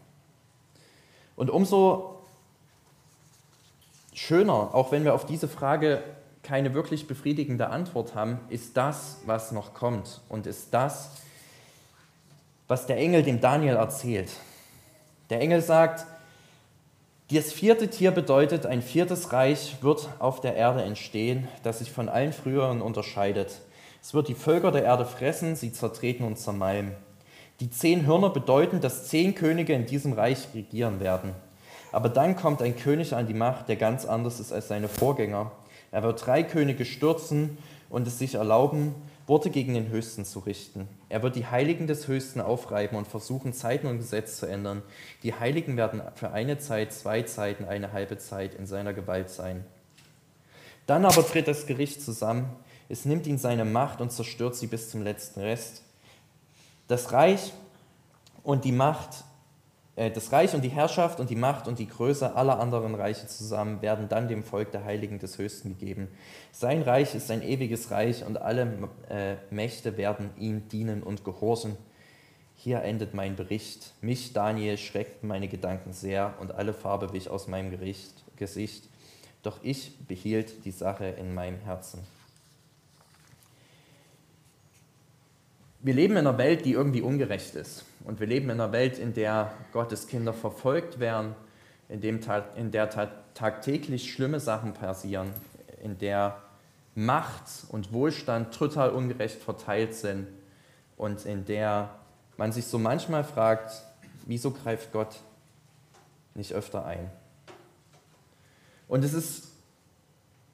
Und 1.37 1.49
umso 1.49 2.23
schöner, 4.13 4.75
auch 4.75 4.93
wenn 4.93 5.05
wir 5.05 5.15
auf 5.15 5.25
diese 5.25 5.49
Frage 5.49 6.03
keine 6.43 6.75
wirklich 6.75 7.07
befriedigende 7.07 7.69
Antwort 7.69 8.15
haben, 8.15 8.39
ist 8.51 8.77
das, 8.77 9.19
was 9.25 9.53
noch 9.53 9.73
kommt 9.73 10.21
und 10.29 10.47
ist 10.47 10.75
das, 10.75 11.13
was 12.69 12.87
der 12.87 12.99
Engel 12.99 13.23
dem 13.23 13.41
Daniel 13.41 13.77
erzählt. 13.77 14.31
Der 15.31 15.41
Engel 15.41 15.63
sagt, 15.63 16.07
das 17.37 17.53
vierte 17.53 17.89
Tier 17.89 18.11
bedeutet, 18.11 18.67
ein 18.67 18.83
viertes 18.83 19.33
Reich 19.33 19.77
wird 19.83 20.09
auf 20.19 20.41
der 20.41 20.57
Erde 20.57 20.83
entstehen, 20.83 21.47
das 21.63 21.79
sich 21.79 21.93
von 21.93 22.09
allen 22.09 22.33
früheren 22.33 22.83
unterscheidet. 22.83 23.61
Es 24.03 24.15
wird 24.15 24.29
die 24.29 24.35
Völker 24.35 24.73
der 24.73 24.85
Erde 24.85 25.05
fressen, 25.05 25.55
sie 25.55 25.73
zertreten 25.73 26.25
und 26.25 26.39
zermalmen. 26.39 26.93
Die 27.61 27.71
zehn 27.71 28.07
Hörner 28.07 28.31
bedeuten, 28.31 28.81
dass 28.81 29.07
zehn 29.09 29.35
Könige 29.35 29.75
in 29.75 29.87
diesem 29.87 30.15
Reich 30.15 30.49
regieren 30.55 30.99
werden. 30.99 31.35
Aber 31.93 32.09
dann 32.09 32.35
kommt 32.35 32.63
ein 32.63 32.77
König 32.77 33.15
an 33.15 33.27
die 33.27 33.35
Macht, 33.35 33.69
der 33.69 33.77
ganz 33.77 34.07
anders 34.07 34.41
ist 34.41 34.53
als 34.53 34.69
seine 34.69 34.89
Vorgänger. 34.89 35.53
Er 35.93 36.03
wird 36.03 36.25
drei 36.25 36.43
Könige 36.43 36.85
stürzen 36.85 37.59
und 37.91 38.07
es 38.07 38.19
sich 38.19 38.37
erlauben, 38.37 38.95
Worte 39.31 39.51
gegen 39.51 39.75
den 39.75 39.91
Höchsten 39.91 40.25
zu 40.25 40.41
richten. 40.41 40.89
Er 41.09 41.23
wird 41.23 41.37
die 41.37 41.47
Heiligen 41.47 41.87
des 41.87 42.09
Höchsten 42.09 42.41
aufreiben 42.41 42.99
und 42.99 43.07
versuchen, 43.07 43.53
Zeiten 43.53 43.87
und 43.87 43.99
Gesetz 43.99 44.39
zu 44.39 44.47
ändern. 44.47 44.83
Die 45.23 45.33
Heiligen 45.33 45.77
werden 45.77 46.03
für 46.17 46.33
eine 46.33 46.59
Zeit, 46.59 46.93
zwei 46.93 47.23
Zeiten, 47.23 47.65
eine 47.65 47.93
halbe 47.93 48.19
Zeit 48.19 48.55
in 48.57 48.67
seiner 48.67 48.93
Gewalt 48.93 49.31
sein. 49.31 49.65
Dann 50.89 51.05
aber 51.05 51.25
tritt 51.25 51.47
das 51.47 51.67
Gericht 51.67 52.03
zusammen. 52.03 52.51
Es 52.89 53.05
nimmt 53.05 53.29
ihn 53.29 53.39
seine 53.39 53.65
Macht 53.65 54.01
und 54.01 54.11
zerstört 54.11 54.57
sie 54.57 54.67
bis 54.67 54.91
zum 54.91 55.05
letzten 55.05 55.43
Rest. 55.43 55.85
Das 56.89 57.13
Reich 57.13 57.53
und 58.43 58.65
die 58.65 58.73
Macht 58.73 59.23
das 59.97 60.33
Reich 60.33 60.55
und 60.55 60.63
die 60.63 60.69
Herrschaft 60.69 61.21
und 61.21 61.31
die 61.31 61.37
Macht 61.37 61.69
und 61.69 61.79
die 61.79 61.89
Größe 61.89 62.35
aller 62.35 62.59
anderen 62.59 62.95
Reiche 62.95 63.27
zusammen 63.27 63.83
werden 63.83 64.09
dann 64.09 64.29
dem 64.29 64.45
Volk 64.45 64.71
der 64.73 64.85
Heiligen 64.85 65.19
des 65.19 65.37
Höchsten 65.37 65.71
gegeben. 65.71 66.09
Sein 66.53 66.83
Reich 66.83 67.15
ist 67.15 67.31
ein 67.31 67.43
ewiges 67.43 67.91
Reich 67.91 68.25
und 68.25 68.41
alle 68.41 68.89
äh, 69.09 69.35
Mächte 69.51 69.97
werden 69.97 70.31
ihm 70.39 70.69
dienen 70.69 71.03
und 71.03 71.25
gehorchen. 71.25 71.77
Hier 72.57 72.83
endet 72.83 73.15
mein 73.15 73.37
Bericht. 73.37 73.95
Mich, 74.01 74.33
Daniel, 74.33 74.77
schreckten 74.79 75.29
meine 75.29 75.49
Gedanken 75.49 75.93
sehr 75.93 76.35
und 76.41 76.53
alle 76.53 76.75
Farbe 76.75 77.13
wich 77.13 77.29
aus 77.29 77.49
meinem 77.49 77.71
Gericht, 77.71 78.25
Gesicht. 78.37 78.89
Doch 79.43 79.59
ich 79.63 79.99
behielt 80.07 80.65
die 80.65 80.71
Sache 80.71 81.07
in 81.07 81.35
meinem 81.35 81.59
Herzen. 81.61 82.01
Wir 85.81 85.95
leben 85.95 86.13
in 86.13 86.19
einer 86.19 86.37
Welt, 86.37 86.67
die 86.67 86.73
irgendwie 86.73 87.01
ungerecht 87.01 87.55
ist. 87.55 87.87
Und 88.05 88.21
wir 88.21 88.27
leben 88.27 88.47
in 88.47 88.61
einer 88.61 88.73
Welt, 88.73 88.99
in 88.99 89.15
der 89.15 89.53
Gottes 89.73 90.07
Kinder 90.07 90.33
verfolgt 90.33 91.01
werden, 91.01 91.35
in, 91.89 92.01
dem, 92.01 92.21
in 92.57 92.71
der 92.71 92.89
tagtäglich 93.35 94.13
schlimme 94.13 94.41
Sachen 94.41 94.73
passieren, 94.73 95.33
in 95.83 95.99
der 95.99 96.41
Macht 96.95 97.45
und 97.69 97.93
Wohlstand 97.93 98.55
total 98.55 98.91
ungerecht 98.91 99.43
verteilt 99.43 99.95
sind 99.95 100.27
und 100.97 101.25
in 101.25 101.45
der 101.45 101.91
man 102.37 102.53
sich 102.53 102.67
so 102.67 102.79
manchmal 102.79 103.25
fragt, 103.25 103.83
wieso 104.27 104.51
greift 104.51 104.93
Gott 104.93 105.21
nicht 106.35 106.53
öfter 106.53 106.85
ein? 106.85 107.11
Und 108.89 109.05
es 109.05 109.13
ist 109.13 109.49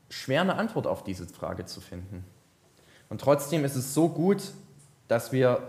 schwer 0.09 0.40
eine 0.40 0.57
Antwort 0.57 0.86
auf 0.86 1.05
diese 1.05 1.26
Frage 1.26 1.64
zu 1.64 1.80
finden. 1.80 2.24
Und 3.09 3.20
trotzdem 3.20 3.64
ist 3.64 3.76
es 3.76 3.94
so 3.94 4.09
gut, 4.09 4.53
dass 5.09 5.32
wir 5.32 5.62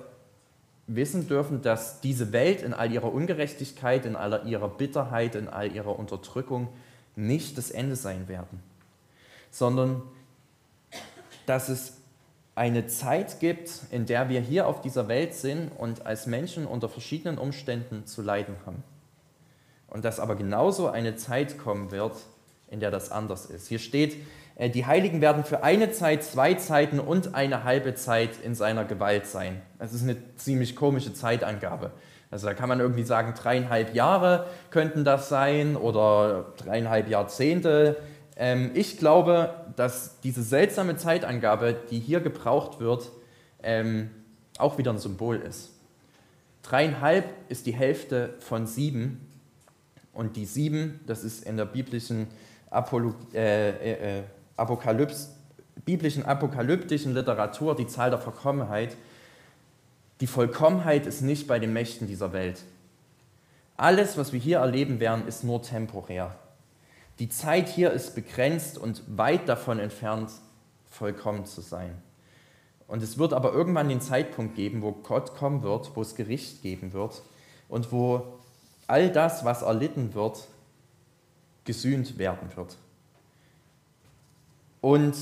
wissen 0.88 1.28
dürfen, 1.28 1.62
dass 1.62 2.00
diese 2.02 2.32
Welt 2.32 2.62
in 2.62 2.74
all 2.74 2.92
ihrer 2.92 3.14
Ungerechtigkeit, 3.14 4.06
in 4.06 4.16
all 4.16 4.48
ihrer 4.48 4.70
Bitterheit, 4.70 5.36
in 5.36 5.50
all 5.50 5.72
ihrer 5.72 6.00
Unterdrückung 6.00 6.70
nicht 7.16 7.58
das 7.58 7.72
Ende 7.72 7.96
sein 7.96 8.28
werden, 8.28 8.62
sondern 9.52 10.02
dass 11.46 11.70
es 11.70 11.98
eine 12.56 12.88
Zeit 12.88 13.40
gibt, 13.40 13.70
in 13.92 14.06
der 14.06 14.30
wir 14.30 14.40
hier 14.40 14.68
auf 14.68 14.82
dieser 14.82 15.08
Welt 15.08 15.36
sind 15.36 15.70
und 15.78 16.06
als 16.06 16.26
Menschen 16.26 16.66
unter 16.66 16.90
verschiedenen 16.90 17.38
Umständen 17.38 18.06
zu 18.06 18.22
leiden 18.22 18.56
haben. 18.66 18.84
Und 19.88 20.06
dass 20.06 20.20
aber 20.20 20.36
genauso 20.36 20.88
eine 20.88 21.16
Zeit 21.16 21.58
kommen 21.58 21.92
wird, 21.92 22.16
in 22.70 22.80
der 22.80 22.92
das 22.92 23.12
anders 23.12 23.46
ist. 23.46 23.68
Hier 23.68 23.80
steht, 23.80 24.18
die 24.60 24.86
Heiligen 24.86 25.22
werden 25.22 25.44
für 25.44 25.64
eine 25.64 25.92
Zeit, 25.92 26.24
zwei 26.24 26.56
Zeiten 26.56 27.00
und 27.00 27.36
eine 27.36 27.64
halbe 27.64 27.94
Zeit 27.94 28.32
in 28.44 28.56
seiner 28.56 28.86
Gewalt 28.86 29.28
sein. 29.28 29.62
Das 29.78 29.94
ist 29.94 30.02
eine 30.02 30.18
ziemlich 30.36 30.76
komische 30.76 31.14
Zeitangabe. 31.14 31.92
Also 32.32 32.48
da 32.48 32.54
kann 32.56 32.68
man 32.68 32.80
irgendwie 32.80 33.04
sagen, 33.04 33.34
dreieinhalb 33.36 33.94
Jahre 33.94 34.48
könnten 34.72 35.06
das 35.06 35.30
sein 35.30 35.76
oder 35.76 36.54
dreieinhalb 36.58 37.08
Jahrzehnte. 37.08 37.98
Ähm, 38.36 38.72
ich 38.74 38.98
glaube, 38.98 39.54
dass 39.76 40.20
diese 40.22 40.42
seltsame 40.42 40.98
Zeitangabe, 40.98 41.76
die 41.92 42.00
hier 42.00 42.20
gebraucht 42.20 42.80
wird, 42.80 43.12
ähm, 43.62 44.10
auch 44.58 44.78
wieder 44.78 44.92
ein 44.92 44.98
Symbol 44.98 45.38
ist. 45.38 45.70
Dreieinhalb 46.64 47.26
ist 47.48 47.66
die 47.66 47.74
Hälfte 47.74 48.34
von 48.40 48.66
sieben 48.66 49.26
und 50.14 50.36
die 50.36 50.46
sieben, 50.46 51.00
das 51.06 51.24
ist 51.24 51.46
in 51.46 51.58
der 51.58 51.66
biblischen 51.66 52.28
Apolog 52.70 53.16
äh, 53.34 53.70
äh, 53.70 54.24
äh 54.58 54.62
Apokalyps, 54.62 55.30
biblischen 55.86 56.26
apokalyptischen 56.26 57.14
Literatur 57.14 57.76
die 57.76 57.88
Zahl 57.88 58.10
der 58.10 58.20
Vollkommenheit. 58.20 58.96
Die 60.20 60.28
Vollkommenheit 60.28 61.06
ist 61.06 61.22
nicht 61.22 61.48
bei 61.48 61.60
den 61.60 61.74
Mächten 61.74 62.08
dieser 62.08 62.34
Welt. 62.34 62.64
Alles, 63.78 64.18
was 64.18 64.34
wir 64.34 64.40
hier 64.40 64.58
erleben 64.58 65.00
werden, 65.00 65.28
ist 65.28 65.44
nur 65.44 65.62
temporär. 65.62 66.36
Die 67.20 67.30
Zeit 67.30 67.70
hier 67.70 67.92
ist 67.92 68.16
begrenzt 68.16 68.78
und 68.78 69.04
weit 69.08 69.48
davon 69.48 69.80
entfernt, 69.80 70.32
vollkommen 70.90 71.46
zu 71.46 71.62
sein. 71.62 71.96
Und 72.88 73.04
es 73.04 73.18
wird 73.18 73.34
aber 73.34 73.54
irgendwann 73.54 73.90
den 73.90 74.02
Zeitpunkt 74.02 74.56
geben, 74.56 74.82
wo 74.82 74.92
Gott 74.92 75.36
kommen 75.36 75.62
wird, 75.62 75.96
wo 75.96 76.02
es 76.02 76.16
Gericht 76.16 76.62
geben 76.62 76.94
wird 76.94 77.22
und 77.70 77.92
wo 77.92 78.40
all 78.88 79.12
das, 79.12 79.46
was 79.46 79.62
erlitten 79.62 80.14
wird, 80.14 80.48
gesühnt 81.66 82.18
werden 82.18 82.56
wird. 82.56 82.78
Und 84.82 85.16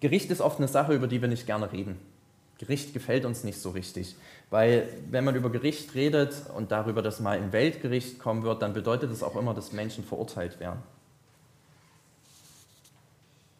Gericht 0.00 0.30
ist 0.30 0.40
oft 0.40 0.58
eine 0.58 0.68
Sache, 0.68 0.94
über 0.94 1.06
die 1.06 1.20
wir 1.20 1.28
nicht 1.28 1.46
gerne 1.46 1.72
reden. 1.72 1.98
Gericht 2.58 2.92
gefällt 2.92 3.24
uns 3.24 3.42
nicht 3.42 3.58
so 3.58 3.70
richtig, 3.70 4.14
weil 4.50 4.88
wenn 5.10 5.24
man 5.24 5.34
über 5.34 5.50
Gericht 5.50 5.94
redet 5.94 6.34
und 6.54 6.70
darüber, 6.70 7.02
dass 7.02 7.18
mal 7.18 7.36
ein 7.36 7.52
Weltgericht 7.52 8.20
kommen 8.20 8.44
wird, 8.44 8.62
dann 8.62 8.72
bedeutet 8.72 9.10
es 9.10 9.22
auch 9.24 9.34
immer, 9.34 9.52
dass 9.52 9.72
Menschen 9.72 10.04
verurteilt 10.04 10.60
werden. 10.60 10.80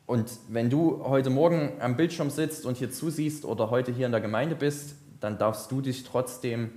Und 0.06 0.30
wenn 0.48 0.70
du 0.70 1.02
heute 1.04 1.30
Morgen 1.30 1.80
am 1.80 1.96
Bildschirm 1.96 2.30
sitzt 2.30 2.66
und 2.66 2.76
hier 2.76 2.92
zusiehst 2.92 3.44
oder 3.44 3.70
heute 3.70 3.92
hier 3.92 4.06
in 4.06 4.12
der 4.12 4.20
Gemeinde 4.20 4.54
bist, 4.54 4.94
dann 5.20 5.38
darfst 5.38 5.70
du 5.72 5.80
dich 5.80 6.04
trotzdem 6.04 6.70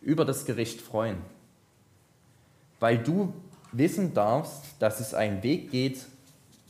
über 0.00 0.24
das 0.24 0.44
Gericht 0.46 0.80
freuen, 0.80 1.18
weil 2.80 2.98
du 2.98 3.32
wissen 3.72 4.14
darfst, 4.14 4.64
dass 4.78 5.00
es 5.00 5.14
einen 5.14 5.42
Weg 5.42 5.70
geht, 5.70 6.06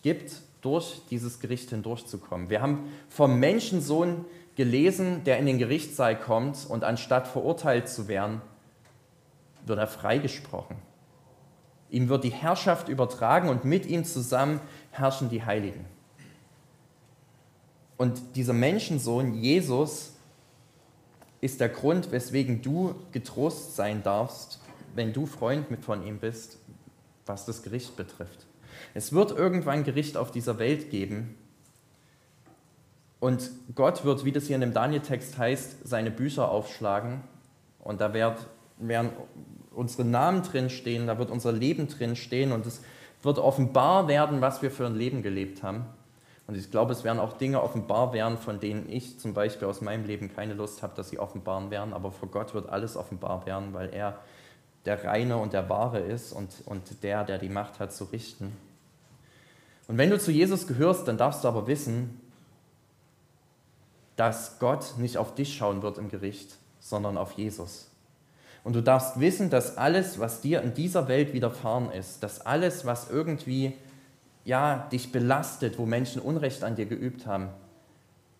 gibt, 0.07 0.43
durch 0.61 1.03
dieses 1.11 1.41
Gericht 1.41 1.71
hindurchzukommen. 1.71 2.49
Wir 2.49 2.63
haben 2.63 2.93
vom 3.09 3.41
Menschensohn 3.41 4.25
gelesen, 4.55 5.25
der 5.25 5.39
in 5.39 5.47
den 5.47 5.59
Gerichtssaal 5.59 6.17
kommt 6.17 6.65
und 6.69 6.85
anstatt 6.85 7.27
verurteilt 7.27 7.89
zu 7.89 8.07
werden, 8.07 8.41
wird 9.65 9.81
er 9.81 9.89
freigesprochen. 9.89 10.77
Ihm 11.91 12.09
wird 12.09 12.23
die 12.23 12.31
Herrschaft 12.31 12.89
übertragen 12.89 13.49
und 13.49 13.65
mit 13.65 13.85
ihm 13.85 14.05
zusammen 14.05 14.61
herrschen 14.93 15.29
die 15.29 15.45
Heiligen. 15.45 15.85
Und 17.97 18.37
dieser 18.37 18.53
Menschensohn, 18.53 19.35
Jesus, 19.35 20.13
ist 21.41 21.61
der 21.61 21.69
Grund, 21.69 22.13
weswegen 22.13 22.63
du 22.63 22.95
getrost 23.11 23.75
sein 23.75 24.05
darfst, 24.05 24.61
wenn 24.95 25.13
du 25.13 25.27
Freund 25.27 25.67
von 25.85 26.07
ihm 26.07 26.19
bist, 26.21 26.59
was 27.27 27.45
das 27.45 27.65
Gericht 27.65 27.97
betrifft. 27.97 28.46
Es 28.97 29.13
wird 29.13 29.31
irgendwann 29.31 29.85
Gericht 29.85 30.17
auf 30.17 30.31
dieser 30.31 30.59
Welt 30.59 30.89
geben. 30.91 31.37
Und 33.21 33.51
Gott 33.75 34.07
wird, 34.07 34.25
wie 34.25 34.33
das 34.33 34.47
hier 34.47 34.55
in 34.55 34.63
dem 34.63 34.73
Daniel-Text 34.73 35.37
heißt, 35.37 35.87
seine 35.87 36.11
Bücher 36.11 36.51
aufschlagen. 36.51 37.21
Und 37.79 38.01
da 38.01 38.15
werden, 38.15 39.11
unsere 39.71 40.07
Namen 40.07 40.43
drin 40.45 40.71
stehen, 40.71 41.09
da 41.09 41.19
wird 41.19 41.31
unser 41.31 41.53
Leben 41.53 41.89
drin 41.89 42.17
stehen 42.17 42.53
und 42.53 42.65
es 42.65 42.81
wird 43.23 43.39
offenbar 43.39 44.09
werden, 44.09 44.41
was 44.41 44.63
wir 44.63 44.71
für 44.71 44.87
ein 44.87 44.95
Leben 44.95 45.23
gelebt 45.23 45.63
haben. 45.63 45.85
Und 46.47 46.57
ich 46.57 46.71
glaube, 46.71 46.93
es 46.93 47.05
werden 47.05 47.19
auch 47.19 47.35
Dinge 47.35 47.63
offenbar 47.63 48.15
werden, 48.15 48.39
von 48.39 48.61
denen 48.61 48.89
ich 48.89 49.21
zum 49.21 49.35
Beispiel 49.35 49.69
aus 49.69 49.83
meinem 49.83 50.07
Leben 50.07 50.35
keine 50.35 50.55
Lust 50.55 50.83
habe, 50.83 50.95
dass 50.97 51.11
sie 51.11 51.19
offenbar 51.19 51.71
werden. 51.71 51.93
Aber 51.93 52.13
vor 52.13 52.31
Gott 52.31 52.55
wird 52.55 52.71
alles 52.71 52.97
offenbar 52.97 53.45
werden, 53.45 53.75
weil 53.75 53.93
er 53.93 54.21
der 54.87 55.05
Reine 55.05 55.37
und 55.37 55.53
der 55.53 55.69
Wahre 55.69 55.99
ist 55.99 56.33
und, 56.33 56.63
und 56.65 57.03
der, 57.03 57.25
der 57.25 57.37
die 57.37 57.51
Macht 57.51 57.79
hat 57.79 57.93
zu 57.93 58.05
richten. 58.05 58.57
Und 59.89 59.99
wenn 59.99 60.11
du 60.11 60.19
zu 60.19 60.33
Jesus 60.33 60.67
gehörst, 60.67 61.07
dann 61.07 61.17
darfst 61.17 61.45
du 61.45 61.49
aber 61.49 61.67
wissen, 61.67 62.21
dass 64.17 64.59
Gott 64.59 64.95
nicht 64.99 65.19
auf 65.19 65.35
dich 65.35 65.57
schauen 65.57 65.83
wird 65.83 65.99
im 65.99 66.09
Gericht, 66.09 66.57
sondern 66.81 67.17
auf 67.17 67.33
Jesus. 67.33 67.91
Und 68.65 68.75
du 68.75 68.83
darfst 68.83 69.21
wissen, 69.21 69.49
dass 69.51 69.77
alles, 69.77 70.19
was 70.19 70.41
dir 70.41 70.61
in 70.63 70.75
dieser 70.75 71.07
Welt 71.07 71.33
widerfahren 71.33 71.93
ist, 71.93 72.23
dass 72.23 72.41
alles, 72.41 72.85
was 72.85 73.11
irgendwie 73.11 73.75
ja, 74.45 74.89
dich 74.91 75.13
belastet, 75.13 75.79
wo 75.79 75.87
Menschen 75.87 76.21
Unrecht 76.21 76.65
an 76.65 76.77
dir 76.77 76.87
geübt 76.87 77.27
haben, 77.27 77.49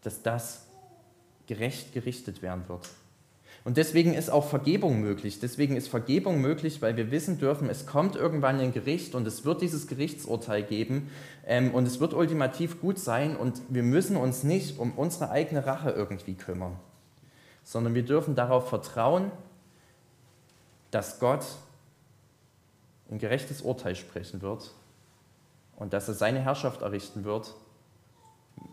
dass 0.03 0.23
das 0.23 0.67
gerecht 1.47 1.93
gerichtet 1.93 2.43
werden 2.43 2.69
wird. 2.69 2.89
Und 3.67 3.79
deswegen 3.79 4.15
ist 4.15 4.31
auch 4.31 4.49
Vergebung 4.49 5.01
möglich. 5.01 5.41
Deswegen 5.41 5.75
ist 5.75 5.89
Vergebung 5.89 6.41
möglich, 6.41 6.83
weil 6.83 6.97
wir 6.97 7.11
wissen 7.11 7.39
dürfen, 7.39 7.69
es 7.69 7.85
kommt 7.85 8.15
irgendwann 8.15 8.61
ein 8.61 8.73
Gericht 8.73 9.17
und 9.17 9.27
es 9.27 9.45
wird 9.45 9.61
dieses 9.61 9.89
Gerichtsurteil 9.89 10.63
geben 10.63 11.11
ähm, 11.45 11.75
und 11.75 11.85
es 11.85 11.99
wird 11.99 12.15
ultimativ 12.15 12.81
gut 12.81 12.97
sein 12.97 13.37
und 13.37 13.61
wir 13.69 13.83
müssen 13.83 14.17
uns 14.17 14.45
nicht 14.45 14.79
um 14.79 14.93
unsere 14.93 15.31
eigene 15.31 15.67
Rache 15.67 15.91
irgendwie 15.91 16.35
kümmern, 16.35 16.77
sondern 17.65 17.97
wir 17.97 18.05
dürfen 18.05 18.37
darauf 18.37 18.69
vertrauen, 18.69 19.33
dass 20.93 21.19
Gott 21.19 21.45
ein 23.11 23.19
gerechtes 23.19 23.63
Urteil 23.63 23.97
sprechen 23.97 24.43
wird 24.43 24.71
und 25.75 25.93
dass 25.93 26.07
er 26.07 26.15
seine 26.15 26.39
Herrschaft 26.39 26.83
errichten 26.83 27.25
wird 27.25 27.53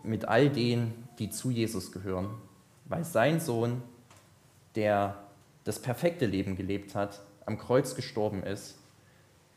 mit 0.04 0.26
all 0.26 0.52
denen, 0.52 1.08
die 1.18 1.32
zu 1.32 1.50
Jesus 1.50 1.92
gehören, 1.92 2.30
weil 2.86 3.04
sein 3.04 3.40
Sohn, 3.40 3.82
der 4.76 5.16
das 5.64 5.80
perfekte 5.80 6.26
Leben 6.26 6.56
gelebt 6.56 6.96
hat, 6.96 7.22
am 7.46 7.58
Kreuz 7.58 7.96
gestorben 7.96 8.44
ist, 8.44 8.78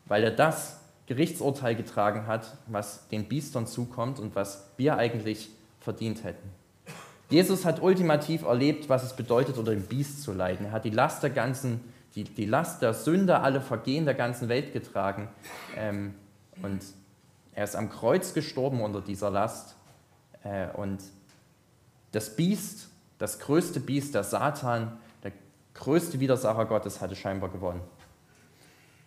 weil 0.05 0.23
er 0.23 0.31
das 0.31 0.79
Gerichtsurteil 1.05 1.75
getragen 1.75 2.27
hat, 2.27 2.57
was 2.67 3.07
den 3.07 3.27
Biestern 3.27 3.65
zukommt 3.65 4.19
und 4.19 4.35
was 4.35 4.69
wir 4.77 4.97
eigentlich 4.97 5.49
verdient 5.79 6.23
hätten. 6.23 6.49
Jesus 7.29 7.65
hat 7.65 7.81
ultimativ 7.81 8.43
erlebt, 8.43 8.87
was 8.89 9.03
es 9.03 9.15
bedeutet, 9.15 9.57
unter 9.57 9.71
dem 9.71 9.83
Biest 9.83 10.21
zu 10.21 10.33
leiden. 10.33 10.67
Er 10.67 10.71
hat 10.71 10.85
die 10.85 10.89
Last 10.89 11.23
der 11.23 11.29
ganzen, 11.29 11.81
die, 12.15 12.23
die 12.23 12.45
Last 12.45 12.81
der 12.81 12.93
Sünde, 12.93 13.39
alle 13.39 13.59
Vergehen 13.59 14.05
der 14.05 14.13
ganzen 14.13 14.47
Welt 14.47 14.71
getragen. 14.71 15.29
Ähm, 15.75 16.13
und 16.61 16.81
er 17.53 17.65
ist 17.65 17.75
am 17.75 17.89
Kreuz 17.89 18.33
gestorben 18.33 18.81
unter 18.81 19.01
dieser 19.01 19.29
Last. 19.29 19.75
Äh, 20.43 20.67
und 20.75 21.01
das 22.11 22.35
Biest, 22.35 22.89
das 23.17 23.39
größte 23.39 23.79
Biest, 23.79 24.15
der 24.15 24.23
Satan, 24.23 24.97
größte 25.77 26.19
Widersacher 26.19 26.65
Gottes, 26.65 26.99
hatte 27.01 27.15
scheinbar 27.15 27.49
gewonnen. 27.49 27.81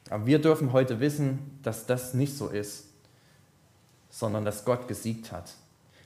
Aber 0.09 0.27
wir 0.27 0.41
dürfen 0.41 0.73
heute 0.73 1.01
wissen, 1.01 1.61
dass 1.63 1.87
das 1.87 2.15
nicht 2.15 2.37
so 2.37 2.49
ist, 2.49 2.87
sondern 4.09 4.45
dass 4.45 4.65
Gott 4.65 4.89
gesiegt 4.89 5.31
hat. 5.31 5.55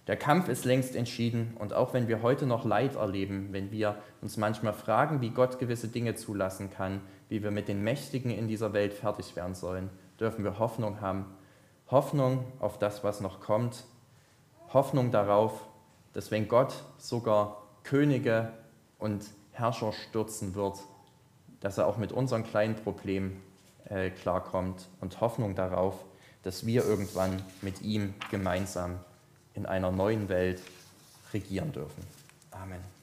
Der 0.07 0.17
Kampf 0.17 0.49
ist 0.49 0.67
längst 0.67 0.95
entschieden 0.95 1.57
und 1.59 1.73
auch 1.73 1.95
wenn 1.95 2.09
wir 2.09 2.21
heute 2.21 2.45
noch 2.45 2.67
Leid 2.67 2.97
erleben, 2.97 3.49
wenn 3.53 3.71
wir 3.71 3.97
uns 4.21 4.37
manchmal 4.37 4.75
fragen, 4.75 5.23
wie 5.23 5.31
Gott 5.31 5.59
gewisse 5.59 5.89
Dinge 5.89 6.15
zulassen 6.15 6.71
kann, 6.71 7.01
wie 7.31 7.43
wir 7.43 7.51
mit 7.51 7.69
den 7.69 7.83
Mächtigen 7.83 8.31
in 8.31 8.47
dieser 8.47 8.75
Welt 8.75 8.93
fertig 8.93 9.35
werden 9.35 9.55
sollen, 9.55 9.89
dürfen 10.21 10.45
wir 10.45 10.59
Hoffnung 10.59 11.01
haben, 11.01 11.25
Hoffnung 11.91 12.45
auf 12.61 12.79
das, 12.79 13.03
was 13.03 13.23
noch 13.23 13.41
kommt, 13.41 13.85
Hoffnung 14.75 15.11
darauf, 15.11 15.67
dass 16.13 16.31
wenn 16.31 16.49
Gott 16.49 16.75
sogar 16.99 17.63
Könige 17.83 18.53
und 18.99 19.25
Herrscher 19.55 19.93
stürzen 19.93 20.55
wird, 20.55 20.79
dass 21.61 21.79
er 21.79 21.87
auch 21.87 21.97
mit 21.97 22.13
unseren 22.13 22.45
kleinen 22.45 22.77
Problemen 22.77 23.43
äh, 23.87 24.11
klarkommt 24.11 24.89
und 25.01 25.21
Hoffnung 25.21 25.55
darauf, 25.55 26.05
dass 26.43 26.67
wir 26.67 26.85
irgendwann 26.85 27.43
mit 27.63 27.83
ihm 27.83 28.15
gemeinsam 28.31 28.99
in 29.55 29.67
einer 29.67 29.91
neuen 29.91 30.29
Welt 30.29 30.61
regieren 31.33 31.73
dürfen. 31.73 32.05
Amen. 32.51 32.94